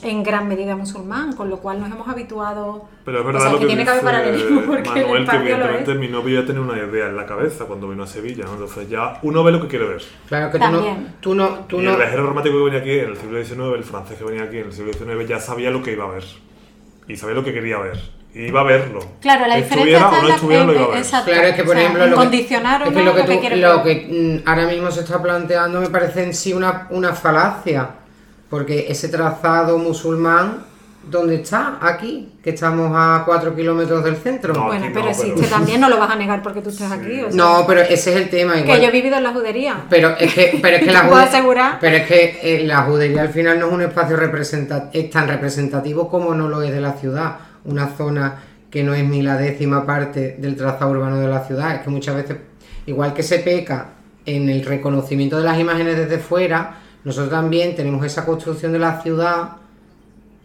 [0.02, 2.88] en gran medida musulmán, con lo cual nos hemos habituado...
[3.04, 5.04] Pero es o verdad sea, lo que que, tiene que haber dice paralelismo porque el
[5.04, 8.06] Manuel, que evidentemente mi novio ya tenía una idea en la cabeza cuando vino a
[8.06, 8.52] Sevilla, ¿no?
[8.54, 10.02] Entonces ya uno ve lo que quiere ver.
[10.28, 11.02] Claro que tú También.
[11.04, 11.10] no.
[11.20, 13.76] Tú no, tú y no el viajero romántico que venía aquí en el siglo XIX,
[13.78, 16.08] el francés que venía aquí en el siglo XIX, ya sabía lo que iba a
[16.10, 16.24] ver.
[17.08, 17.98] Y sabía lo que quería ver.
[18.34, 19.00] Y iba a verlo.
[19.20, 20.98] Claro, la diferencia está o en no la- estuviera, lo iba a ver.
[20.98, 21.30] exacto.
[21.30, 23.22] Claro, es que por O sea, ejemplo lo que, condicionar o es que lo que,
[23.24, 27.12] tú- lo que mm, ahora mismo se está planteando me parece en sí una, una
[27.12, 27.90] falacia,
[28.52, 30.58] porque ese trazado musulmán,
[31.10, 31.78] ¿dónde está?
[31.80, 34.52] Aquí, que estamos a 4 kilómetros del centro.
[34.52, 36.86] No, Bueno, pero no, existe pero- también, no lo vas a negar porque tú estés
[36.86, 36.92] Sí.
[36.92, 37.20] aquí.
[37.22, 38.58] o sea, No, pero ese es el tema.
[38.58, 38.76] Igual.
[38.78, 39.84] que yo he vivido en la judería.
[39.88, 41.78] Pero es que, pero es que la Te puedo jude- asegurar.
[41.80, 45.28] Pero es que eh, la judería al final no es un espacio representativo, es tan
[45.28, 47.36] representativo como no lo es de la ciudad.
[47.64, 48.34] Una zona
[48.70, 51.74] que no es ni la décima parte del trazado urbano de la ciudad.
[51.76, 52.36] Es que muchas veces,
[52.84, 53.86] igual que se peca
[54.26, 59.00] en el reconocimiento de las imágenes desde fuera, nosotros también tenemos esa construcción de la
[59.02, 59.56] ciudad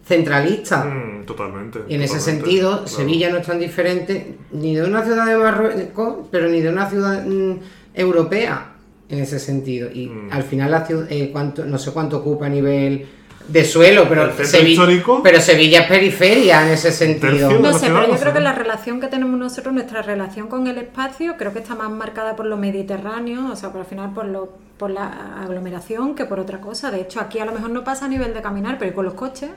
[0.06, 0.86] centralista.
[0.86, 1.80] Mm, totalmente.
[1.90, 2.88] Y en ese sentido, claro.
[2.88, 6.90] Sevilla no es tan diferente ni de una ciudad de Marruecos, pero ni de una
[6.90, 7.60] ciudad mm,
[7.94, 8.74] europea,
[9.10, 9.90] en ese sentido.
[9.94, 10.30] Y Mm.
[10.32, 13.06] al final, la ciudad, eh, cuánto, no sé cuánto ocupa a nivel
[13.48, 15.22] de suelo, pero, ¿El centro Sevi- histórico?
[15.24, 17.50] pero Sevilla es periferia en ese sentido.
[17.60, 20.78] No sé, pero yo creo que la relación que tenemos nosotros, nuestra relación con el
[20.78, 24.26] espacio, creo que está más marcada por lo mediterráneo, o sea, por al final por
[24.26, 26.92] lo, por la aglomeración que por otra cosa.
[26.92, 29.14] De hecho, aquí a lo mejor no pasa a nivel de caminar, pero con los
[29.14, 29.50] coches,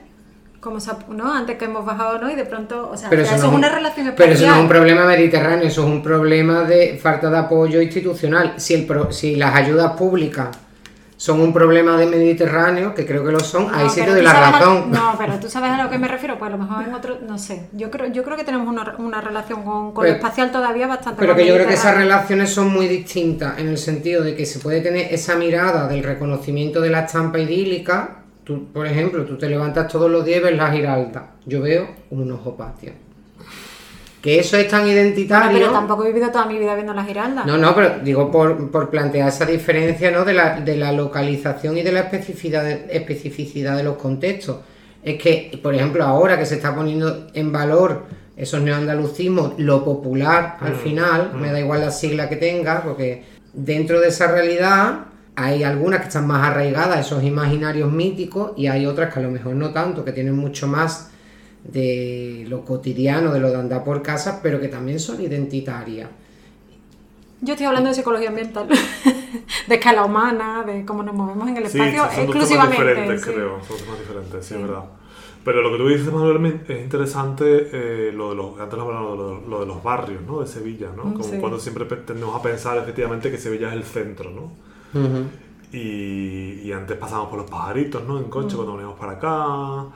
[0.60, 1.32] como ¿no?
[1.32, 2.30] Antes que hemos bajado, ¿no?
[2.30, 4.36] Y de pronto, o sea, Pero eso, eso no es un- una relación pero espacial.
[4.36, 8.54] eso no es un problema mediterráneo, eso es un problema de falta de apoyo institucional.
[8.58, 10.48] Si, el pro- si las ayudas públicas
[11.20, 14.30] son un problema de Mediterráneo, que creo que lo son, ahí sí te doy la
[14.30, 14.90] a- razón.
[14.90, 17.18] no, pero tú sabes a lo que me refiero, pues a lo mejor en otro,
[17.28, 17.68] no sé.
[17.74, 21.20] Yo creo, yo creo que tenemos una, una relación con, con lo espacial todavía bastante
[21.20, 24.46] Pero que yo creo que esas relaciones son muy distintas en el sentido de que
[24.46, 28.22] se puede tener esa mirada del reconocimiento de la estampa idílica.
[28.42, 31.32] Tú, por ejemplo, tú te levantas todos los días y ves la Giralda.
[31.44, 32.92] Yo veo un ojo patio.
[34.20, 35.58] Que eso es tan Bueno, identitario.
[35.58, 37.44] pero tampoco he vivido toda mi vida viendo la Giralda.
[37.46, 40.24] No, no, pero digo por, por plantear esa diferencia ¿no?
[40.24, 44.58] de, la, de la localización y de la especificidad de, especificidad de los contextos.
[45.02, 48.04] Es que, por ejemplo, ahora que se está poniendo en valor
[48.36, 51.40] esos neoandalucismos, lo popular al Mm, final, mm.
[51.40, 53.22] me da igual la sigla que tenga, porque
[53.54, 55.06] dentro de esa realidad
[55.36, 59.22] hay algunas que están más arraigadas a esos imaginarios míticos y hay otras que a
[59.22, 61.10] lo mejor no tanto, que tienen mucho más
[61.64, 66.08] de lo cotidiano, de lo de andar por casa, pero que también son identitarias.
[67.42, 68.68] Yo estoy hablando de psicología ambiental,
[69.68, 72.84] de escala humana, de cómo nos movemos en el Sí, espacio son dos temas exclusivamente.
[72.84, 73.30] diferentes, sí.
[73.32, 73.58] creo.
[73.66, 74.84] Son temas diferentes, sí, es verdad.
[75.42, 79.16] Pero lo que tú dices, Manuel, es interesante eh, lo de los, antes hablamos de
[79.16, 80.40] lo, lo de los barrios, ¿no?
[80.40, 81.04] De Sevilla, ¿no?
[81.06, 81.38] Mm, Como sí.
[81.40, 84.52] cuando siempre tendemos a pensar efectivamente que Sevilla es el centro, ¿no?
[85.00, 85.24] Ujú.
[85.72, 88.18] Y, y antes pasábamos por los pajaritos, ¿no?
[88.18, 88.56] En coche Mm.
[88.56, 89.86] cuando veníamos para acá.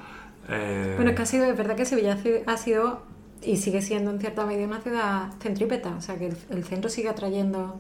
[0.49, 3.03] Eh, Bueno, es que ha sido, es verdad que Sevilla ha sido-
[3.43, 6.89] y sigue siendo en cierta medida una ciudad centrípeta, o sea que el, el centro
[6.89, 7.79] sigue atrayendo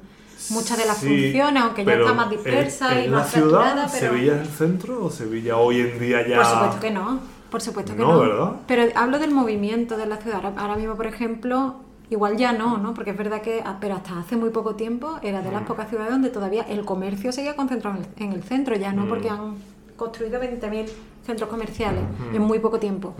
[0.50, 4.12] muchas de las sí, funciones, aunque ya está más dispersa ¿en- y más ciudad, pero
[4.12, 6.36] ¿Sevilla es el centro o Sevilla hoy en día ya...?
[6.36, 7.20] por supuesto que no,
[7.50, 8.20] por supuesto que No, no.
[8.20, 8.52] ¿verdad?
[8.66, 10.36] Pero hablo del movimiento de la ciudad.
[10.44, 11.76] Ahora, ahora mismo, por ejemplo,
[12.10, 12.92] igual ya no, ¿no?
[12.92, 15.66] Porque es verdad que, ah, pero hasta hace muy poco tiempo era de las Mm.
[15.66, 19.06] pocas ciudades donde todavía el comercio seguía concentrado en el, en el centro, ya no,
[19.06, 19.08] Mm.
[19.08, 19.54] porque han
[19.96, 20.86] construido 20.000
[21.24, 22.02] centros comerciales
[22.32, 23.14] en muy poco tiempo.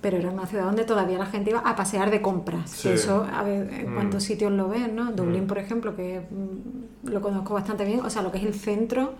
[0.00, 2.70] Pero era una ciudad donde todavía la gente iba a pasear de compras.
[2.70, 2.88] Sí.
[2.88, 3.94] Eso, a ver, en Mm.
[3.94, 5.12] cuántos sitios lo ven, ¿no?
[5.12, 5.46] Dublín, Mm.
[5.46, 9.12] por ejemplo, que mm, lo conozco bastante bien, o sea, lo que es el centro,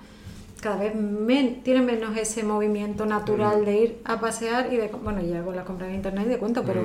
[0.63, 3.65] cada vez men- tiene menos ese movimiento natural Mm.
[3.67, 6.63] de ir a pasear y de, bueno, ya con la compra en internet de cuento,
[6.65, 6.83] pero.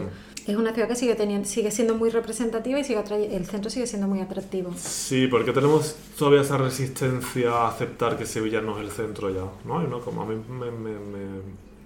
[0.48, 3.88] Es una ciudad que sigue teniendo, sigue siendo muy representativa y sigue el centro sigue
[3.88, 4.72] siendo muy atractivo.
[4.78, 9.46] Sí, porque tenemos todavía esa resistencia a aceptar que Sevilla no es el centro ya,
[9.66, 9.80] ¿no?
[9.80, 10.96] Hay, una- como a mí me- me-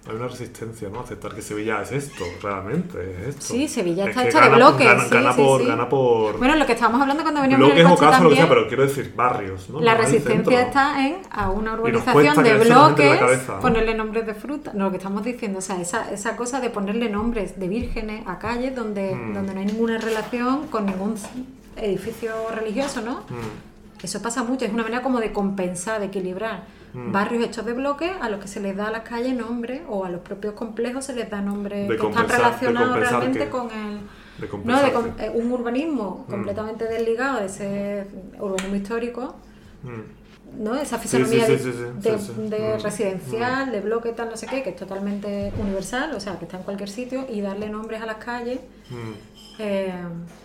[0.08, 1.00] hay una resistencia, ¿no?
[1.00, 3.42] Aceptar que Sevilla es esto, realmente, es esto.
[3.54, 5.66] Sí, Sevilla Es está hecha de bloques, Gana, sí, gana sí, por, sí.
[5.66, 8.22] gana por Bueno, lo que estábamos hablando cuando veníamos en bloques el o coche casas,
[8.22, 9.80] lo que sea, también, pero quiero decir barrios, ¿no?
[9.80, 13.60] La No resistencia está en a una urbanización de en bloques, cabeza, ¿no?
[13.60, 16.70] ponerle nombres de fruta, no, lo que estamos diciendo, o sea, esa, esa cosa de
[16.70, 19.34] ponerle nombres de vírgenes a calles donde, Mm.
[19.34, 21.14] donde no hay ninguna relación con ningún
[21.76, 23.20] edificio religioso, ¿no?
[23.28, 27.12] Mm, Eso pasa mucho, es una manera como de compensar, de equilibrar Mm.
[27.12, 30.04] barrios hechos de bloques a los que se les da a las calles nombre o
[30.04, 34.00] a los propios complejos se les da nombre De que están relacionados realmente con el
[34.40, 36.30] de no, de eh, un urbanismo Mm.
[36.30, 38.06] completamente desligado de ese
[38.38, 39.36] urbanismo histórico
[39.82, 40.19] Mm,
[40.58, 40.76] ¿no?
[40.76, 42.48] Esa fisonomía sí, de, sí, sí, sí, de- sí, sí.
[42.48, 46.44] de residencial, de bloque, tal, no sé qué, que es totalmente universal, o sea, que
[46.44, 48.60] está en cualquier sitio, y darle nombres a las calles.
[48.90, 49.12] mm.
[49.62, 49.92] eh,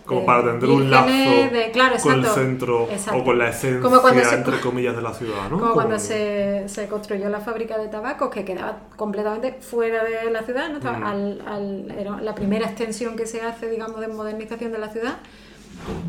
[0.04, 3.18] Como de para tender un lazo vírgenes, de- claro, con el centro exacto.
[3.20, 5.58] o con la esencia, Como cuando se- entre comillas, de la ciudad, ¿no?
[5.58, 10.42] Como cuando se, se construyó la fábrica de tabaco, que quedaba completamente fuera de la
[10.42, 10.78] ciudad, ¿no?
[10.80, 11.02] Mm.
[11.04, 15.16] al- al- era la primera extensión que se hace, digamos, de modernización de la ciudad.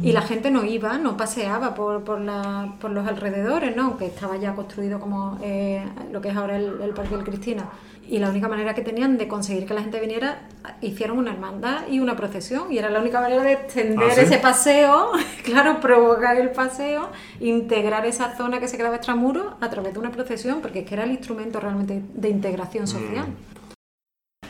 [0.01, 3.83] Y la gente no iba, no paseaba por, por, la- por los alrededores, ¿no?
[3.85, 7.69] aunque estaba ya construido como eh, lo que es ahora el, el Parque del Cristina.
[8.09, 10.47] Y la única manera que tenían de conseguir que la gente viniera,
[10.81, 12.71] hicieron una hermandad y una procesión.
[12.71, 14.21] Y era la única manera de extender ¿Ah, sí?
[14.21, 15.11] ese paseo,
[15.43, 17.09] claro, provocar el paseo,
[17.41, 20.93] integrar esa zona que se quedaba extramuros a través de una procesión, porque es que
[20.93, 23.25] era el instrumento realmente de integración social.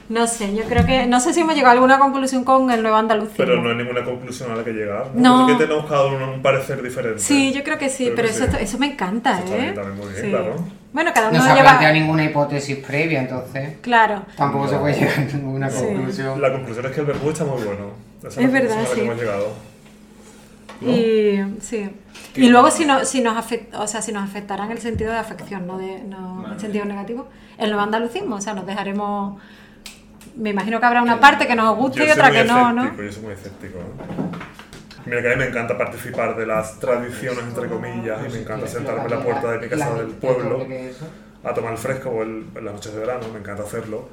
[0.10, 1.06] No sé, yo creo que.
[1.06, 3.36] No sé si hemos llegado a alguna conclusión con el Nuevo Andalucía.
[3.38, 5.08] Pero no hay ninguna conclusión a la que llegar.
[5.14, 5.46] No.
[5.46, 7.20] Creo que tenemos cada uno un parecer diferente.
[7.20, 8.58] Sí, yo creo que sí, Creo pero que eso, sí.
[8.62, 9.62] eso me encanta, Eso está ¿eh?
[9.62, 10.30] bien, también muy bien, Sí.
[10.30, 10.56] claro.
[10.94, 11.68] Bueno, cada uno No se ha lleva.
[11.72, 14.22] planteado ninguna hipótesis previa, entonces Claro.
[14.38, 15.84] tampoco se puede llegar a ninguna Sí.
[15.84, 16.42] conclusión.
[16.42, 17.90] La conclusión es que el verbo está muy bueno.
[18.20, 19.02] Esa Es la verdad, conclusión a la que sí.
[19.02, 19.54] hemos llegado.
[20.80, 20.92] ¿No?
[20.92, 21.90] Y sí.
[22.36, 25.12] Y luego si, no, si, nos afect, o sea, si nos afectará en el sentido
[25.12, 27.28] de afección, no, de, no en sentido negativo,
[27.58, 29.40] el nuevo andalucismo, o sea, nos dejaremos...
[30.38, 32.96] Me imagino que habrá una parte que nos guste y otra que no, ¿no?
[32.96, 33.80] Yo soy muy escéptico.
[35.06, 38.68] Mira que a mí me encanta participar de las tradiciones, entre comillas, y me encanta
[38.68, 40.66] sentarme en la puerta de mi casa del pueblo
[41.44, 44.10] a tomar el fresco o el- en las noches de verano, me encanta hacerlo,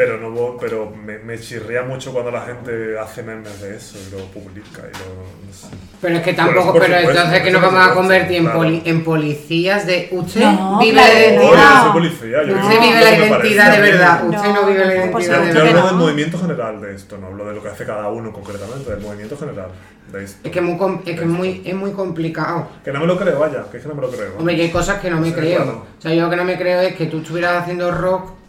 [0.00, 3.98] pero no voy- pero me, me chirría mucho cuando la gente hace memes de eso
[3.98, 5.66] y lo publica y lo, no sé.
[6.00, 8.58] Pero es que tampoco, por pero supuesto, entonces que nos vamos a convertir en, claro.
[8.60, 11.12] poli- en policías de usted No, vive la no.
[11.18, 11.74] identidad.
[11.76, 12.62] yo soy policía, yo No.
[12.62, 14.22] Usted vive la identidad de verdad.
[14.24, 15.84] No, Usted no vive la no, identidad de Yo que hablo verdad.
[15.84, 16.04] del no.
[16.04, 19.36] movimiento general de esto, no hablo de lo que hace cada uno concretamente, del movimiento
[19.36, 19.68] general
[20.10, 20.38] de esto.
[20.42, 22.68] Es que, es muy, com- es, que es, muy, es muy complicado.
[22.82, 24.32] Que no me lo creo, vaya, que es que no me lo creo.
[24.38, 25.84] Hombre, que hay cosas que no me Sí, creo.
[25.98, 28.39] O sea, yo lo que no me creo es que tú estuvieras haciendo rock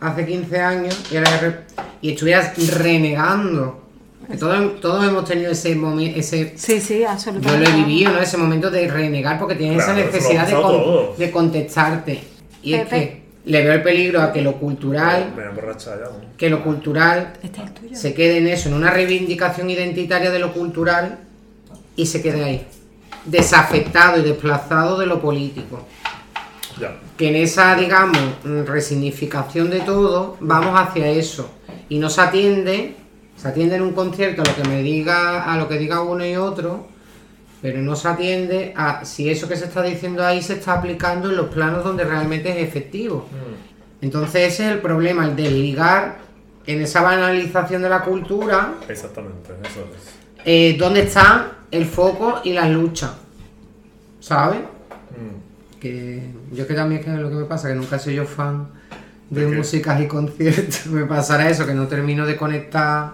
[0.00, 1.64] hace 15 años y, ahora
[2.00, 3.84] y estuvieras renegando.
[4.38, 6.52] Todos, todos hemos tenido ese momento, ese...
[6.56, 7.00] Sí, sí,
[7.40, 8.18] Yo lo he vivido, ¿no?
[8.20, 10.52] Ese momento de renegar porque tienes Claro, esa necesidad de,
[11.30, 12.20] con- contestarte.
[12.62, 15.32] Y es que le veo el peligro a que lo cultural,
[16.36, 17.96] que lo cultural Este es el tuyo.
[17.96, 21.20] se quede en eso, en una reivindicación identitaria de lo cultural
[21.96, 22.66] y se quede ahí.
[23.24, 25.86] Desafectado y desplazado de lo político.
[27.18, 31.50] Que en esa, digamos, mm, resignificación de todo, vamos hacia eso.
[31.90, 32.94] Y no se atiende,
[33.36, 36.24] se atiende en un concierto a lo que me diga, a lo que diga uno
[36.24, 36.86] y otro,
[37.60, 41.28] pero no se atiende a si eso que se está diciendo ahí se está aplicando
[41.28, 43.26] en los planos donde realmente es efectivo.
[44.00, 46.18] Entonces ese es el problema, el desligar
[46.66, 50.44] en esa banalización de la cultura, Exactamente, eso es.
[50.44, 53.10] eh, dónde está el foco y las luchas.
[54.20, 54.60] ¿Sabes?
[55.80, 56.22] Que
[56.52, 58.68] yo que también es que lo que me pasa, que nunca sido yo fan
[59.30, 59.56] de, ¿De qué?
[59.56, 60.86] músicas y conciertos.
[60.90, 63.12] me pasará eso, que no termino de conectar.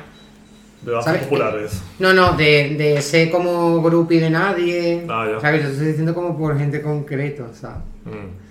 [0.82, 1.23] De ¿Sabes?
[1.23, 1.82] populares.
[1.99, 5.05] No, no, de, de ser como groupie de nadie.
[5.09, 5.41] Ah, ya.
[5.41, 5.62] ¿Sabes?
[5.62, 7.78] Yo estoy diciendo como por gente concreta, ¿sabes?
[8.05, 8.45] Mm.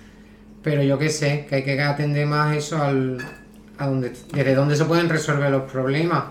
[0.64, 3.18] Pero yo que sé, que hay que atender más eso al,
[3.77, 6.23] a dónde, desde dónde se pueden resolver los problemas.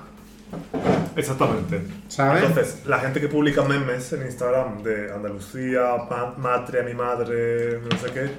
[1.16, 1.80] Exactamente.
[2.08, 2.44] ¿Sabes?
[2.44, 7.98] Entonces, la gente que publica memes en Instagram de Andalucía, ma- Matria, mi madre, no
[7.98, 8.30] sé qué.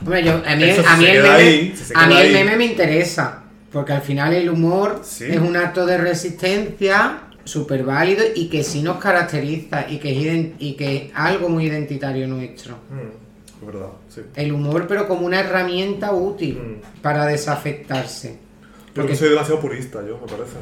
[0.00, 3.42] Hombre, yo, a mí, a el, meme, ahí, a mí el meme me interesa,
[3.72, 5.26] porque al final el humor Sí.
[5.30, 10.46] es un acto de resistencia súper válido y que sí nos caracteriza y que, es
[10.58, 12.74] y que es algo muy identitario nuestro.
[12.90, 14.20] Mm, es verdad, sí.
[14.34, 17.00] El humor, pero como una herramienta útil Mm.
[17.02, 18.38] para desafectarse.
[18.94, 20.56] Yo Porque- que soy demasiado purista, yo, me parece.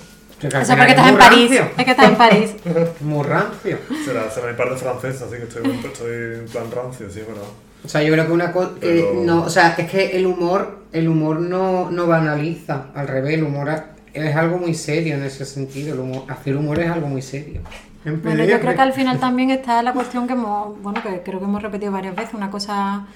[0.38, 1.50] O sea, porque estás es en París.
[1.50, 2.54] rancio, Es que estás en París.
[3.00, 3.76] Muy rancio.
[4.04, 7.42] Será, será mi parte francesa, así que estoy, estoy en plan rancio, sí, es verdad.
[7.84, 10.26] O sea, yo creo que una cosa que Pero- no, o sea, es que el
[10.26, 13.68] humor, el humor no, no banaliza, al revés, el humor
[14.14, 17.60] es algo muy serio en ese sentido, el humor, hacer humor es algo muy serio.
[18.04, 21.20] En Bueno, yo creo que al final también está la cuestión que hemos, bueno, que
[21.24, 23.06] creo que hemos repetido varias veces, una cosa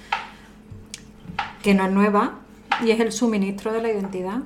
[1.62, 2.32] que no es nueva
[2.84, 4.40] y es el suministro de la identidad.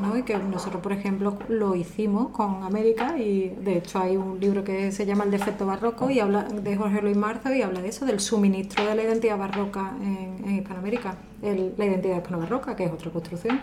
[0.00, 0.16] ¿no?
[0.16, 4.64] Y que nosotros, por ejemplo, lo hicimos con América y de hecho hay un libro
[4.64, 7.88] que se llama El defecto barroco y habla de Jorge Luis Marzo y habla de
[7.88, 12.84] eso, del suministro de la identidad barroca en, en Hispanoamérica, el- la identidad hispano-barroca, que
[12.84, 13.56] es otra construcción.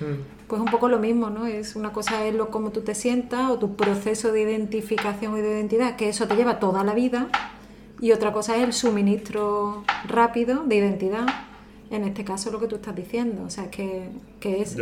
[0.00, 0.46] Mm.
[0.48, 1.44] Pues un poco lo mismo, ¿no?
[1.46, 5.42] Es una cosa es lo cómo tú te sientas o tu proceso de identificación y
[5.42, 7.28] de identidad, que eso te lleva toda la vida,
[8.00, 11.26] y otra cosa es el suministro rápido de identidad.
[11.94, 14.08] En este caso lo que tú estás diciendo, o sea, que,
[14.40, 14.76] que es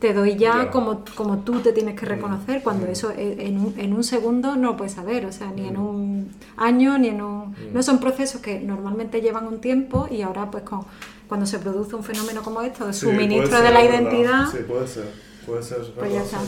[0.00, 0.70] te doy ya.
[0.70, 2.90] Como, como tú te tienes que reconocer, cuando Mm.
[2.90, 5.76] eso e- en un, en un segundo no lo puedes saber, o sea, ni en
[5.78, 7.50] un año, ni en un...
[7.50, 7.72] Mm.
[7.72, 10.82] No son procesos que normalmente llevan un tiempo y ahora pues con,
[11.28, 13.90] cuando se produce un fenómeno como esto, de suministro de la verdad.
[14.10, 15.04] identidad, Sí, puede ser,
[15.46, 15.80] puede ser.
[15.80, 16.40] es pues ya está.
[16.40, 16.46] sí.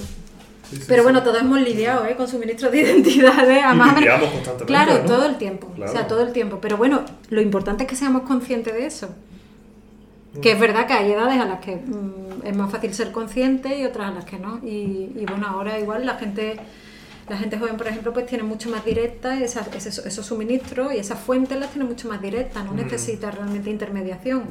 [0.69, 2.17] Sí, sí, Pero bueno, todos hemos lidiado ¿eh?
[2.17, 3.63] con suministro de identidades.
[3.65, 5.05] Además, constantemente, Claro, ¿no?
[5.09, 5.69] todo el tiempo.
[5.77, 5.91] Claro.
[5.93, 6.59] O sea, todo el tiempo.
[6.61, 9.09] Pero bueno, lo importante es que seamos conscientes de eso.
[10.41, 13.79] Que es verdad que hay edades a las que mm, es más fácil ser consciente
[13.79, 14.59] y otras a las que no.
[14.63, 16.57] Y, y bueno, ahora igual la gente
[17.29, 20.99] la gente joven, por ejemplo, pues tiene mucho más directa esas- esos, esos suministros y
[20.99, 22.77] esas fuentes las tiene mucho más directas, no Mm.
[22.77, 24.45] necesita realmente intermediación.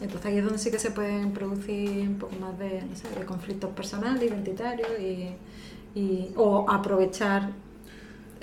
[0.00, 3.08] Entonces ahí es donde sí que se pueden producir un poco más de, no sé,
[3.18, 5.30] de conflictos personales, identitarios y,
[5.98, 7.50] y- o aprovechar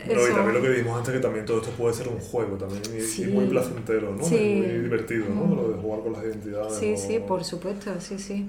[0.07, 2.55] No, y también lo que dijimos antes, que también todo esto puede ser un juego
[2.57, 3.26] también, y, y Sí.
[3.26, 4.23] muy placentero, ¿no?
[4.23, 4.35] Sí.
[4.35, 5.55] Y muy divertido, ¿no?
[5.55, 6.77] Lo de jugar con las identidades.
[6.80, 8.47] Sí, o sí, por supuesto, sí, sí.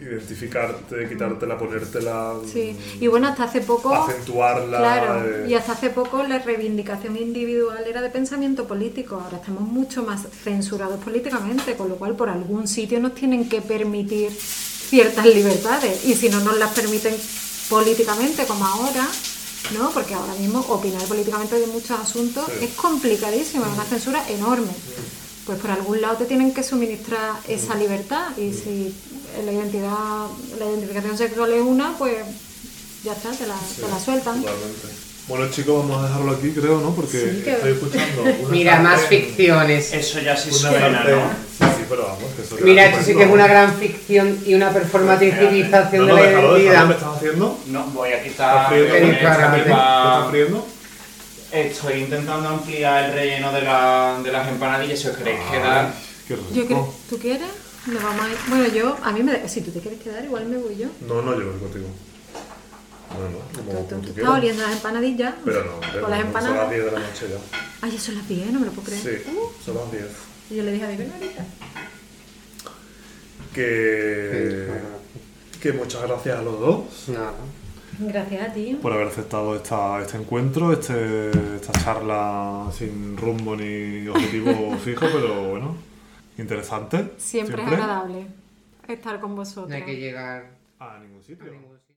[0.00, 2.76] Identificarte, quitártela, ponértela, Sí.
[2.98, 3.94] mm, Y bueno, hasta hace poco...
[3.94, 4.78] acentuarla.
[4.78, 9.62] Claro, eh, y hasta hace poco la reivindicación individual era de pensamiento político, ahora estamos
[9.62, 15.24] mucho más censurados políticamente, con lo cual por algún sitio nos tienen que permitir ciertas
[15.26, 17.14] libertades y si no nos las permiten
[17.70, 19.06] políticamente como ahora,
[19.72, 19.90] ¿no?
[19.90, 22.64] Porque ahora mismo opinar políticamente de muchos asuntos Sí.
[22.66, 24.72] es complicadísimo, es una censura enorme.
[25.46, 28.94] Pues por algún lado te tienen que suministrar esa libertad y si
[29.44, 30.26] la identidad,
[30.58, 32.16] la identificación sexual es una, pues
[33.04, 34.40] ya está, te la, sí, te la sueltan.
[34.40, 35.03] Totalmente.
[35.26, 36.94] Bueno, chicos, vamos a dejarlo aquí, creo, ¿no?
[36.94, 38.22] Porque Sí, que- estoy escuchando.
[38.22, 39.92] una Mira, más ficciones.
[39.94, 41.04] Eso ya sí Una suena.
[41.04, 41.20] ¿no?
[41.58, 44.52] Sí, sí, pero vamos, que eso Mira, esto sí que es una gran ficción y
[44.54, 46.90] una performativización No, de no, la déjalo, ¿qué identidad.
[46.90, 47.58] estás haciendo?
[47.68, 49.58] No, voy a ¿Estás quitar.
[49.58, 50.66] estás friendo?
[51.52, 54.98] Estoy intentando ampliar el relleno de, la, de las empanadillas.
[54.98, 55.94] Si os queréis quedar.
[56.28, 56.48] Qué rico.
[56.52, 57.48] Yo creo, ¿Tú quieres?
[57.86, 58.36] Nos vamos a ir.
[58.48, 60.88] Bueno, yo, a mí me Si tú te quieres quedar, igual me voy yo.
[61.06, 61.86] No, no, yo voy contigo.
[63.10, 64.32] No, no, como, Tú, como tú tú estás quieras.
[64.34, 65.34] oliendo las empanadillas.
[65.44, 66.70] Pero no, Con pero las no, son las empanadas.
[66.70, 67.58] 10 de la noche ya.
[67.82, 69.02] Ay, eso son las 10, no me lo puedo creer.
[69.24, 70.04] Sí, Uh, son las 10.
[70.50, 71.44] y yo le dije a David, ahorita.
[73.52, 74.68] Que,
[75.62, 77.32] que muchas gracias a los dos Nada.
[78.00, 78.76] Gracias a ti.
[78.82, 85.50] por haber aceptado esta, este encuentro, este, esta charla sin rumbo ni objetivo fijo, pero
[85.50, 85.76] bueno,
[86.36, 87.12] interesante.
[87.18, 88.26] Siempre, es agradable
[88.88, 89.68] estar con vosotros.
[89.68, 90.50] No hay que llegar
[90.80, 91.44] A ningún sitio.
[91.44, 91.73] a ningún sitio.